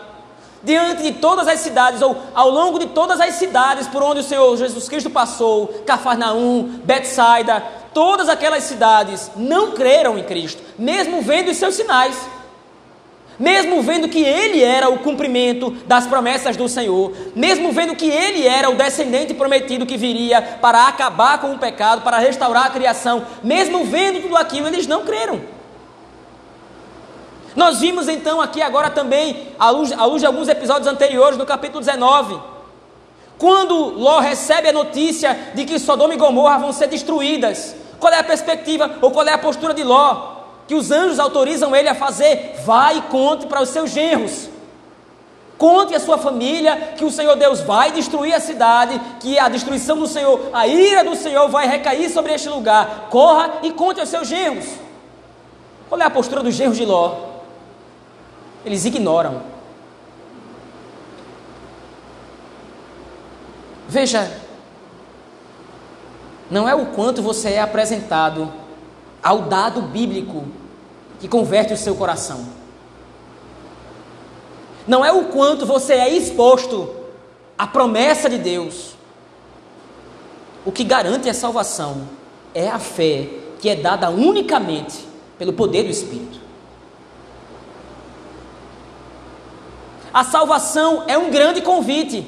diante 0.63 1.03
de 1.03 1.13
todas 1.13 1.47
as 1.47 1.61
cidades, 1.61 2.01
ou 2.01 2.17
ao 2.35 2.49
longo 2.49 2.79
de 2.79 2.87
todas 2.87 3.21
as 3.21 3.35
cidades 3.35 3.87
por 3.87 4.03
onde 4.03 4.21
o 4.21 4.25
Senhor 4.25 4.57
Jesus 4.57 4.89
Cristo 4.89 5.11
passou, 5.11 5.67
Cafarnaum, 5.85 6.81
Betsaida, 6.85 7.63
todas 7.93 8.31
aquelas 8.31 8.65
cidades 8.65 9.31
não 9.37 9.73
creram 9.73 10.17
em 10.17 10.25
Cristo, 10.25 10.63
mesmo 10.79 11.21
vendo 11.21 11.51
os 11.51 11.57
seus 11.59 11.75
sinais. 11.75 12.17
Mesmo 13.39 13.81
vendo 13.83 14.09
que 14.09 14.23
ele 14.23 14.63
era 14.63 14.89
o 14.89 14.99
cumprimento 14.99 15.71
das 15.87 16.07
promessas 16.07 16.57
do 16.57 16.69
Senhor, 16.69 17.13
mesmo 17.37 17.71
vendo 17.71 17.95
que 17.95 18.11
ele 18.11 18.47
era 18.47 18.69
o 18.69 18.75
descendente 18.75 19.33
prometido 19.33 19.87
que 19.87 19.97
viria 19.97 20.43
para 20.43 20.89
acabar 20.89 21.41
com 21.41 21.53
o 21.53 21.59
pecado, 21.59 22.03
para 22.03 22.19
restaurar 22.19 22.67
a 22.67 22.71
criação, 22.71 23.25
mesmo 23.43 23.85
vendo 23.85 24.23
tudo 24.23 24.37
aquilo, 24.37 24.67
eles 24.67 24.89
não 24.89 25.05
creram. 25.05 25.41
Nós 27.55 27.79
vimos 27.81 28.09
então 28.09 28.41
aqui 28.41 28.61
agora 28.61 28.91
também, 28.91 29.49
à 29.59 29.71
luz, 29.71 29.93
à 29.93 30.05
luz 30.05 30.21
de 30.21 30.27
alguns 30.27 30.49
episódios 30.49 30.89
anteriores 30.89 31.39
do 31.39 31.47
capítulo 31.47 31.81
19, 31.81 32.41
quando 33.39 33.75
Ló 33.97 34.19
recebe 34.19 34.69
a 34.69 34.73
notícia 34.73 35.53
de 35.55 35.65
que 35.65 35.79
Sodoma 35.79 36.15
e 36.15 36.17
Gomorra 36.17 36.59
vão 36.59 36.73
ser 36.73 36.89
destruídas, 36.89 37.75
qual 38.01 38.13
é 38.13 38.19
a 38.19 38.25
perspectiva 38.25 38.99
ou 39.01 39.13
qual 39.13 39.27
é 39.27 39.33
a 39.33 39.39
postura 39.39 39.73
de 39.73 39.85
Ló? 39.85 40.38
Que 40.69 40.75
os 40.75 40.91
anjos 40.93 41.19
autorizam 41.19 41.75
ele 41.75 41.89
a 41.89 41.95
fazer, 41.95 42.61
vai 42.65 42.99
e 42.99 43.03
conte 43.03 43.47
para 43.47 43.63
os 43.63 43.71
seus 43.71 43.91
genros. 43.91 44.49
Conte 45.59 45.93
a 45.93 45.99
sua 45.99 46.17
família 46.17 46.95
que 46.97 47.05
o 47.05 47.11
Senhor 47.11 47.35
Deus 47.35 47.61
vai 47.61 47.91
destruir 47.91 48.33
a 48.33 48.39
cidade, 48.39 49.01
que 49.19 49.37
a 49.41 49.49
destruição 49.49 49.99
do 49.99 50.07
Senhor, 50.07 50.51
a 50.53 50.69
ira 50.69 51.03
do 51.03 51.17
Senhor 51.17 51.49
vai 51.49 51.67
recair 51.67 52.09
sobre 52.09 52.33
este 52.33 52.49
lugar. 52.49 53.09
Corra 53.11 53.55
e 53.65 53.73
conte 53.73 53.99
aos 53.99 54.09
seus 54.09 54.29
genros. 54.29 54.67
Qual 55.89 56.01
é 56.01 56.05
a 56.05 56.11
postura 56.11 56.45
dos 56.45 56.55
genros 56.55 56.77
de 56.77 56.85
Ló? 56.85 57.17
Eles 58.65 58.85
ignoram. 58.85 59.43
Veja, 63.89 64.31
não 66.51 66.69
é 66.69 66.75
o 66.75 66.87
quanto 66.87 67.23
você 67.23 67.55
é 67.55 67.61
apresentado 67.61 68.53
ao 69.23 69.43
dado 69.43 69.83
bíblico 69.83 70.45
que 71.21 71.29
converte 71.29 71.73
o 71.73 71.77
seu 71.77 71.95
coração. 71.95 72.47
Não 74.87 75.05
é 75.05 75.13
o 75.13 75.27
quanto 75.27 75.67
você 75.67 75.95
é 75.95 76.09
exposto 76.09 76.95
à 77.57 77.67
promessa 77.67 78.31
de 78.31 78.39
Deus. 78.39 78.95
O 80.65 80.73
que 80.73 80.85
garante 80.85 81.29
a 81.29 81.35
salvação 81.35 82.09
é 82.55 82.69
a 82.69 82.79
fé 82.79 83.29
que 83.61 83.69
é 83.69 83.77
dada 83.77 84.09
unicamente 84.11 85.07
pelo 85.39 85.53
poder 85.53 85.83
do 85.85 85.91
Espírito. 85.91 86.39
A 90.13 90.25
salvação 90.25 91.05
é 91.07 91.19
um 91.19 91.31
grande 91.31 91.61
convite. 91.61 92.27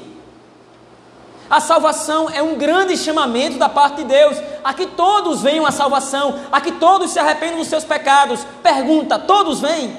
A 1.51 1.59
salvação 1.59 2.29
é 2.29 2.41
um 2.41 2.55
grande 2.55 2.95
chamamento 2.95 3.57
da 3.57 3.67
parte 3.67 3.97
de 3.97 4.05
Deus, 4.05 4.37
a 4.63 4.73
que 4.73 4.85
todos 4.85 5.41
venham 5.41 5.65
à 5.65 5.71
salvação, 5.71 6.39
a 6.49 6.61
que 6.61 6.71
todos 6.71 7.11
se 7.11 7.19
arrependam 7.19 7.59
dos 7.59 7.67
seus 7.67 7.83
pecados. 7.83 8.47
Pergunta: 8.63 9.19
todos 9.19 9.59
vêm? 9.59 9.95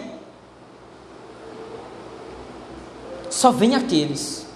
Só 3.29 3.53
vêm 3.53 3.75
aqueles 3.75 4.47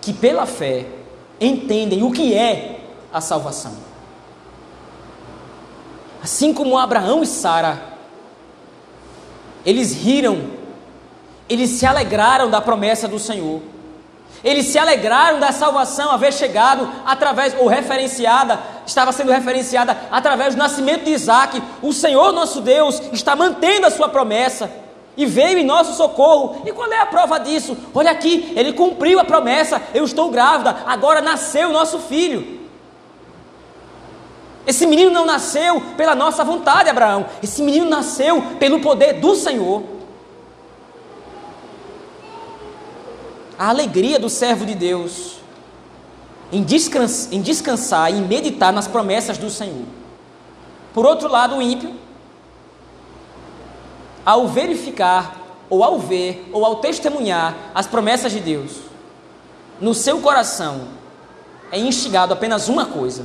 que, 0.00 0.12
pela 0.12 0.46
fé, 0.46 0.86
entendem 1.40 2.04
o 2.04 2.12
que 2.12 2.32
é 2.34 2.80
a 3.12 3.20
salvação. 3.20 3.74
Assim 6.22 6.54
como 6.54 6.78
Abraão 6.78 7.24
e 7.24 7.26
Sara, 7.26 7.82
eles 9.66 9.92
riram 9.92 10.62
eles 11.48 11.70
se 11.70 11.84
alegraram 11.84 12.48
da 12.48 12.60
promessa 12.60 13.06
do 13.06 13.18
Senhor. 13.18 13.60
Eles 14.44 14.66
se 14.66 14.78
alegraram 14.78 15.38
da 15.38 15.52
salvação 15.52 16.10
haver 16.10 16.32
chegado 16.32 16.90
através, 17.04 17.54
ou 17.58 17.68
referenciada, 17.68 18.58
estava 18.84 19.12
sendo 19.12 19.30
referenciada 19.30 19.96
através 20.10 20.54
do 20.54 20.58
nascimento 20.58 21.04
de 21.04 21.12
Isaac. 21.12 21.62
O 21.80 21.92
Senhor 21.92 22.32
nosso 22.32 22.60
Deus 22.60 23.00
está 23.12 23.36
mantendo 23.36 23.86
a 23.86 23.90
sua 23.90 24.08
promessa 24.08 24.70
e 25.16 25.24
veio 25.26 25.58
em 25.58 25.64
nosso 25.64 25.94
socorro. 25.96 26.62
E 26.66 26.72
qual 26.72 26.90
é 26.92 26.98
a 26.98 27.06
prova 27.06 27.38
disso? 27.38 27.76
Olha 27.94 28.10
aqui, 28.10 28.52
ele 28.56 28.72
cumpriu 28.72 29.20
a 29.20 29.24
promessa. 29.24 29.80
Eu 29.94 30.04
estou 30.04 30.30
grávida, 30.30 30.76
agora 30.86 31.20
nasceu 31.20 31.68
o 31.70 31.72
nosso 31.72 32.00
filho. 32.00 32.60
Esse 34.66 34.86
menino 34.86 35.10
não 35.10 35.26
nasceu 35.26 35.80
pela 35.96 36.14
nossa 36.14 36.44
vontade, 36.44 36.88
Abraão. 36.88 37.26
Esse 37.42 37.62
menino 37.62 37.88
nasceu 37.88 38.42
pelo 38.58 38.80
poder 38.80 39.14
do 39.14 39.34
Senhor. 39.34 39.82
A 43.62 43.68
alegria 43.68 44.18
do 44.18 44.28
servo 44.28 44.66
de 44.66 44.74
Deus 44.74 45.36
em 46.50 46.64
descansar, 46.64 47.32
em 47.32 47.40
descansar 47.40 48.12
e 48.12 48.16
meditar 48.16 48.72
nas 48.72 48.88
promessas 48.88 49.38
do 49.38 49.48
Senhor. 49.48 49.84
Por 50.92 51.06
outro 51.06 51.28
lado, 51.28 51.54
o 51.54 51.62
ímpio, 51.62 51.94
ao 54.26 54.48
verificar, 54.48 55.36
ou 55.70 55.84
ao 55.84 55.96
ver, 55.96 56.50
ou 56.52 56.64
ao 56.64 56.76
testemunhar 56.80 57.56
as 57.72 57.86
promessas 57.86 58.32
de 58.32 58.40
Deus, 58.40 58.80
no 59.80 59.94
seu 59.94 60.20
coração 60.20 60.88
é 61.70 61.78
instigado 61.78 62.32
apenas 62.32 62.68
uma 62.68 62.86
coisa: 62.86 63.24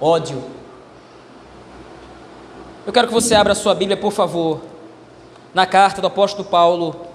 ódio. 0.00 0.44
Eu 2.86 2.92
quero 2.92 3.08
que 3.08 3.12
você 3.12 3.34
abra 3.34 3.52
a 3.52 3.56
sua 3.56 3.74
Bíblia, 3.74 3.96
por 3.96 4.12
favor, 4.12 4.60
na 5.52 5.66
carta 5.66 6.00
do 6.00 6.06
apóstolo 6.06 6.48
Paulo 6.48 7.13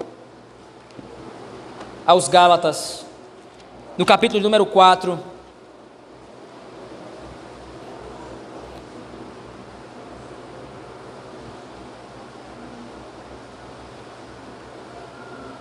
aos 2.09 2.27
Gálatas, 2.27 3.05
no 3.95 4.03
capítulo 4.03 4.41
número 4.41 4.65
4. 4.65 5.19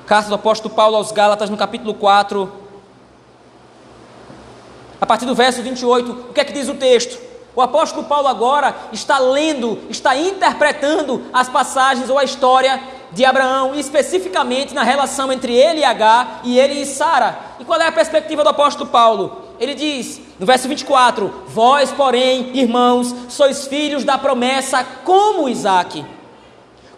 Carta 0.06 0.30
do 0.30 0.36
apóstolo 0.36 0.74
Paulo 0.74 0.96
aos 0.96 1.12
Gálatas, 1.12 1.50
no 1.50 1.56
capítulo 1.58 1.92
4, 1.92 2.50
a 4.98 5.04
partir 5.04 5.26
do 5.26 5.34
verso 5.34 5.62
28, 5.62 6.10
o 6.30 6.32
que 6.32 6.40
é 6.40 6.44
que 6.46 6.52
diz 6.54 6.66
o 6.70 6.74
texto? 6.76 7.27
O 7.58 7.60
apóstolo 7.60 8.04
Paulo 8.04 8.28
agora 8.28 8.72
está 8.92 9.18
lendo, 9.18 9.80
está 9.90 10.16
interpretando 10.16 11.24
as 11.32 11.48
passagens 11.48 12.08
ou 12.08 12.16
a 12.16 12.22
história 12.22 12.80
de 13.10 13.24
Abraão, 13.24 13.74
especificamente 13.74 14.72
na 14.72 14.84
relação 14.84 15.32
entre 15.32 15.56
ele 15.56 15.80
e 15.80 15.84
H 15.84 16.42
e 16.44 16.56
ele 16.56 16.82
e 16.82 16.86
Sara. 16.86 17.36
E 17.58 17.64
qual 17.64 17.80
é 17.80 17.88
a 17.88 17.90
perspectiva 17.90 18.44
do 18.44 18.50
apóstolo 18.50 18.88
Paulo? 18.88 19.42
Ele 19.58 19.74
diz, 19.74 20.20
no 20.38 20.46
verso 20.46 20.68
24: 20.68 21.46
Vós, 21.48 21.90
porém, 21.90 22.56
irmãos, 22.56 23.12
sois 23.28 23.66
filhos 23.66 24.04
da 24.04 24.16
promessa 24.16 24.86
como 25.04 25.48
Isaac. 25.48 26.06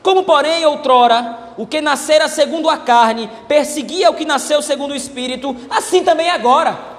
Como, 0.02 0.24
porém, 0.24 0.66
outrora, 0.66 1.54
o 1.56 1.66
que 1.66 1.80
nascera 1.80 2.28
segundo 2.28 2.68
a 2.68 2.76
carne 2.76 3.30
perseguia 3.48 4.10
o 4.10 4.14
que 4.14 4.26
nasceu 4.26 4.60
segundo 4.60 4.90
o 4.90 4.96
espírito, 4.96 5.56
assim 5.70 6.04
também 6.04 6.28
agora. 6.28 6.89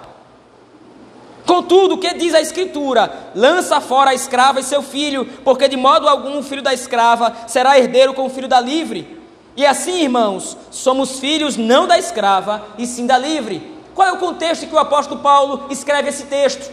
Contudo, 1.51 1.95
o 1.95 1.97
que 1.97 2.13
diz 2.13 2.33
a 2.33 2.39
Escritura? 2.39 3.33
Lança 3.35 3.81
fora 3.81 4.11
a 4.11 4.13
escrava 4.13 4.61
e 4.61 4.63
seu 4.63 4.81
filho, 4.81 5.25
porque 5.43 5.67
de 5.67 5.75
modo 5.75 6.07
algum 6.07 6.39
o 6.39 6.43
filho 6.43 6.61
da 6.61 6.73
escrava 6.73 7.35
será 7.45 7.77
herdeiro 7.77 8.13
com 8.13 8.25
o 8.25 8.29
filho 8.29 8.47
da 8.47 8.61
livre. 8.61 9.19
E 9.57 9.65
assim, 9.65 10.03
irmãos, 10.03 10.55
somos 10.71 11.19
filhos 11.19 11.57
não 11.57 11.85
da 11.85 11.99
escrava, 11.99 12.63
e 12.77 12.87
sim 12.87 13.05
da 13.05 13.17
livre. 13.17 13.69
Qual 13.93 14.07
é 14.07 14.13
o 14.13 14.17
contexto 14.17 14.63
em 14.63 14.69
que 14.69 14.75
o 14.75 14.79
apóstolo 14.79 15.19
Paulo 15.19 15.65
escreve 15.69 16.07
esse 16.07 16.23
texto? 16.23 16.71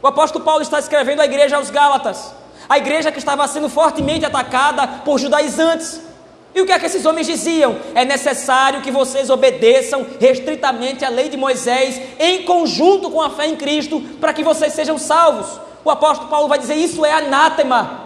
O 0.00 0.06
apóstolo 0.06 0.44
Paulo 0.44 0.62
está 0.62 0.78
escrevendo 0.78 1.20
à 1.20 1.24
igreja 1.24 1.56
aos 1.56 1.70
Gálatas. 1.70 2.32
A 2.68 2.78
igreja 2.78 3.10
que 3.10 3.18
estava 3.18 3.48
sendo 3.48 3.68
fortemente 3.68 4.24
atacada 4.24 4.86
por 5.04 5.18
judaizantes. 5.18 6.00
E 6.54 6.60
o 6.60 6.66
que 6.66 6.72
é 6.72 6.78
que 6.78 6.86
esses 6.86 7.04
homens 7.04 7.26
diziam? 7.26 7.76
É 7.94 8.04
necessário 8.04 8.80
que 8.80 8.90
vocês 8.90 9.28
obedeçam 9.28 10.06
restritamente 10.20 11.04
à 11.04 11.08
lei 11.08 11.28
de 11.28 11.36
Moisés, 11.36 12.00
em 12.18 12.44
conjunto 12.44 13.10
com 13.10 13.20
a 13.20 13.30
fé 13.30 13.48
em 13.48 13.56
Cristo, 13.56 14.00
para 14.20 14.32
que 14.32 14.44
vocês 14.44 14.72
sejam 14.72 14.96
salvos. 14.96 15.60
O 15.84 15.90
apóstolo 15.90 16.30
Paulo 16.30 16.48
vai 16.48 16.58
dizer: 16.58 16.76
Isso 16.76 17.04
é 17.04 17.12
anátema. 17.12 18.04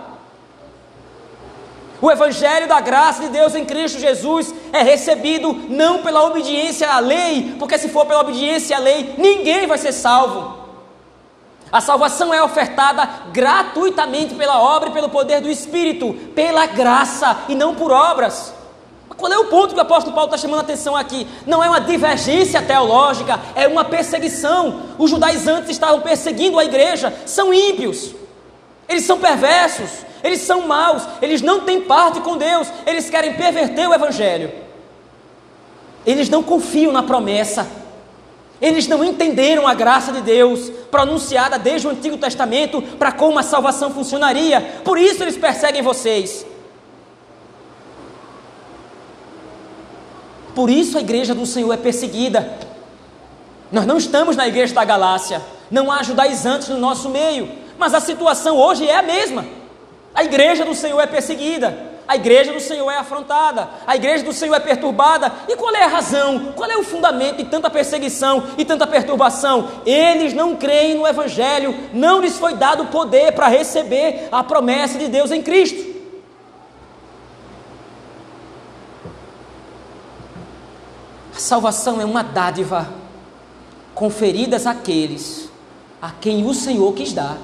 O 2.01 2.11
evangelho 2.11 2.68
da 2.68 2.80
graça 2.80 3.24
de 3.24 3.28
Deus 3.28 3.55
em 3.55 3.64
Cristo 3.64 3.99
Jesus 3.99 4.55
é 4.72 4.82
recebido 4.82 5.53
não 5.68 5.99
pela 5.99 6.24
obediência 6.24 6.88
à 6.88 7.01
lei, 7.01 7.57
porque 7.59 7.76
se 7.76 7.88
for 7.88 8.07
pela 8.07 8.20
obediência 8.20 8.76
à 8.76 8.80
lei, 8.80 9.14
ninguém 9.18 9.66
vai 9.66 9.76
ser 9.76 9.92
salvo. 9.92 10.68
A 11.71 11.81
salvação 11.81 12.33
é 12.33 12.43
ofertada 12.43 13.09
gratuitamente 13.33 14.35
pela 14.35 14.61
obra 14.61 14.89
e 14.89 14.93
pelo 14.93 15.09
poder 15.09 15.41
do 15.41 15.51
Espírito, 15.51 16.14
pela 16.35 16.66
graça 16.66 17.37
e 17.49 17.55
não 17.55 17.75
por 17.75 17.91
obras. 17.91 18.55
Qual 19.16 19.33
é 19.33 19.39
o 19.39 19.47
ponto 19.47 19.75
que 19.75 19.81
o 19.81 19.83
apóstolo 19.83 20.14
Paulo 20.14 20.33
está 20.33 20.39
chamando 20.39 20.61
a 20.61 20.62
atenção 20.62 20.95
aqui? 20.95 21.27
Não 21.45 21.62
é 21.62 21.69
uma 21.69 21.81
divergência 21.81 22.62
teológica, 22.62 23.39
é 23.57 23.66
uma 23.66 23.85
perseguição. 23.85 24.83
Os 24.97 25.11
judaizantes 25.11 25.71
estavam 25.71 26.01
perseguindo 26.01 26.59
a 26.59 26.64
igreja, 26.64 27.12
são 27.27 27.53
ímpios, 27.53 28.14
eles 28.89 29.05
são 29.05 29.19
perversos, 29.19 29.91
eles 30.23 30.41
são 30.43 30.66
maus, 30.66 31.03
eles 31.21 31.43
não 31.43 31.61
têm 31.61 31.81
parte 31.81 32.21
com 32.21 32.37
Deus, 32.37 32.69
eles 32.87 33.11
querem 33.11 33.35
perverter 33.35 33.89
o 33.89 33.95
evangelho. 33.95 34.53
Eles 36.07 36.29
não 36.29 36.43
confiam 36.43 36.93
na 36.93 37.03
promessa 37.03 37.66
eles 38.61 38.88
não 38.88 39.04
entenderam 39.04 39.66
a 39.66 39.74
graça 39.74 40.12
de 40.12 40.20
Deus 40.20 40.70
pronunciada 40.90 41.59
desde 41.59 41.86
o 41.86 41.90
Antigo 41.90 42.18
Testamento 42.18 42.82
para 42.82 43.12
como 43.12 43.38
a 43.38 43.42
salvação 43.42 43.92
funcionaria. 43.92 44.61
Por 44.84 44.98
isso 44.98 45.22
eles 45.22 45.36
perseguem 45.36 45.80
vocês. 45.80 46.44
Por 50.54 50.68
isso 50.68 50.98
a 50.98 51.00
igreja 51.00 51.34
do 51.34 51.46
Senhor 51.46 51.72
é 51.72 51.76
perseguida. 51.76 52.59
Nós 53.70 53.86
não 53.86 53.96
estamos 53.96 54.34
na 54.34 54.48
igreja 54.48 54.74
da 54.74 54.84
Galácia. 54.84 55.40
Não 55.70 55.92
há 55.92 56.02
judaizantes 56.02 56.68
no 56.68 56.78
nosso 56.78 57.09
meio. 57.11 57.48
Mas 57.78 57.94
a 57.94 58.00
situação 58.00 58.56
hoje 58.56 58.88
é 58.88 58.96
a 58.96 59.02
mesma. 59.02 59.46
A 60.12 60.24
igreja 60.24 60.64
do 60.64 60.74
Senhor 60.74 61.00
é 61.00 61.06
perseguida 61.06 61.88
a 62.09 62.16
igreja 62.16 62.54
do 62.54 62.61
Senhor 62.61 62.90
é 62.90 62.96
afrontada, 62.96 63.68
a 63.86 63.94
igreja 63.94 64.24
do 64.24 64.32
Senhor 64.32 64.54
é 64.54 64.61
perturbada. 64.61 65.30
E 65.46 65.54
qual 65.54 65.74
é 65.74 65.84
a 65.84 65.88
razão? 65.88 66.54
Qual 66.56 66.68
é 66.70 66.74
o 66.74 66.82
fundamento 66.82 67.36
de 67.36 67.44
tanta 67.44 67.68
perseguição 67.68 68.42
e 68.56 68.64
tanta 68.64 68.86
perturbação? 68.86 69.68
Eles 69.84 70.32
não 70.32 70.56
creem 70.56 70.94
no 70.94 71.06
Evangelho, 71.06 71.74
não 71.92 72.22
lhes 72.22 72.38
foi 72.38 72.54
dado 72.54 72.86
poder 72.86 73.32
para 73.32 73.48
receber 73.48 74.26
a 74.32 74.42
promessa 74.42 74.98
de 74.98 75.06
Deus 75.06 75.30
em 75.30 75.42
Cristo. 75.42 75.86
A 81.36 81.38
salvação 81.38 82.00
é 82.00 82.06
uma 82.06 82.24
dádiva 82.24 82.88
conferidas 83.94 84.66
àqueles 84.66 85.50
a 86.00 86.11
quem 86.11 86.46
o 86.46 86.54
Senhor 86.54 86.90
quis 86.94 87.12
dar. 87.12 87.36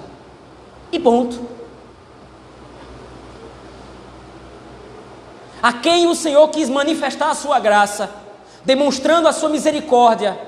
E 0.91 0.99
ponto. 0.99 1.54
A 5.65 5.73
quem 5.73 6.07
o 6.07 6.15
Senhor 6.15 6.47
quis 6.49 6.69
manifestar 6.69 7.31
a 7.31 7.35
sua 7.35 7.59
graça, 7.59 8.11
demonstrando 8.67 9.27
a 9.27 9.33
sua 9.33 9.49
misericórdia, 9.49 10.39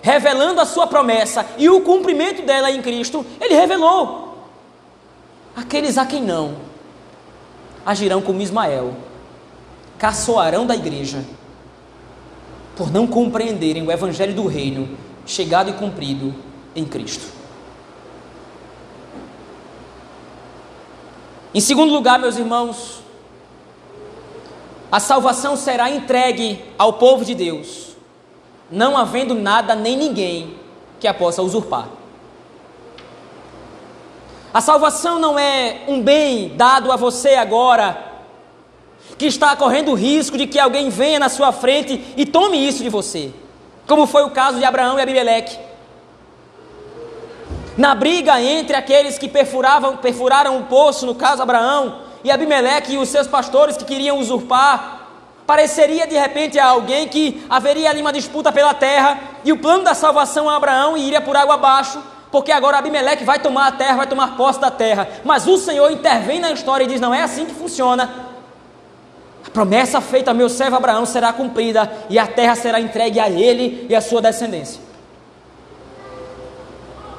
revelando 0.00 0.58
a 0.58 0.64
sua 0.64 0.86
promessa 0.86 1.44
e 1.58 1.68
o 1.68 1.82
cumprimento 1.82 2.40
dela 2.46 2.70
em 2.70 2.80
Cristo, 2.80 3.26
ele 3.38 3.52
revelou. 3.52 4.38
Aqueles 5.54 5.98
a 5.98 6.06
quem 6.06 6.22
não, 6.22 6.56
agirão 7.84 8.22
como 8.22 8.40
Ismael, 8.40 8.94
caçoarão 9.98 10.64
da 10.64 10.74
igreja, 10.74 11.22
por 12.74 12.90
não 12.90 13.06
compreenderem 13.06 13.86
o 13.86 13.92
evangelho 13.92 14.32
do 14.32 14.46
reino, 14.46 14.96
chegado 15.26 15.68
e 15.68 15.74
cumprido 15.74 16.34
em 16.74 16.86
Cristo. 16.86 17.26
Em 21.52 21.60
segundo 21.60 21.92
lugar, 21.92 22.18
meus 22.18 22.38
irmãos, 22.38 23.03
a 24.90 25.00
salvação 25.00 25.56
será 25.56 25.90
entregue 25.90 26.64
ao 26.78 26.94
povo 26.94 27.24
de 27.24 27.34
Deus, 27.34 27.96
não 28.70 28.96
havendo 28.96 29.34
nada 29.34 29.74
nem 29.74 29.96
ninguém 29.96 30.56
que 31.00 31.08
a 31.08 31.14
possa 31.14 31.42
usurpar. 31.42 31.88
A 34.52 34.60
salvação 34.60 35.18
não 35.18 35.36
é 35.36 35.82
um 35.88 36.00
bem 36.00 36.50
dado 36.56 36.92
a 36.92 36.96
você 36.96 37.34
agora, 37.34 38.12
que 39.18 39.26
está 39.26 39.54
correndo 39.56 39.90
o 39.90 39.94
risco 39.94 40.38
de 40.38 40.46
que 40.46 40.58
alguém 40.58 40.88
venha 40.90 41.18
na 41.18 41.28
sua 41.28 41.52
frente 41.52 42.04
e 42.16 42.24
tome 42.24 42.56
isso 42.56 42.82
de 42.82 42.88
você, 42.88 43.32
como 43.86 44.06
foi 44.06 44.22
o 44.22 44.30
caso 44.30 44.58
de 44.58 44.64
Abraão 44.64 44.98
e 44.98 45.02
Abimeleque. 45.02 45.58
Na 47.76 47.94
briga 47.94 48.40
entre 48.40 48.76
aqueles 48.76 49.18
que 49.18 49.28
perfuravam, 49.28 49.96
perfuraram 49.96 50.58
o 50.58 50.64
poço, 50.64 51.04
no 51.04 51.16
caso 51.16 51.42
Abraão, 51.42 52.03
e 52.24 52.30
Abimeleque 52.30 52.94
e 52.94 52.98
os 52.98 53.10
seus 53.10 53.26
pastores 53.26 53.76
que 53.76 53.84
queriam 53.84 54.18
usurpar. 54.18 55.02
Pareceria 55.46 56.06
de 56.06 56.16
repente 56.16 56.58
a 56.58 56.66
alguém 56.66 57.06
que 57.06 57.44
haveria 57.50 57.90
ali 57.90 58.00
uma 58.00 58.12
disputa 58.12 58.50
pela 58.50 58.72
terra 58.72 59.20
e 59.44 59.52
o 59.52 59.58
plano 59.58 59.84
da 59.84 59.92
salvação 59.92 60.48
a 60.48 60.56
Abraão 60.56 60.96
iria 60.96 61.20
por 61.20 61.36
água 61.36 61.54
abaixo, 61.54 62.02
porque 62.32 62.50
agora 62.50 62.78
Abimeleque 62.78 63.24
vai 63.24 63.38
tomar 63.38 63.66
a 63.66 63.72
terra, 63.72 63.98
vai 63.98 64.06
tomar 64.06 64.38
posse 64.38 64.58
da 64.58 64.70
terra. 64.70 65.06
Mas 65.22 65.46
o 65.46 65.58
Senhor 65.58 65.92
intervém 65.92 66.40
na 66.40 66.50
história 66.50 66.84
e 66.84 66.86
diz: 66.86 66.98
não 66.98 67.12
é 67.12 67.22
assim 67.22 67.44
que 67.44 67.54
funciona. 67.54 68.32
A 69.46 69.50
promessa 69.50 70.00
feita 70.00 70.30
ao 70.30 70.34
meu 70.34 70.48
servo 70.48 70.76
Abraão 70.76 71.04
será 71.04 71.30
cumprida 71.30 71.92
e 72.08 72.18
a 72.18 72.26
terra 72.26 72.56
será 72.56 72.80
entregue 72.80 73.20
a 73.20 73.28
ele 73.28 73.86
e 73.90 73.94
à 73.94 74.00
sua 74.00 74.22
descendência. 74.22 74.80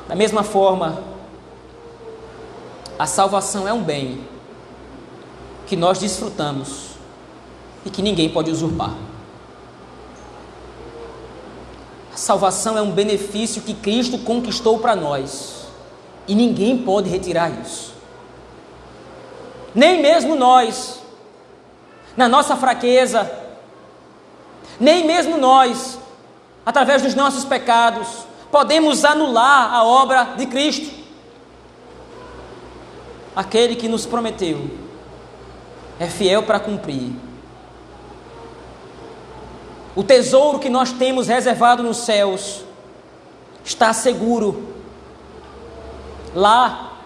Da 0.08 0.16
mesma 0.16 0.42
forma, 0.42 1.04
a 2.98 3.06
salvação 3.06 3.68
é 3.68 3.74
um 3.74 3.84
bem 3.84 4.35
que 5.66 5.76
nós 5.76 6.00
desfrutamos 6.00 6.96
e 7.86 7.90
que 7.90 8.02
ninguém 8.02 8.30
pode 8.30 8.52
usurpar. 8.52 8.94
A 12.14 12.18
salvação 12.18 12.78
é 12.78 12.82
um 12.82 12.92
benefício 12.92 13.62
que 13.62 13.74
Cristo 13.74 14.18
conquistou 14.20 14.80
para 14.80 14.96
nós. 14.96 15.66
E 16.28 16.34
ninguém 16.34 16.78
pode 16.78 17.10
retirar 17.10 17.52
isso. 17.62 17.94
Nem 19.76 20.02
mesmo 20.02 20.36
nós, 20.36 21.02
na 22.16 22.30
nossa 22.30 22.56
fraqueza, 22.56 23.30
nem 24.80 25.06
mesmo 25.06 25.38
nós, 25.38 26.00
através 26.66 27.02
dos 27.02 27.14
nossos 27.14 27.44
pecados, 27.44 28.08
podemos 28.50 29.04
anular 29.04 29.74
a 29.74 29.84
obra 29.84 30.36
de 30.38 30.46
Cristo. 30.46 30.90
Aquele 33.36 33.76
que 33.76 33.90
nos 33.90 34.06
prometeu 34.06 34.85
é 36.00 36.08
fiel 36.08 36.44
para 36.44 36.60
cumprir. 36.60 37.14
O 39.96 40.04
tesouro 40.04 40.60
que 40.60 40.70
nós 40.70 40.92
temos 40.92 41.28
reservado 41.28 41.82
nos 41.82 41.98
céus 41.98 42.64
está 43.64 43.94
seguro. 43.94 44.76
Lá, 46.36 47.00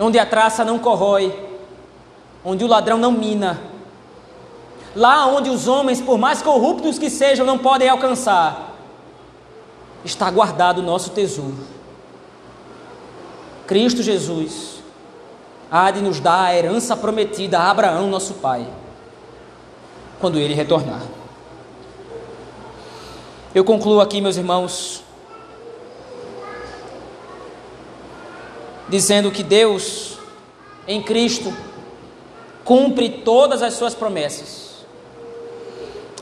onde 0.00 0.18
a 0.18 0.26
traça 0.26 0.64
não 0.64 0.80
corrói, 0.80 1.32
onde 2.44 2.64
o 2.64 2.66
ladrão 2.66 2.98
não 2.98 3.12
mina, 3.12 3.60
lá 4.96 5.26
onde 5.26 5.48
os 5.48 5.68
homens, 5.68 6.00
por 6.00 6.18
mais 6.18 6.42
corruptos 6.42 6.98
que 6.98 7.08
sejam, 7.08 7.46
não 7.46 7.56
podem 7.56 7.88
alcançar, 7.88 8.74
está 10.04 10.28
guardado 10.28 10.78
o 10.78 10.82
nosso 10.82 11.10
tesouro. 11.10 11.56
Cristo 13.66 14.02
Jesus 14.02 14.73
há 15.74 15.90
de 15.90 16.00
nos 16.00 16.20
dar 16.20 16.44
a 16.44 16.56
herança 16.56 16.96
prometida 16.96 17.58
a 17.58 17.68
Abraão, 17.68 18.06
nosso 18.06 18.34
pai, 18.34 18.64
quando 20.20 20.38
ele 20.38 20.54
retornar. 20.54 21.02
Eu 23.52 23.64
concluo 23.64 24.00
aqui, 24.00 24.20
meus 24.20 24.36
irmãos, 24.36 25.02
dizendo 28.88 29.32
que 29.32 29.42
Deus, 29.42 30.16
em 30.86 31.02
Cristo, 31.02 31.52
cumpre 32.64 33.08
todas 33.08 33.60
as 33.60 33.74
suas 33.74 33.96
promessas, 33.96 34.86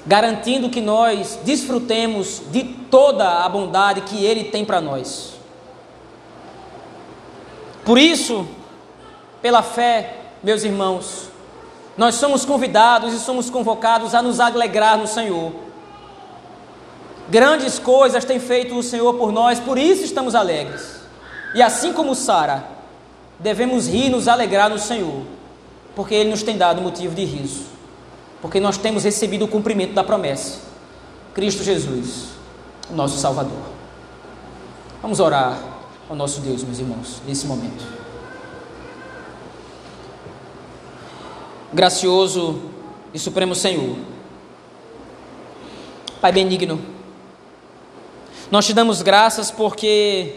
garantindo 0.06 0.70
que 0.70 0.80
nós 0.80 1.38
desfrutemos 1.44 2.40
de 2.50 2.64
toda 2.64 3.44
a 3.44 3.48
bondade 3.50 4.00
que 4.00 4.24
Ele 4.24 4.44
tem 4.44 4.64
para 4.64 4.80
nós. 4.80 5.34
Por 7.84 7.98
isso, 7.98 8.48
pela 9.42 9.62
fé, 9.62 10.16
meus 10.42 10.64
irmãos, 10.64 11.28
nós 11.96 12.14
somos 12.14 12.44
convidados 12.44 13.12
e 13.12 13.18
somos 13.18 13.50
convocados 13.50 14.14
a 14.14 14.22
nos 14.22 14.40
alegrar 14.40 14.96
no 14.96 15.06
Senhor. 15.06 15.52
Grandes 17.28 17.78
coisas 17.78 18.24
tem 18.24 18.40
feito 18.40 18.76
o 18.76 18.82
Senhor 18.82 19.12
por 19.14 19.32
nós, 19.32 19.60
por 19.60 19.76
isso 19.76 20.04
estamos 20.04 20.34
alegres. 20.34 21.02
E 21.54 21.60
assim 21.60 21.92
como 21.92 22.14
Sara, 22.14 22.64
devemos 23.38 23.86
rir 23.86 24.06
e 24.06 24.10
nos 24.10 24.28
alegrar 24.28 24.70
no 24.70 24.78
Senhor 24.78 25.22
porque 25.94 26.14
Ele 26.14 26.30
nos 26.30 26.42
tem 26.42 26.56
dado 26.56 26.80
motivo 26.80 27.14
de 27.14 27.24
riso, 27.24 27.64
porque 28.40 28.60
nós 28.60 28.76
temos 28.76 29.04
recebido 29.04 29.44
o 29.44 29.48
cumprimento 29.48 29.92
da 29.92 30.02
promessa. 30.02 30.60
Cristo 31.34 31.62
Jesus, 31.62 32.28
o 32.90 32.94
nosso 32.94 33.18
Salvador. 33.18 33.62
Vamos 35.00 35.20
orar 35.20 35.58
ao 36.08 36.16
nosso 36.16 36.40
Deus, 36.40 36.62
meus 36.62 36.78
irmãos, 36.78 37.20
nesse 37.26 37.46
momento. 37.46 38.01
Gracioso 41.72 42.60
e 43.14 43.18
Supremo 43.18 43.54
Senhor, 43.54 43.96
Pai 46.20 46.30
benigno, 46.30 46.80
nós 48.50 48.66
te 48.66 48.74
damos 48.74 49.02
graças 49.02 49.50
porque 49.50 50.34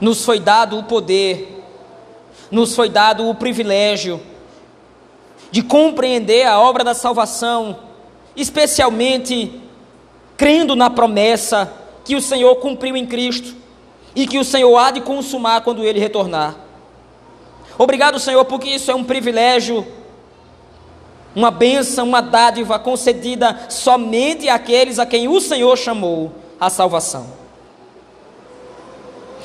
nos 0.00 0.24
foi 0.24 0.38
dado 0.38 0.78
o 0.78 0.84
poder 0.84 1.56
nos 2.50 2.74
foi 2.74 2.88
dado 2.88 3.28
o 3.28 3.34
privilégio 3.34 4.20
de 5.50 5.62
compreender 5.62 6.46
a 6.46 6.58
obra 6.60 6.84
da 6.84 6.94
salvação, 6.94 7.78
especialmente 8.34 9.60
crendo 10.36 10.76
na 10.76 10.90
promessa 10.90 11.72
que 12.04 12.14
o 12.14 12.20
Senhor 12.20 12.56
cumpriu 12.56 12.96
em 12.96 13.06
Cristo 13.06 13.54
e 14.14 14.26
que 14.26 14.38
o 14.38 14.44
Senhor 14.44 14.76
há 14.76 14.90
de 14.90 15.00
consumar 15.00 15.62
quando 15.62 15.84
ele 15.84 15.98
retornar. 15.98 16.65
Obrigado, 17.78 18.18
Senhor, 18.18 18.44
porque 18.44 18.70
isso 18.70 18.90
é 18.90 18.94
um 18.94 19.04
privilégio, 19.04 19.86
uma 21.34 21.50
bênção, 21.50 22.06
uma 22.06 22.22
dádiva 22.22 22.78
concedida 22.78 23.66
somente 23.68 24.48
àqueles 24.48 24.98
a 24.98 25.04
quem 25.04 25.28
o 25.28 25.40
Senhor 25.40 25.76
chamou 25.76 26.32
a 26.58 26.70
salvação. 26.70 27.26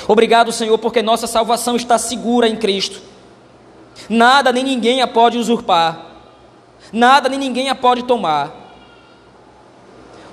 Obrigado, 0.07 0.51
Senhor, 0.51 0.77
porque 0.77 1.01
nossa 1.01 1.27
salvação 1.27 1.75
está 1.75 1.97
segura 1.97 2.47
em 2.47 2.55
Cristo. 2.55 3.01
Nada 4.09 4.51
nem 4.51 4.63
ninguém 4.63 5.01
a 5.01 5.07
pode 5.07 5.37
usurpar. 5.37 6.05
Nada 6.91 7.29
nem 7.29 7.37
ninguém 7.37 7.69
a 7.69 7.75
pode 7.75 8.03
tomar. 8.03 8.51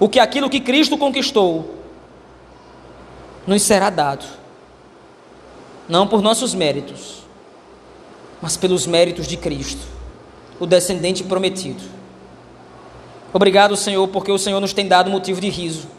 O 0.01 0.09
que 0.09 0.21
aquilo 0.21 0.49
que 0.49 0.61
Cristo 0.61 0.97
conquistou 0.97 1.75
nos 3.47 3.63
será 3.63 3.91
dado. 3.91 4.25
Não 5.89 6.07
por 6.07 6.21
nossos 6.21 6.55
méritos, 6.55 7.23
mas 8.41 8.57
pelos 8.57 8.87
méritos 8.87 9.27
de 9.27 9.37
Cristo, 9.37 9.83
o 10.59 10.67
descendente 10.67 11.25
prometido. 11.25 11.83
Obrigado, 13.33 13.77
Senhor, 13.77 14.07
porque 14.09 14.33
o 14.33 14.39
Senhor 14.39 14.61
nos 14.61 14.73
tem 14.73 14.87
dado 14.89 15.11
motivo 15.11 15.41
de 15.41 15.49
riso 15.49 15.99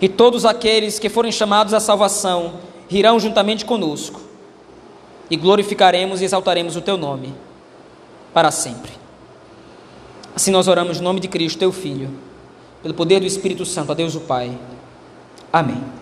e 0.00 0.08
todos 0.08 0.46
aqueles 0.46 0.98
que 0.98 1.08
forem 1.08 1.30
chamados 1.30 1.74
à 1.74 1.80
salvação 1.80 2.54
rirão 2.88 3.20
juntamente 3.20 3.64
conosco, 3.64 4.20
e 5.30 5.36
glorificaremos 5.36 6.20
e 6.20 6.24
exaltaremos 6.24 6.74
o 6.74 6.80
teu 6.80 6.96
nome 6.96 7.32
para 8.34 8.50
sempre. 8.50 8.90
Assim 10.34 10.50
nós 10.50 10.66
oramos 10.66 10.98
no 10.98 11.04
nome 11.04 11.20
de 11.20 11.28
Cristo, 11.28 11.58
teu 11.58 11.70
Filho, 11.70 12.10
pelo 12.82 12.94
poder 12.94 13.20
do 13.20 13.26
Espírito 13.26 13.64
Santo, 13.64 13.92
a 13.92 13.94
Deus 13.94 14.16
o 14.16 14.20
Pai. 14.20 14.58
Amém. 15.52 15.99